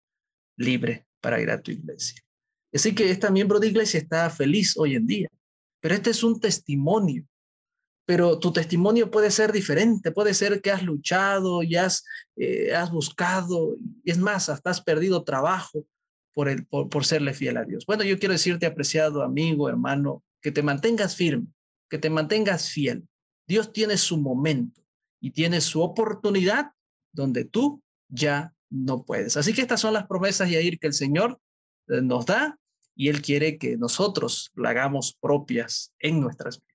libre 0.58 1.08
para 1.22 1.42
ir 1.42 1.50
a 1.50 1.62
tu 1.62 1.72
iglesia. 1.72 2.22
Así 2.74 2.94
que 2.94 3.10
esta 3.10 3.32
miembro 3.32 3.60
de 3.60 3.68
iglesia 3.68 4.00
está 4.00 4.30
feliz 4.30 4.78
hoy 4.78 4.96
en 4.96 5.08
día, 5.08 5.30
pero 5.80 5.96
este 5.96 6.10
es 6.10 6.24
un 6.24 6.40
testimonio. 6.40 7.26
Pero 8.06 8.40
tu 8.40 8.54
testimonio 8.54 9.10
puede 9.10 9.32
ser 9.32 9.52
diferente, 9.52 10.12
puede 10.12 10.34
ser 10.34 10.62
que 10.62 10.72
has 10.72 10.84
luchado 10.84 11.64
y 11.64 11.76
has, 11.76 12.04
eh, 12.36 12.74
has 12.76 12.92
buscado, 12.92 13.76
es 14.04 14.18
más, 14.18 14.50
hasta 14.50 14.70
has 14.70 14.82
perdido 14.82 15.24
trabajo 15.24 15.86
por, 16.34 16.50
el, 16.50 16.66
por 16.68 17.06
serle 17.06 17.34
fiel 17.34 17.58
a 17.58 17.64
Dios. 17.64 17.86
Bueno, 17.86 18.04
yo 18.04 18.20
quiero 18.20 18.34
decirte, 18.34 18.66
apreciado 18.66 19.24
amigo, 19.24 19.70
hermano, 19.70 20.24
que 20.42 20.52
te 20.52 20.62
mantengas 20.62 21.16
firme, 21.16 21.48
que 21.90 21.98
te 21.98 22.10
mantengas 22.10 22.70
fiel. 22.70 23.08
Dios 23.48 23.72
tiene 23.74 23.98
su 23.98 24.18
momento 24.18 24.82
y 25.20 25.32
tiene 25.32 25.62
su 25.62 25.82
oportunidad 25.82 26.72
donde 27.12 27.46
tú 27.46 27.82
ya 28.10 28.54
no 28.70 29.04
puedes. 29.04 29.38
Así 29.38 29.54
que 29.54 29.62
estas 29.62 29.82
son 29.82 29.94
las 29.94 30.08
promesas, 30.08 30.50
Yair, 30.50 30.80
que 30.80 30.88
el 30.88 30.94
Señor 30.94 31.40
eh, 31.88 32.02
nos 32.02 32.26
da 32.26 32.60
y 32.96 33.10
Él 33.10 33.22
quiere 33.22 33.58
que 33.58 33.78
nosotros 33.78 34.52
la 34.56 34.70
hagamos 34.70 35.18
propias 35.20 35.94
en 36.00 36.20
nuestras 36.20 36.60
vidas. 36.60 36.75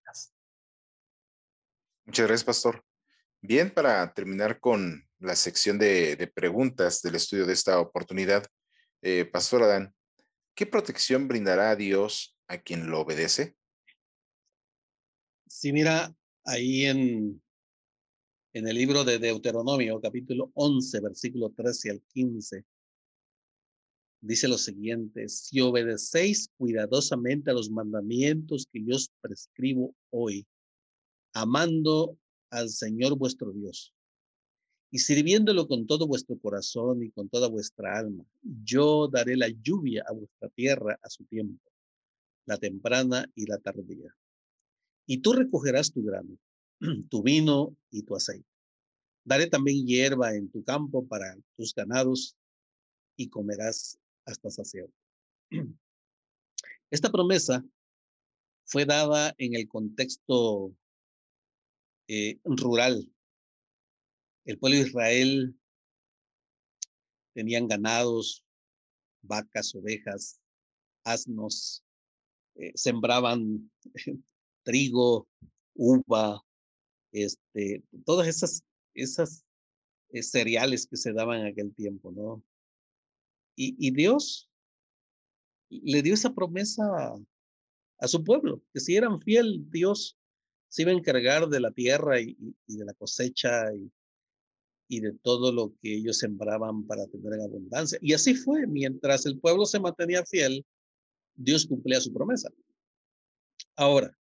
Muchas 2.07 2.27
gracias, 2.27 2.45
Pastor. 2.45 2.85
Bien, 3.43 3.73
para 3.73 4.13
terminar 4.13 4.61
con 4.61 5.09
la 5.19 5.37
sección 5.37 5.79
de, 5.79 6.31
preguntas 6.35 7.03
del 7.03 7.15
estudio 7.15 7.47
de 7.47 7.53
esta 7.53 7.79
oportunidad, 7.81 8.45
eh, 9.03 9.25
Pastor 9.25 9.63
Adán, 9.63 9.95
¿qué 10.55 10.67
protección 10.67 11.29
brindará 11.29 11.75
Dios 11.77 12.37
a 12.49 12.59
quien 12.59 12.91
lo 12.91 13.01
obedece? 13.01 13.57
Sí, 15.47 15.73
mira, 15.73 16.15
ahí 16.45 16.85
en, 16.85 17.43
en 18.53 18.69
el 18.69 18.77
libro 18.77 19.05
de 19.05 19.19
Deuteronomio, 19.19 20.01
capítulo 20.01 20.51
11, 20.55 21.01
versículo 21.01 21.51
13 21.51 21.91
al 21.91 22.03
15, 22.03 22.65
dice 24.21 24.49
lo 24.49 24.59
siguiente, 24.59 25.29
si 25.29 25.61
obedecéis 25.61 26.51
cuidadosamente 26.57 27.51
a 27.51 27.55
los 27.55 27.71
mandamientos 27.71 28.67
que 28.73 28.85
yo 28.85 28.97
os 28.97 29.11
prescribo 29.21 29.95
hoy, 30.11 30.47
amando 31.33 32.19
al 32.51 32.69
Señor 32.69 33.17
vuestro 33.17 33.53
Dios 33.53 33.95
y 34.91 34.99
sirviéndolo 34.99 35.69
con 35.69 35.87
todo 35.87 36.07
vuestro 36.07 36.39
corazón 36.39 37.03
y 37.03 37.11
con 37.11 37.29
toda 37.29 37.49
vuestra 37.49 37.99
alma, 37.99 38.25
yo 38.43 39.09
daré 39.09 39.37
la 39.37 39.49
lluvia 39.49 40.05
a 40.07 40.13
vuestra 40.13 40.49
tierra 40.49 40.99
a 41.01 41.09
su 41.09 41.25
tiempo, 41.25 41.63
la 42.47 42.59
temprana 42.59 43.31
y 43.37 43.47
la 43.47 43.59
tardía. 43.59 44.15
Y 45.07 45.19
tú 45.19 45.33
recogerás 45.33 45.93
tu 45.93 46.03
grano, 46.03 46.37
tu 47.09 47.23
vino 47.23 47.77
y 47.91 48.03
tu 48.03 48.17
aceite. 48.17 48.49
Daré 49.25 49.47
también 49.47 49.87
hierba 49.87 50.35
en 50.35 50.51
tu 50.51 50.65
campo 50.65 51.07
para 51.07 51.37
tus 51.57 51.73
ganados 51.73 52.37
y 53.17 53.29
comerás 53.29 53.99
hasta 54.25 54.51
saciar. 54.51 54.89
Esta 56.91 57.13
promesa 57.13 57.65
fue 58.65 58.85
dada 58.85 59.35
en 59.39 59.55
el 59.55 59.69
contexto 59.69 60.75
eh, 62.13 62.41
rural. 62.43 63.09
El 64.45 64.59
pueblo 64.59 64.79
de 64.79 64.89
Israel 64.89 65.57
tenían 67.35 67.69
ganados, 67.69 68.45
vacas, 69.23 69.73
ovejas, 69.77 70.41
asnos, 71.05 71.85
eh, 72.57 72.73
sembraban 72.75 73.71
trigo, 74.65 75.29
uva, 75.75 76.45
este, 77.13 77.85
todas 78.05 78.27
esas, 78.27 78.65
esas 78.95 79.45
eh, 80.09 80.25
cereales 80.25 80.89
que 80.89 80.97
se 80.97 81.13
daban 81.13 81.43
en 81.43 81.47
aquel 81.47 81.73
tiempo, 81.73 82.11
¿no? 82.11 82.43
Y, 83.55 83.91
Dios 83.93 84.51
le 85.69 86.01
dio 86.03 86.15
esa 86.15 86.35
promesa 86.35 86.83
a, 87.99 88.09
su 88.09 88.25
pueblo, 88.25 88.63
que 88.73 88.81
si 88.81 88.97
eran 88.97 89.21
fiel, 89.21 89.71
Dios 89.71 90.17
se 90.71 90.83
iba 90.83 90.93
a 90.93 90.95
encargar 90.95 91.49
de 91.49 91.61
la 91.61 91.73
tierra 91.73 92.21
y, 92.21 92.37
de 92.67 92.85
la 92.85 92.95
cosecha 92.95 93.65
y, 94.89 95.01
de 95.01 95.13
todo 95.23 95.53
lo 95.53 95.75
que 95.81 95.95
ellos 95.97 96.19
sembraban 96.19 96.87
para 96.87 97.07
tener 97.09 97.35
en 97.35 97.43
abundancia. 97.43 97.99
Y 98.01 98.13
así 98.13 98.35
fue, 98.35 98.67
mientras 98.67 99.27
el 99.27 99.39
pueblo 99.39 99.67
se 99.67 99.81
mantenía 99.81 100.25
fiel, 100.25 100.65
Dios 101.35 101.67
cumplía 101.67 102.01
su 102.01 102.13
promesa. 102.13 102.51
Ahora, 103.77 104.17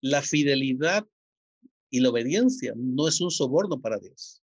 la 0.00 0.22
fidelidad 0.22 1.06
y 1.90 2.00
la 2.00 2.10
obediencia 2.10 2.72
no 2.76 3.08
es 3.08 3.20
un 3.20 3.30
soborno 3.30 3.80
para 3.80 3.98
Dios. 3.98 4.42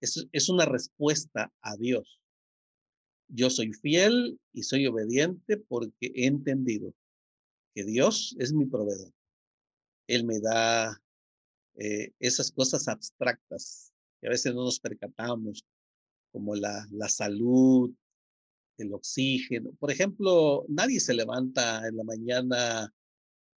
Es, 0.00 0.26
es 0.30 0.48
una 0.48 0.66
respuesta 0.66 1.52
a 1.62 1.76
Dios. 1.76 2.20
Yo 3.28 3.50
soy 3.50 3.72
fiel 3.72 4.40
y 4.52 4.62
soy 4.62 4.86
obediente 4.86 5.56
porque 5.56 6.12
he 6.14 6.26
entendido 6.26 6.94
que 7.74 7.84
Dios 7.84 8.34
es 8.38 8.52
mi 8.52 8.66
proveedor. 8.66 9.12
Él 10.08 10.24
me 10.24 10.40
da 10.40 11.00
eh, 11.76 12.12
esas 12.18 12.50
cosas 12.50 12.88
abstractas 12.88 13.92
que 14.20 14.26
a 14.26 14.30
veces 14.30 14.52
no 14.52 14.64
nos 14.64 14.80
percatamos, 14.80 15.64
como 16.32 16.56
la, 16.56 16.86
la 16.90 17.08
salud, 17.08 17.92
el 18.78 18.92
oxígeno. 18.92 19.70
Por 19.78 19.90
ejemplo, 19.90 20.64
nadie 20.68 20.98
se 20.98 21.14
levanta 21.14 21.86
en 21.86 21.96
la 21.96 22.04
mañana 22.04 22.92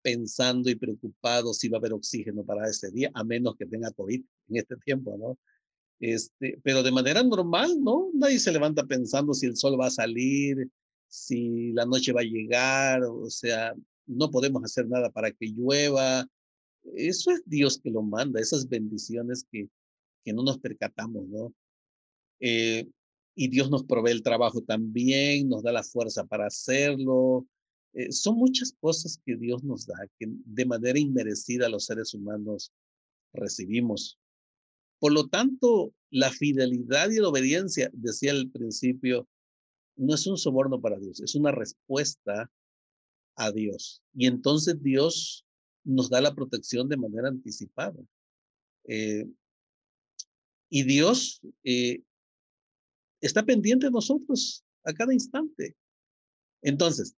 pensando 0.02 0.70
y 0.70 0.74
preocupado 0.74 1.52
si 1.54 1.68
va 1.68 1.76
a 1.76 1.80
haber 1.80 1.92
oxígeno 1.92 2.44
para 2.44 2.68
ese 2.68 2.90
día, 2.90 3.10
a 3.14 3.24
menos 3.24 3.56
que 3.56 3.66
tenga 3.66 3.90
COVID 3.92 4.22
en 4.48 4.56
este 4.56 4.76
tiempo, 4.76 5.16
¿no? 5.18 5.38
Este, 6.00 6.58
pero 6.62 6.82
de 6.82 6.92
manera 6.92 7.22
normal, 7.22 7.82
¿no? 7.82 8.10
Nadie 8.14 8.38
se 8.38 8.52
levanta 8.52 8.86
pensando 8.86 9.34
si 9.34 9.46
el 9.46 9.56
sol 9.56 9.78
va 9.78 9.86
a 9.86 9.90
salir, 9.90 10.70
si 11.06 11.72
la 11.72 11.84
noche 11.84 12.12
va 12.12 12.22
a 12.22 12.24
llegar, 12.24 13.02
o 13.04 13.28
sea, 13.28 13.74
no 14.06 14.30
podemos 14.30 14.64
hacer 14.64 14.88
nada 14.88 15.10
para 15.10 15.30
que 15.30 15.46
llueva. 15.46 16.26
Eso 16.94 17.30
es 17.30 17.42
Dios 17.46 17.80
que 17.82 17.90
lo 17.90 18.02
manda, 18.02 18.40
esas 18.40 18.68
bendiciones 18.68 19.46
que, 19.50 19.68
que 20.24 20.32
no 20.32 20.42
nos 20.42 20.58
percatamos, 20.58 21.26
¿no? 21.28 21.54
Eh, 22.40 22.88
y 23.34 23.48
Dios 23.48 23.70
nos 23.70 23.84
provee 23.84 24.10
el 24.10 24.22
trabajo 24.22 24.62
también, 24.62 25.48
nos 25.48 25.62
da 25.62 25.72
la 25.72 25.82
fuerza 25.82 26.24
para 26.24 26.46
hacerlo. 26.46 27.46
Eh, 27.92 28.12
son 28.12 28.36
muchas 28.36 28.74
cosas 28.80 29.20
que 29.24 29.36
Dios 29.36 29.62
nos 29.64 29.86
da, 29.86 29.96
que 30.18 30.26
de 30.28 30.66
manera 30.66 30.98
inmerecida 30.98 31.68
los 31.68 31.86
seres 31.86 32.14
humanos 32.14 32.72
recibimos. 33.32 34.18
Por 34.98 35.12
lo 35.12 35.28
tanto, 35.28 35.94
la 36.10 36.30
fidelidad 36.30 37.10
y 37.10 37.18
la 37.18 37.28
obediencia, 37.28 37.90
decía 37.92 38.32
al 38.32 38.50
principio, 38.50 39.26
no 39.96 40.14
es 40.14 40.26
un 40.26 40.36
soborno 40.36 40.80
para 40.80 40.98
Dios, 40.98 41.20
es 41.20 41.34
una 41.34 41.52
respuesta 41.52 42.50
a 43.36 43.52
Dios. 43.52 44.02
Y 44.14 44.26
entonces 44.26 44.82
Dios 44.82 45.46
nos 45.84 46.10
da 46.10 46.20
la 46.20 46.34
protección 46.34 46.88
de 46.88 46.96
manera 46.96 47.28
anticipada. 47.28 47.98
Eh, 48.84 49.26
y 50.68 50.84
Dios 50.84 51.40
eh, 51.64 52.02
está 53.20 53.44
pendiente 53.44 53.86
de 53.86 53.92
nosotros 53.92 54.64
a 54.84 54.92
cada 54.92 55.12
instante. 55.12 55.76
Entonces, 56.62 57.16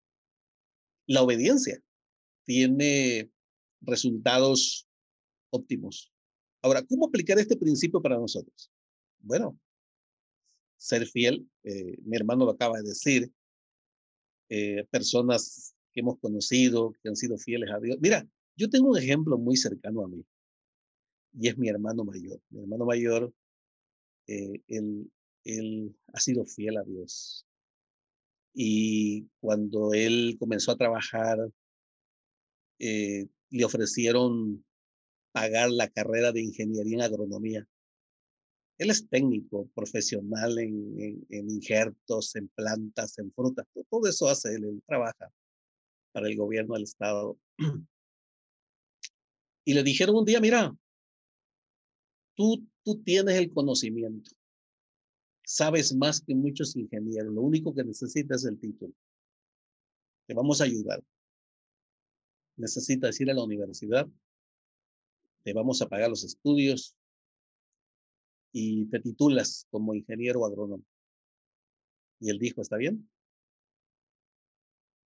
la 1.06 1.22
obediencia 1.22 1.82
tiene 2.44 3.30
resultados 3.80 4.88
óptimos. 5.50 6.12
Ahora, 6.62 6.82
¿cómo 6.82 7.06
aplicar 7.06 7.38
este 7.38 7.56
principio 7.56 8.00
para 8.00 8.16
nosotros? 8.16 8.70
Bueno, 9.18 9.58
ser 10.76 11.06
fiel, 11.06 11.48
eh, 11.64 11.98
mi 12.02 12.16
hermano 12.16 12.44
lo 12.44 12.52
acaba 12.52 12.78
de 12.78 12.88
decir, 12.88 13.32
personas 14.90 15.74
que 15.94 16.00
hemos 16.00 16.18
conocido, 16.18 16.92
que 17.02 17.08
han 17.08 17.16
sido 17.16 17.38
fieles 17.38 17.70
a 17.70 17.80
Dios. 17.80 17.96
Mira, 18.02 18.28
yo 18.56 18.68
tengo 18.70 18.90
un 18.90 18.98
ejemplo 18.98 19.38
muy 19.38 19.56
cercano 19.56 20.04
a 20.04 20.08
mí, 20.08 20.24
y 21.34 21.48
es 21.48 21.58
mi 21.58 21.68
hermano 21.68 22.04
mayor. 22.04 22.40
Mi 22.50 22.60
hermano 22.60 22.84
mayor, 22.84 23.32
eh, 24.26 24.60
él, 24.68 25.10
él 25.44 25.96
ha 26.12 26.20
sido 26.20 26.44
fiel 26.44 26.76
a 26.76 26.84
Dios. 26.84 27.46
Y 28.54 29.26
cuando 29.40 29.94
él 29.94 30.36
comenzó 30.38 30.72
a 30.72 30.76
trabajar, 30.76 31.38
le 32.78 33.64
ofrecieron 33.64 34.64
pagar 35.32 35.70
la 35.70 35.88
carrera 35.88 36.32
de 36.32 36.42
ingeniería 36.42 36.96
en 36.96 37.02
agronomía. 37.02 37.68
Él 38.78 38.90
es 38.90 39.08
técnico, 39.08 39.68
profesional 39.74 40.58
en, 40.58 41.24
en, 41.28 41.50
injertos, 41.50 42.34
en 42.34 42.48
plantas, 42.48 43.18
en 43.18 43.32
frutas. 43.32 43.66
Todo 43.88 44.08
eso 44.08 44.28
hace 44.28 44.54
él, 44.54 44.64
él 44.64 44.82
trabaja 44.86 45.30
para 46.12 46.28
el 46.28 46.36
gobierno 46.36 46.74
del 46.74 46.84
estado. 46.84 47.38
Y 49.64 49.74
le 49.74 49.82
dijeron 49.82 50.16
un 50.16 50.24
día, 50.24 50.40
mira, 50.40 50.74
tú, 52.34 52.66
tú 52.82 53.02
tienes 53.02 53.36
el 53.36 53.52
conocimiento, 53.52 54.30
sabes 55.44 55.94
más 55.94 56.20
que 56.20 56.34
muchos 56.34 56.76
ingenieros, 56.76 57.32
lo 57.32 57.42
único 57.42 57.74
que 57.74 57.84
necesitas 57.84 58.42
es 58.42 58.50
el 58.50 58.58
título. 58.58 58.92
Te 60.26 60.34
vamos 60.34 60.60
a 60.60 60.64
ayudar. 60.64 61.02
necesitas 62.56 63.20
ir 63.20 63.30
a 63.30 63.34
la 63.34 63.42
universidad, 63.42 64.06
te 65.42 65.52
vamos 65.52 65.82
a 65.82 65.88
pagar 65.88 66.10
los 66.10 66.22
estudios 66.22 66.94
y 68.52 68.86
te 68.86 69.00
titulas 69.00 69.66
como 69.70 69.94
ingeniero 69.94 70.44
agrónomo. 70.44 70.84
Y 72.20 72.30
él 72.30 72.38
dijo, 72.38 72.60
¿está 72.60 72.76
bien? 72.76 73.08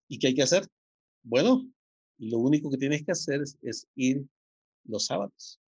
¿Y 0.09 0.19
qué 0.19 0.29
hay 0.29 0.35
que 0.35 0.43
hacer? 0.43 0.67
Bueno, 1.23 1.71
lo 2.19 2.39
único 2.39 2.71
que 2.71 2.79
tienes 2.79 3.05
que 3.05 3.13
hacer 3.13 3.43
es, 3.63 3.87
ir 3.95 4.27
los 4.85 5.07
sábados 5.07 5.61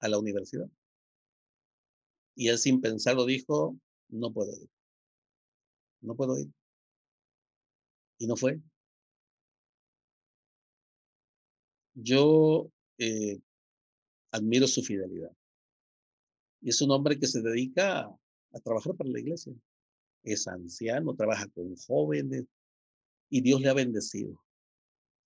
a 0.00 0.08
la 0.08 0.18
universidad. 0.18 0.68
Y 2.34 2.48
él 2.48 2.58
sin 2.58 2.80
pensarlo 2.80 3.26
dijo, 3.26 3.76
no 4.08 4.32
puedo 4.32 4.52
ir. 4.52 4.68
No 6.00 6.14
puedo 6.14 6.38
ir. 6.38 6.48
Y 8.18 8.26
no 8.26 8.36
fue. 8.36 8.60
Yo 11.94 12.70
eh, 12.98 13.40
admiro 14.30 14.66
su 14.66 14.82
fidelidad. 14.82 15.32
Y 16.62 16.70
es 16.70 16.80
un 16.82 16.90
hombre 16.90 17.18
que 17.18 17.26
se 17.26 17.42
dedica 17.42 18.02
a 18.52 18.60
trabajar 18.60 18.94
para 18.94 19.10
la 19.10 19.20
iglesia. 19.20 19.52
Es 20.22 20.46
anciano, 20.46 21.14
trabaja 21.14 21.48
con 21.48 21.74
jóvenes 21.76 22.44
y 23.30 23.40
Dios 23.40 23.60
le 23.60 23.68
ha 23.68 23.74
bendecido 23.74 24.38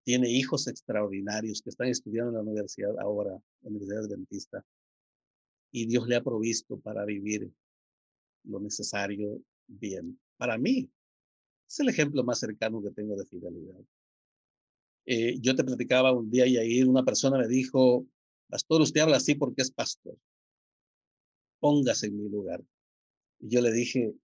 tiene 0.05 0.31
hijos 0.31 0.69
extraordinarios 0.69 1.63
que 1.63 1.71
están 1.71 1.89
estudiando 1.89 2.31
en 2.31 2.37
la 2.37 2.43
universidad 2.43 2.97
ahora, 3.01 3.33
la 3.63 3.69
Universidad 3.69 4.05
Adventista, 4.05 4.65
y 5.73 5.87
Dios 5.87 6.07
le 6.07 6.17
ha 6.17 6.23
provisto 6.23 6.79
para 6.79 7.05
vivir 7.05 7.51
lo 8.45 8.61
necesario 8.61 9.43
bien. 9.67 10.21
Para 10.37 10.59
mí, 10.59 10.91
es 11.67 11.81
el 11.81 11.89
ejemplo 11.89 12.23
más 12.23 12.39
cercano 12.39 12.83
que 12.83 12.91
tengo 12.91 13.17
de 13.17 13.27
fidelidad. 13.27 13.81
Eh, 15.07 15.39
yo 15.41 15.55
te 15.57 15.65
platicaba 15.65 16.13
un 16.13 16.31
día 16.31 16.47
y 16.47 16.57
ahí 16.57 16.83
una 16.83 17.03
persona 17.03 17.39
me 17.39 17.49
dijo, 17.49 18.07
pastor, 18.49 18.83
usted 18.83 19.01
habla 19.01 19.17
así 19.17 19.35
porque 19.35 19.63
es 19.63 19.71
pastor. 19.71 20.17
Póngase 21.61 22.07
en 22.07 22.19
mi 22.19 22.29
lugar. 22.29 22.63
Y 23.41 23.49
yo 23.49 23.61
le 23.61 23.73
dije, 23.73 24.15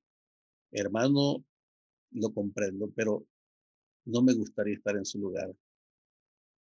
hermano, 0.70 1.45
lo 2.12 2.33
comprendo, 2.33 2.91
pero 2.95 3.26
no 4.05 4.22
me 4.22 4.35
gustaría 4.35 4.74
estar 4.74 4.97
en 4.97 5.05
su 5.05 5.18
lugar. 5.18 5.55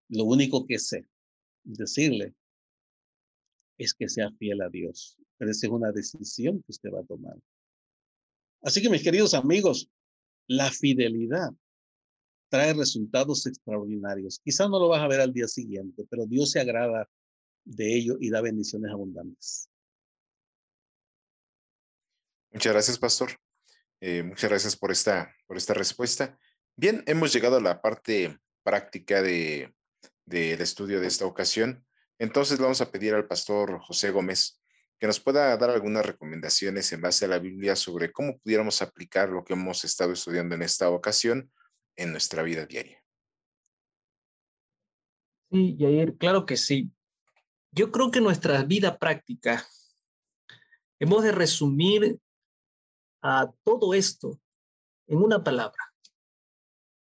Lo 0.08 0.24
único 0.24 0.66
que 0.66 0.78
sé 0.78 1.06
decirle 1.64 2.34
es 3.78 3.94
que 3.94 4.08
sea 4.08 4.30
fiel 4.32 4.62
a 4.62 4.68
Dios. 4.68 5.16
Pero 5.36 5.50
esa 5.50 5.66
es 5.66 5.72
una 5.72 5.92
decisión 5.92 6.62
que 6.62 6.72
usted 6.72 6.90
va 6.90 7.00
a 7.00 7.06
tomar. 7.06 7.36
Así 8.62 8.82
que 8.82 8.90
mis 8.90 9.02
queridos 9.02 9.34
amigos, 9.34 9.88
la 10.48 10.70
fidelidad 10.70 11.50
trae 12.48 12.72
resultados 12.72 13.46
extraordinarios. 13.46 14.40
Quizás 14.42 14.68
no 14.68 14.80
lo 14.80 14.88
vas 14.88 15.02
a 15.02 15.08
ver 15.08 15.20
al 15.20 15.32
día 15.32 15.46
siguiente, 15.46 16.06
pero 16.10 16.26
Dios 16.26 16.50
se 16.50 16.60
agrada 16.60 17.08
de 17.64 17.94
ello 17.94 18.16
y 18.20 18.30
da 18.30 18.40
bendiciones 18.40 18.90
abundantes. 18.90 19.68
Muchas 22.50 22.72
gracias, 22.72 22.98
pastor. 22.98 23.30
Eh, 24.00 24.22
muchas 24.22 24.48
gracias 24.48 24.76
por 24.76 24.90
esta, 24.90 25.34
por 25.46 25.56
esta 25.56 25.74
respuesta. 25.74 26.38
Bien, 26.76 27.04
hemos 27.06 27.32
llegado 27.32 27.56
a 27.56 27.60
la 27.60 27.82
parte 27.82 28.38
práctica 28.62 29.22
de, 29.22 29.74
del 30.28 30.60
estudio 30.60 31.00
de 31.00 31.06
esta 31.06 31.26
ocasión. 31.26 31.84
Entonces 32.18 32.58
vamos 32.58 32.80
a 32.80 32.90
pedir 32.90 33.14
al 33.14 33.26
pastor 33.26 33.80
José 33.80 34.10
Gómez 34.10 34.60
que 34.98 35.06
nos 35.06 35.20
pueda 35.20 35.56
dar 35.56 35.70
algunas 35.70 36.04
recomendaciones 36.04 36.92
en 36.92 37.00
base 37.00 37.24
a 37.24 37.28
la 37.28 37.38
Biblia 37.38 37.76
sobre 37.76 38.12
cómo 38.12 38.38
pudiéramos 38.38 38.82
aplicar 38.82 39.28
lo 39.28 39.44
que 39.44 39.52
hemos 39.52 39.84
estado 39.84 40.12
estudiando 40.12 40.54
en 40.54 40.62
esta 40.62 40.90
ocasión 40.90 41.50
en 41.96 42.10
nuestra 42.10 42.42
vida 42.42 42.66
diaria. 42.66 43.02
Sí, 45.50 45.76
Yair, 45.78 46.16
claro 46.18 46.44
que 46.44 46.56
sí. 46.56 46.90
Yo 47.70 47.90
creo 47.92 48.10
que 48.10 48.20
nuestra 48.20 48.62
vida 48.64 48.98
práctica 48.98 49.64
hemos 50.98 51.22
de 51.22 51.32
resumir 51.32 52.18
a 53.22 53.50
todo 53.62 53.94
esto 53.94 54.40
en 55.06 55.18
una 55.18 55.42
palabra. 55.42 55.78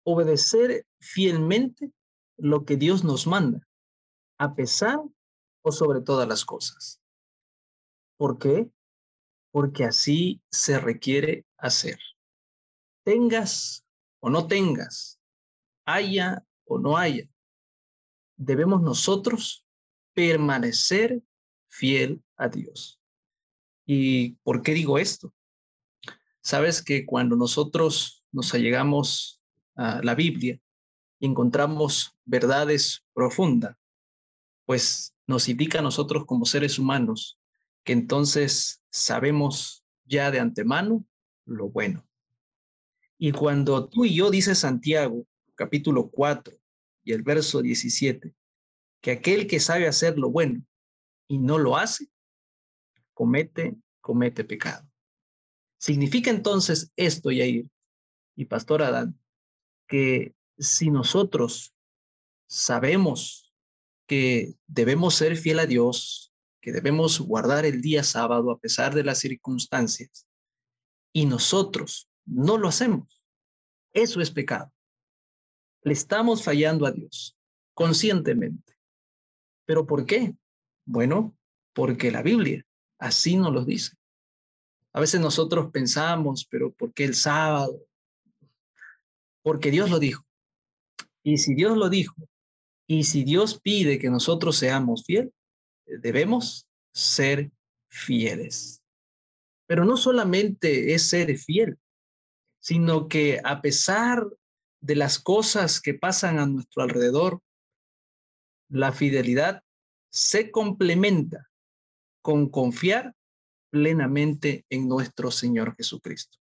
Obedecer 0.04 0.86
fielmente 1.00 1.90
lo 2.38 2.64
que 2.64 2.76
Dios 2.76 3.04
nos 3.04 3.26
manda, 3.26 3.68
a 4.38 4.54
pesar 4.54 5.00
o 5.62 5.72
sobre 5.72 6.00
todas 6.00 6.26
las 6.26 6.44
cosas. 6.44 7.02
¿Por 8.16 8.38
qué? 8.38 8.70
Porque 9.50 9.84
así 9.84 10.40
se 10.50 10.78
requiere 10.78 11.44
hacer. 11.58 11.98
Tengas 13.04 13.84
o 14.20 14.30
no 14.30 14.46
tengas, 14.46 15.20
haya 15.84 16.44
o 16.64 16.78
no 16.78 16.96
haya, 16.96 17.28
debemos 18.36 18.82
nosotros 18.82 19.66
permanecer 20.14 21.22
fiel 21.68 22.22
a 22.36 22.48
Dios. 22.48 23.00
¿Y 23.86 24.32
por 24.42 24.62
qué 24.62 24.72
digo 24.72 24.98
esto? 24.98 25.32
Sabes 26.42 26.82
que 26.82 27.04
cuando 27.04 27.36
nosotros 27.36 28.24
nos 28.32 28.54
allegamos 28.54 29.42
a 29.74 30.00
la 30.02 30.14
Biblia, 30.14 30.60
encontramos 31.26 32.16
verdades 32.24 33.04
profundas, 33.12 33.76
pues 34.64 35.14
nos 35.26 35.48
indica 35.48 35.80
a 35.80 35.82
nosotros 35.82 36.24
como 36.26 36.44
seres 36.44 36.78
humanos 36.78 37.38
que 37.84 37.92
entonces 37.92 38.82
sabemos 38.90 39.84
ya 40.04 40.30
de 40.30 40.40
antemano 40.40 41.04
lo 41.44 41.68
bueno. 41.68 42.06
Y 43.18 43.32
cuando 43.32 43.88
tú 43.88 44.04
y 44.04 44.14
yo, 44.14 44.30
dice 44.30 44.54
Santiago, 44.54 45.26
capítulo 45.54 46.10
4 46.10 46.56
y 47.02 47.12
el 47.12 47.22
verso 47.22 47.62
17, 47.62 48.34
que 49.00 49.10
aquel 49.10 49.46
que 49.46 49.58
sabe 49.58 49.88
hacer 49.88 50.18
lo 50.18 50.30
bueno 50.30 50.64
y 51.26 51.38
no 51.38 51.58
lo 51.58 51.76
hace, 51.76 52.08
comete, 53.12 53.76
comete 54.00 54.44
pecado. 54.44 54.88
Significa 55.78 56.30
entonces 56.30 56.92
esto, 56.96 57.30
Yair 57.30 57.68
y 58.36 58.44
Pastor 58.44 58.82
Adán, 58.82 59.18
que 59.88 60.34
si 60.58 60.90
nosotros 60.90 61.74
sabemos 62.46 63.52
que 64.06 64.54
debemos 64.66 65.14
ser 65.14 65.36
fiel 65.36 65.58
a 65.60 65.66
Dios, 65.66 66.32
que 66.60 66.72
debemos 66.72 67.20
guardar 67.20 67.64
el 67.64 67.80
día 67.80 68.02
sábado 68.02 68.50
a 68.50 68.58
pesar 68.58 68.94
de 68.94 69.04
las 69.04 69.18
circunstancias, 69.18 70.26
y 71.12 71.26
nosotros 71.26 72.08
no 72.24 72.58
lo 72.58 72.68
hacemos, 72.68 73.22
eso 73.92 74.20
es 74.20 74.30
pecado. 74.30 74.72
Le 75.82 75.92
estamos 75.92 76.42
fallando 76.42 76.86
a 76.86 76.90
Dios 76.90 77.36
conscientemente. 77.74 78.74
¿Pero 79.64 79.86
por 79.86 80.04
qué? 80.04 80.34
Bueno, 80.84 81.36
porque 81.72 82.10
la 82.10 82.22
Biblia 82.22 82.66
así 82.98 83.36
nos 83.36 83.52
lo 83.52 83.64
dice. 83.64 83.96
A 84.92 85.00
veces 85.00 85.20
nosotros 85.20 85.70
pensamos, 85.70 86.46
pero 86.50 86.72
¿por 86.72 86.92
qué 86.92 87.04
el 87.04 87.14
sábado? 87.14 87.78
Porque 89.42 89.70
Dios 89.70 89.90
lo 89.90 89.98
dijo. 89.98 90.27
Y 91.22 91.38
si 91.38 91.54
Dios 91.54 91.76
lo 91.76 91.88
dijo, 91.88 92.14
y 92.86 93.04
si 93.04 93.24
Dios 93.24 93.60
pide 93.60 93.98
que 93.98 94.10
nosotros 94.10 94.56
seamos 94.56 95.04
fieles, 95.04 95.32
debemos 95.86 96.66
ser 96.92 97.50
fieles. 97.90 98.82
Pero 99.66 99.84
no 99.84 99.96
solamente 99.96 100.94
es 100.94 101.08
ser 101.08 101.36
fiel, 101.36 101.78
sino 102.60 103.08
que 103.08 103.40
a 103.44 103.60
pesar 103.60 104.26
de 104.80 104.96
las 104.96 105.18
cosas 105.18 105.80
que 105.80 105.94
pasan 105.94 106.38
a 106.38 106.46
nuestro 106.46 106.82
alrededor, 106.82 107.42
la 108.70 108.92
fidelidad 108.92 109.62
se 110.10 110.50
complementa 110.50 111.48
con 112.22 112.48
confiar 112.48 113.14
plenamente 113.70 114.64
en 114.70 114.88
nuestro 114.88 115.30
Señor 115.30 115.74
Jesucristo. 115.76 116.38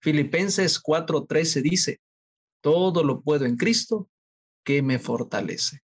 Filipenses 0.00 0.82
4:13 0.82 1.62
dice, 1.62 2.00
todo 2.64 3.04
lo 3.04 3.20
puedo 3.20 3.44
en 3.44 3.58
Cristo 3.58 4.08
que 4.64 4.80
me 4.80 4.98
fortalece. 4.98 5.80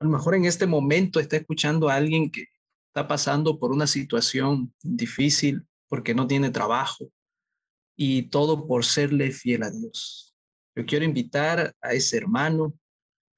A 0.00 0.04
lo 0.04 0.10
mejor 0.10 0.34
en 0.34 0.44
este 0.44 0.66
momento 0.66 1.18
está 1.18 1.38
escuchando 1.38 1.88
a 1.88 1.94
alguien 1.94 2.30
que 2.30 2.44
está 2.88 3.08
pasando 3.08 3.58
por 3.58 3.72
una 3.72 3.86
situación 3.86 4.74
difícil 4.82 5.66
porque 5.88 6.14
no 6.14 6.26
tiene 6.26 6.50
trabajo 6.50 7.10
y 7.96 8.24
todo 8.24 8.66
por 8.66 8.84
serle 8.84 9.32
fiel 9.32 9.62
a 9.62 9.70
Dios. 9.70 10.36
Yo 10.76 10.84
quiero 10.84 11.06
invitar 11.06 11.74
a 11.80 11.94
ese 11.94 12.18
hermano, 12.18 12.74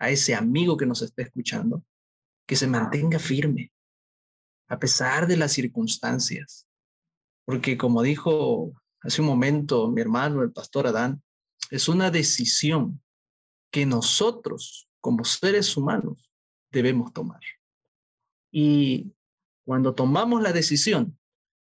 a 0.00 0.10
ese 0.10 0.34
amigo 0.34 0.76
que 0.76 0.86
nos 0.86 1.02
está 1.02 1.22
escuchando, 1.22 1.84
que 2.48 2.56
se 2.56 2.66
mantenga 2.66 3.20
firme 3.20 3.70
a 4.66 4.76
pesar 4.80 5.28
de 5.28 5.36
las 5.36 5.52
circunstancias. 5.52 6.66
Porque 7.44 7.78
como 7.78 8.02
dijo 8.02 8.72
hace 9.02 9.20
un 9.20 9.28
momento 9.28 9.88
mi 9.88 10.00
hermano, 10.00 10.42
el 10.42 10.50
pastor 10.50 10.88
Adán, 10.88 11.22
es 11.70 11.88
una 11.88 12.10
decisión 12.10 13.00
que 13.70 13.86
nosotros, 13.86 14.88
como 15.00 15.24
seres 15.24 15.76
humanos, 15.76 16.30
debemos 16.72 17.12
tomar. 17.12 17.40
Y 18.50 19.12
cuando 19.64 19.94
tomamos 19.94 20.42
la 20.42 20.52
decisión, 20.52 21.16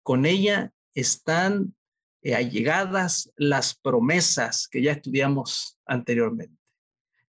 con 0.03 0.25
ella 0.25 0.73
están 0.93 1.73
eh, 2.21 2.35
allegadas 2.35 3.31
las 3.37 3.75
promesas 3.75 4.67
que 4.67 4.81
ya 4.81 4.91
estudiamos 4.91 5.77
anteriormente. 5.85 6.57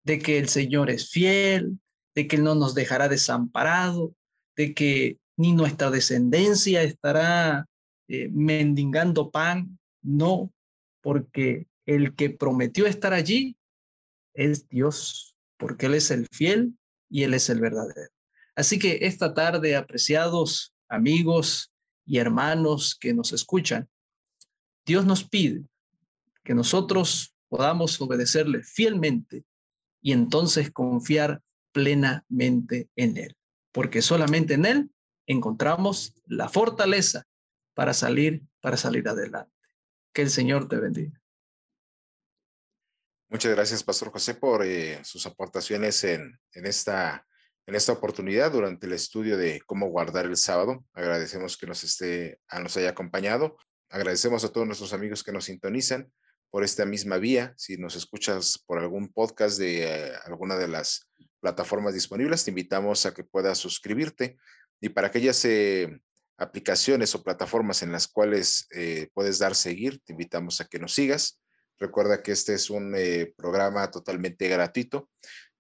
de 0.02 0.18
que 0.18 0.36
el 0.36 0.50
Señor 0.50 0.90
es 0.90 1.08
fiel, 1.08 1.78
de 2.14 2.28
que 2.28 2.36
no 2.36 2.54
nos 2.54 2.74
dejará 2.74 3.08
desamparado, 3.08 4.14
de 4.54 4.74
que 4.74 5.18
ni 5.38 5.52
nuestra 5.54 5.90
descendencia 5.90 6.82
estará 6.82 7.66
eh, 8.08 8.28
mendigando 8.30 9.30
pan. 9.30 9.78
No, 10.02 10.52
porque 11.00 11.66
el 11.86 12.14
que 12.14 12.30
prometió 12.30 12.86
estar 12.86 13.12
allí 13.12 13.56
es 14.34 14.68
Dios, 14.68 15.36
porque 15.56 15.86
Él 15.86 15.94
es 15.94 16.10
el 16.10 16.26
fiel 16.32 16.76
y 17.08 17.22
Él 17.22 17.34
es 17.34 17.48
el 17.50 17.60
verdadero. 17.60 18.10
Así 18.56 18.78
que 18.78 19.00
esta 19.02 19.34
tarde, 19.34 19.76
apreciados 19.76 20.74
amigos 20.88 21.72
y 22.06 22.18
hermanos 22.18 22.96
que 22.98 23.14
nos 23.14 23.32
escuchan, 23.32 23.88
Dios 24.86 25.06
nos 25.06 25.24
pide 25.24 25.64
que 26.42 26.54
nosotros 26.54 27.34
podamos 27.48 28.00
obedecerle 28.00 28.62
fielmente 28.62 29.44
y 30.02 30.12
entonces 30.12 30.70
confiar 30.70 31.42
plenamente 31.72 32.88
en 32.94 33.16
Él, 33.16 33.36
porque 33.72 34.02
solamente 34.02 34.54
en 34.54 34.66
Él 34.66 34.90
encontramos 35.26 36.14
la 36.26 36.48
fortaleza 36.48 37.26
para 37.74 37.94
salir, 37.94 38.42
para 38.60 38.76
salir 38.76 39.08
adelante. 39.08 39.50
Que 40.12 40.22
el 40.22 40.30
Señor 40.30 40.68
te 40.68 40.76
bendiga. 40.76 41.23
Muchas 43.34 43.50
gracias, 43.50 43.82
Pastor 43.82 44.12
José, 44.12 44.34
por 44.34 44.64
eh, 44.64 45.00
sus 45.02 45.26
aportaciones 45.26 46.04
en, 46.04 46.38
en, 46.52 46.66
esta, 46.66 47.26
en 47.66 47.74
esta 47.74 47.90
oportunidad 47.90 48.52
durante 48.52 48.86
el 48.86 48.92
estudio 48.92 49.36
de 49.36 49.60
cómo 49.66 49.88
guardar 49.88 50.26
el 50.26 50.36
sábado. 50.36 50.84
Agradecemos 50.92 51.56
que 51.56 51.66
nos, 51.66 51.82
esté, 51.82 52.38
nos 52.62 52.76
haya 52.76 52.90
acompañado. 52.90 53.56
Agradecemos 53.90 54.44
a 54.44 54.50
todos 54.50 54.68
nuestros 54.68 54.92
amigos 54.92 55.24
que 55.24 55.32
nos 55.32 55.46
sintonizan 55.46 56.12
por 56.48 56.62
esta 56.62 56.86
misma 56.86 57.16
vía. 57.16 57.54
Si 57.56 57.76
nos 57.76 57.96
escuchas 57.96 58.62
por 58.68 58.78
algún 58.78 59.12
podcast 59.12 59.58
de 59.58 59.82
eh, 59.82 60.12
alguna 60.26 60.54
de 60.54 60.68
las 60.68 61.10
plataformas 61.40 61.92
disponibles, 61.92 62.44
te 62.44 62.52
invitamos 62.52 63.04
a 63.04 63.14
que 63.14 63.24
puedas 63.24 63.58
suscribirte. 63.58 64.36
Y 64.80 64.90
para 64.90 65.08
aquellas 65.08 65.44
eh, 65.44 66.00
aplicaciones 66.36 67.12
o 67.16 67.24
plataformas 67.24 67.82
en 67.82 67.90
las 67.90 68.06
cuales 68.06 68.68
eh, 68.70 69.08
puedes 69.12 69.40
dar 69.40 69.56
seguir, 69.56 70.00
te 70.04 70.12
invitamos 70.12 70.60
a 70.60 70.66
que 70.66 70.78
nos 70.78 70.94
sigas. 70.94 71.40
Recuerda 71.78 72.22
que 72.22 72.32
este 72.32 72.54
es 72.54 72.70
un 72.70 72.96
programa 73.36 73.90
totalmente 73.90 74.48
gratuito. 74.48 75.10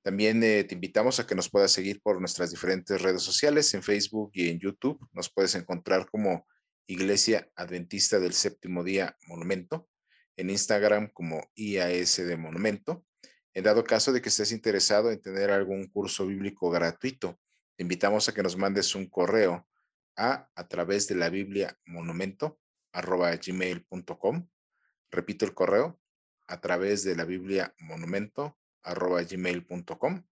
También 0.02 0.40
te 0.40 0.68
invitamos 0.70 1.18
a 1.18 1.26
que 1.26 1.34
nos 1.34 1.48
puedas 1.48 1.72
seguir 1.72 2.00
por 2.02 2.20
nuestras 2.20 2.50
diferentes 2.50 3.00
redes 3.00 3.22
sociales, 3.22 3.72
en 3.74 3.82
Facebook 3.82 4.30
y 4.34 4.50
en 4.50 4.60
YouTube. 4.60 4.98
Nos 5.12 5.32
puedes 5.32 5.54
encontrar 5.54 6.06
como 6.10 6.46
Iglesia 6.86 7.50
Adventista 7.56 8.18
del 8.20 8.34
Séptimo 8.34 8.84
Día 8.84 9.16
Monumento 9.26 9.88
en 10.36 10.50
Instagram 10.50 11.08
como 11.12 11.50
IAS 11.54 12.16
de 12.16 12.36
Monumento. 12.36 13.04
En 13.54 13.64
dado 13.64 13.84
caso 13.84 14.12
de 14.12 14.20
que 14.20 14.28
estés 14.28 14.52
interesado 14.52 15.10
en 15.10 15.20
tener 15.20 15.50
algún 15.50 15.86
curso 15.86 16.26
bíblico 16.26 16.70
gratuito, 16.70 17.38
te 17.76 17.82
invitamos 17.82 18.28
a 18.28 18.34
que 18.34 18.42
nos 18.42 18.56
mandes 18.56 18.94
un 18.94 19.08
correo 19.08 19.66
a 20.16 20.48
a 20.54 20.68
través 20.68 21.08
de 21.08 21.16
la 21.16 21.28
Biblia 21.28 21.76
monumento 21.86 22.58
arroba 22.92 23.34
gmail.com. 23.34 24.48
Repito 25.10 25.44
el 25.44 25.54
correo 25.54 26.00
a 26.46 26.60
través 26.60 27.04
de 27.04 27.16
la 27.16 27.24
Biblia 27.24 27.74
monumento 27.78 28.58
arroba 28.82 29.22
gmail.com. 29.22 30.24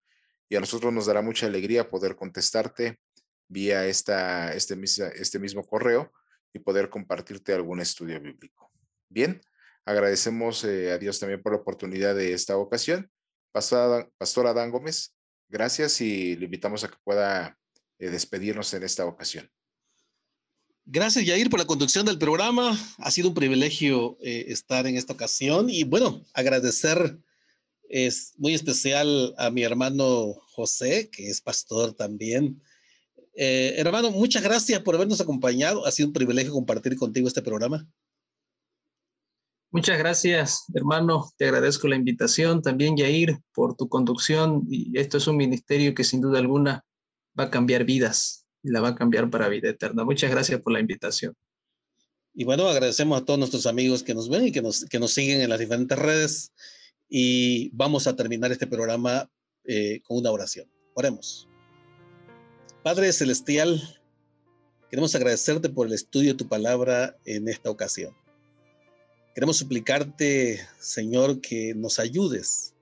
Y 0.49 0.57
a 0.57 0.61
nosotros 0.61 0.93
nos 0.93 1.07
dará 1.07 1.23
mucha 1.23 1.47
alegría 1.47 1.89
poder 1.89 2.17
contestarte 2.17 3.01
vía 3.49 3.87
esta, 3.87 4.53
este, 4.55 4.79
este 5.15 5.39
mismo 5.39 5.65
correo 5.65 6.13
y 6.53 6.59
poder 6.59 6.91
compartirte 6.91 7.55
algún 7.55 7.81
estudio 7.81 8.21
bíblico. 8.21 8.71
Bien, 9.09 9.41
Agradecemos 9.85 10.63
eh, 10.65 10.93
a 10.93 10.99
Dios 10.99 11.19
también 11.19 11.43
por 11.43 11.53
la 11.53 11.59
oportunidad 11.59 12.15
de 12.15 12.33
esta 12.33 12.57
ocasión. 12.57 13.11
Pastor, 13.51 14.47
Adán 14.47 14.71
Gómez, 14.71 15.15
gracias 15.49 16.01
y 16.01 16.37
le 16.37 16.45
invitamos 16.45 16.85
a 16.85 16.89
que 16.89 16.97
pueda 17.03 17.59
eh, 17.99 18.09
despedirnos 18.09 18.73
en 18.75 18.85
esta 18.85 19.05
ocasión. 19.05 19.51
Gracias, 20.85 21.25
Yair, 21.25 21.49
por 21.49 21.61
la 21.61 21.67
conducción 21.67 22.05
del 22.05 22.19
programa. 22.19 22.77
Ha 22.99 23.11
sido 23.11 23.29
un 23.29 23.35
privilegio 23.35 24.19
eh, 24.21 24.47
estar 24.49 24.87
en 24.87 24.97
esta 24.97 25.13
ocasión 25.13 25.71
y 25.71 25.85
bueno, 25.85 26.25
agradecer 26.35 27.19
es 27.89 28.33
muy 28.39 28.55
especial 28.55 29.35
a 29.37 29.51
mi 29.51 29.63
hermano 29.63 30.35
José, 30.55 31.11
que 31.11 31.29
es 31.29 31.41
pastor 31.41 31.93
también. 31.93 32.63
hermano, 33.35 34.11
muchas 34.11 34.43
gracias 34.43 34.81
por 34.81 34.95
habernos 34.95 35.21
acompañado. 35.21 35.87
Ha 35.87 35.91
sido 35.93 36.09
un 36.09 36.15
privilegio 36.15 36.53
compartir 36.53 36.97
contigo 36.97 37.29
este 37.29 37.43
programa. 37.43 37.87
Muchas 39.71 39.97
gracias, 39.99 40.65
hermano. 40.75 41.31
Te 41.39 41.47
agradezco 41.47 41.89
la 41.89 41.97
invitación. 41.97 42.61
También, 42.61 42.97
Yair, 42.97 43.39
por 43.55 43.75
tu 43.75 43.89
conducción. 43.89 44.67
Y 44.69 44.99
esto 44.99 45.17
es 45.17 45.27
un 45.27 45.37
ministerio 45.37 45.95
que 45.95 46.05
sin 46.05 46.21
duda 46.21 46.39
alguna 46.39 46.85
va 47.39 47.45
a 47.45 47.51
cambiar 47.51 47.85
vidas 47.85 48.42
y 48.63 48.71
la 48.71 48.81
va 48.81 48.89
a 48.89 48.95
cambiar 48.95 49.31
para 49.31 49.49
vida 49.49 49.69
eterna. 49.69 50.05
Muchas 50.05 50.31
gracias 50.31 50.61
por 50.61 50.73
la 50.73 50.81
invitación. 50.81 51.35
Y 52.35 52.45
bueno, 52.45 52.69
agradecemos 52.69 53.21
a 53.21 53.25
todos 53.25 53.39
nuestros 53.39 53.67
amigos 53.67 54.03
que 54.03 54.15
nos 54.15 54.29
ven 54.29 54.47
y 54.47 54.53
que 54.53 54.63
nos, 54.63 54.85
que 54.87 54.99
nos 54.99 55.13
siguen 55.13 55.41
en 55.41 55.51
las 55.51 55.59
diferentes 55.59 55.99
redes. 55.99 56.53
Y 57.09 57.71
vamos 57.75 58.07
a 58.07 58.17
terminar 58.17 58.53
este 58.53 58.67
programa 58.67 59.31
eh, 59.65 60.01
con 60.03 60.19
una 60.19 60.31
oración. 60.31 60.71
Oremos. 60.95 61.47
Padre 62.83 63.13
Celestial, 63.13 63.81
queremos 64.91 65.15
agradecerte 65.15 65.69
por 65.69 65.87
el 65.87 65.93
estudio 65.93 66.33
de 66.33 66.39
tu 66.39 66.49
palabra 66.49 67.17
en 67.27 67.49
esta 67.49 67.71
ocasión. 67.71 68.15
Queremos 69.35 69.59
suplicarte, 69.59 70.61
Señor, 70.79 71.41
que 71.41 71.75
nos 71.75 71.99
ayudes 71.99 72.75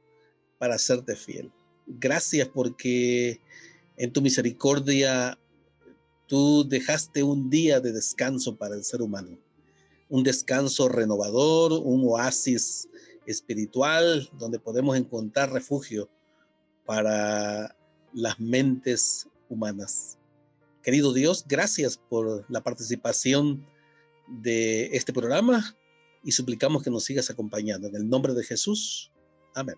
para 0.59 0.77
hacerte 0.77 1.17
fiel. 1.17 1.51
Gracias 1.87 2.49
porque 2.49 3.41
en 3.97 4.13
tu 4.13 4.23
misericordia 4.23 5.40
tú 6.31 6.65
dejaste 6.67 7.25
un 7.25 7.51
día 7.51 7.81
de 7.81 7.93
descanso 7.93 8.57
para 8.57 8.77
el 8.77 8.85
ser 8.85 9.03
humano. 9.03 9.37
Un 10.09 10.23
descanso 10.23 10.89
renovador, 10.89 11.73
un 11.73 12.03
oasis 12.07 12.89
espiritual 13.27 14.31
donde 14.39 14.61
podemos 14.61 14.97
encontrar 14.97 15.53
refugio 15.53 16.09
para 16.87 17.77
las 18.13 18.39
mentes 18.39 19.27
humanas. 19.49 20.19
Querido 20.85 21.13
Dios, 21.13 21.45
gracias 21.49 21.99
por 21.99 22.47
la 22.49 22.63
participación 22.63 23.67
de 24.29 24.87
este 24.93 25.13
programa 25.13 25.77
y 26.23 26.31
suplicamos 26.31 26.85
que 26.85 26.91
nos 26.91 27.03
sigas 27.03 27.29
acompañando. 27.29 27.89
En 27.89 27.97
el 27.97 28.09
nombre 28.09 28.35
de 28.35 28.45
Jesús. 28.45 29.11
Amén. 29.53 29.77